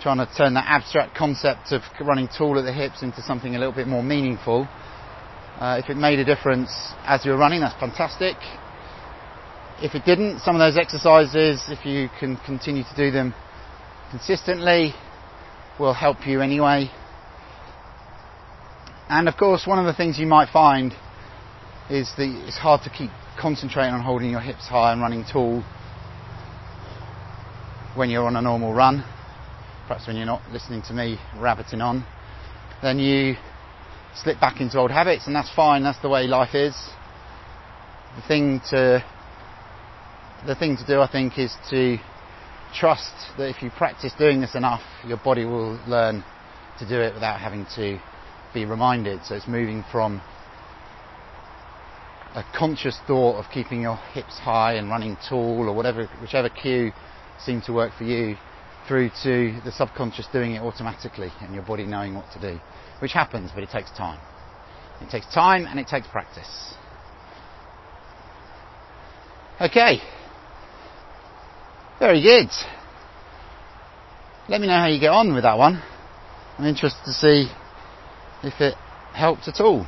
trying 0.00 0.18
to 0.18 0.28
turn 0.34 0.54
that 0.54 0.64
abstract 0.66 1.14
concept 1.14 1.72
of 1.72 1.82
running 2.00 2.28
tall 2.28 2.58
at 2.58 2.64
the 2.64 2.72
hips 2.72 3.02
into 3.02 3.20
something 3.22 3.54
a 3.54 3.58
little 3.58 3.74
bit 3.74 3.86
more 3.86 4.02
meaningful. 4.02 4.66
Uh, 5.58 5.80
if 5.82 5.90
it 5.90 5.96
made 5.96 6.18
a 6.18 6.24
difference 6.24 6.70
as 7.04 7.24
you 7.24 7.32
were 7.32 7.36
running, 7.36 7.60
that's 7.60 7.78
fantastic. 7.78 8.36
If 9.82 9.94
it 9.94 10.04
didn't, 10.04 10.40
some 10.40 10.56
of 10.56 10.60
those 10.60 10.78
exercises, 10.78 11.62
if 11.68 11.84
you 11.84 12.08
can 12.18 12.38
continue 12.46 12.82
to 12.82 12.96
do 12.96 13.10
them 13.10 13.34
consistently, 14.10 14.94
will 15.78 15.94
help 15.94 16.26
you 16.26 16.40
anyway. 16.40 16.90
And 19.08 19.28
of 19.28 19.36
course, 19.36 19.66
one 19.66 19.78
of 19.78 19.84
the 19.84 19.94
things 19.94 20.18
you 20.18 20.26
might 20.26 20.50
find 20.50 20.92
is 21.90 22.10
that 22.16 22.44
it's 22.46 22.56
hard 22.56 22.82
to 22.82 22.90
keep 22.90 23.10
concentrating 23.38 23.92
on 23.92 24.02
holding 24.02 24.30
your 24.30 24.40
hips 24.40 24.66
high 24.66 24.92
and 24.92 25.00
running 25.00 25.24
tall 25.30 25.62
when 27.94 28.08
you're 28.08 28.26
on 28.26 28.36
a 28.36 28.42
normal 28.42 28.72
run 28.72 29.04
perhaps 29.90 30.06
when 30.06 30.16
you're 30.16 30.24
not 30.24 30.40
listening 30.52 30.80
to 30.80 30.92
me 30.92 31.18
rabbiting 31.36 31.80
on, 31.80 32.06
then 32.80 33.00
you 33.00 33.34
slip 34.14 34.38
back 34.38 34.60
into 34.60 34.78
old 34.78 34.92
habits, 34.92 35.26
and 35.26 35.34
that's 35.34 35.52
fine. 35.52 35.82
That's 35.82 36.00
the 36.00 36.08
way 36.08 36.28
life 36.28 36.54
is. 36.54 36.76
The 38.14 38.22
thing 38.28 38.60
to 38.70 39.04
the 40.46 40.54
thing 40.54 40.76
to 40.76 40.86
do, 40.86 41.00
I 41.00 41.10
think, 41.10 41.40
is 41.40 41.52
to 41.70 41.98
trust 42.72 43.12
that 43.36 43.48
if 43.48 43.64
you 43.64 43.70
practice 43.70 44.12
doing 44.16 44.40
this 44.40 44.54
enough, 44.54 44.82
your 45.04 45.16
body 45.16 45.44
will 45.44 45.76
learn 45.88 46.22
to 46.78 46.88
do 46.88 47.00
it 47.00 47.14
without 47.14 47.40
having 47.40 47.66
to 47.74 47.98
be 48.54 48.66
reminded. 48.66 49.24
So 49.24 49.34
it's 49.34 49.48
moving 49.48 49.84
from 49.90 50.22
a 52.36 52.44
conscious 52.56 52.96
thought 53.08 53.44
of 53.44 53.50
keeping 53.52 53.82
your 53.82 53.96
hips 54.14 54.38
high 54.38 54.74
and 54.74 54.88
running 54.88 55.16
tall 55.28 55.68
or 55.68 55.74
whatever, 55.74 56.08
whichever 56.22 56.48
cue 56.48 56.92
seemed 57.44 57.64
to 57.64 57.72
work 57.72 57.92
for 57.98 58.04
you, 58.04 58.36
through 58.90 59.08
to 59.22 59.60
the 59.64 59.70
subconscious 59.70 60.26
doing 60.32 60.56
it 60.56 60.58
automatically 60.58 61.30
and 61.42 61.54
your 61.54 61.62
body 61.62 61.86
knowing 61.86 62.12
what 62.12 62.24
to 62.32 62.40
do, 62.40 62.58
which 63.00 63.12
happens, 63.12 63.52
but 63.54 63.62
it 63.62 63.70
takes 63.70 63.88
time. 63.92 64.18
It 65.00 65.08
takes 65.10 65.32
time 65.32 65.64
and 65.66 65.78
it 65.78 65.86
takes 65.86 66.08
practice. 66.08 66.74
Okay. 69.60 70.00
Very 72.00 72.20
good. 72.20 72.48
Let 74.48 74.60
me 74.60 74.66
know 74.66 74.74
how 74.80 74.88
you 74.88 74.98
get 74.98 75.10
on 75.10 75.34
with 75.34 75.44
that 75.44 75.56
one. 75.56 75.80
I'm 76.58 76.66
interested 76.66 77.04
to 77.04 77.12
see 77.12 77.48
if 78.42 78.60
it 78.60 78.74
helped 79.14 79.46
at 79.46 79.60
all. 79.60 79.86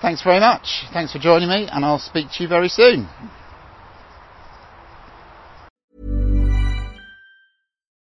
Thanks 0.00 0.22
very 0.22 0.40
much. 0.40 0.84
Thanks 0.94 1.12
for 1.12 1.18
joining 1.18 1.50
me, 1.50 1.68
and 1.70 1.84
I'll 1.84 1.98
speak 1.98 2.28
to 2.32 2.42
you 2.42 2.48
very 2.48 2.70
soon. 2.70 3.06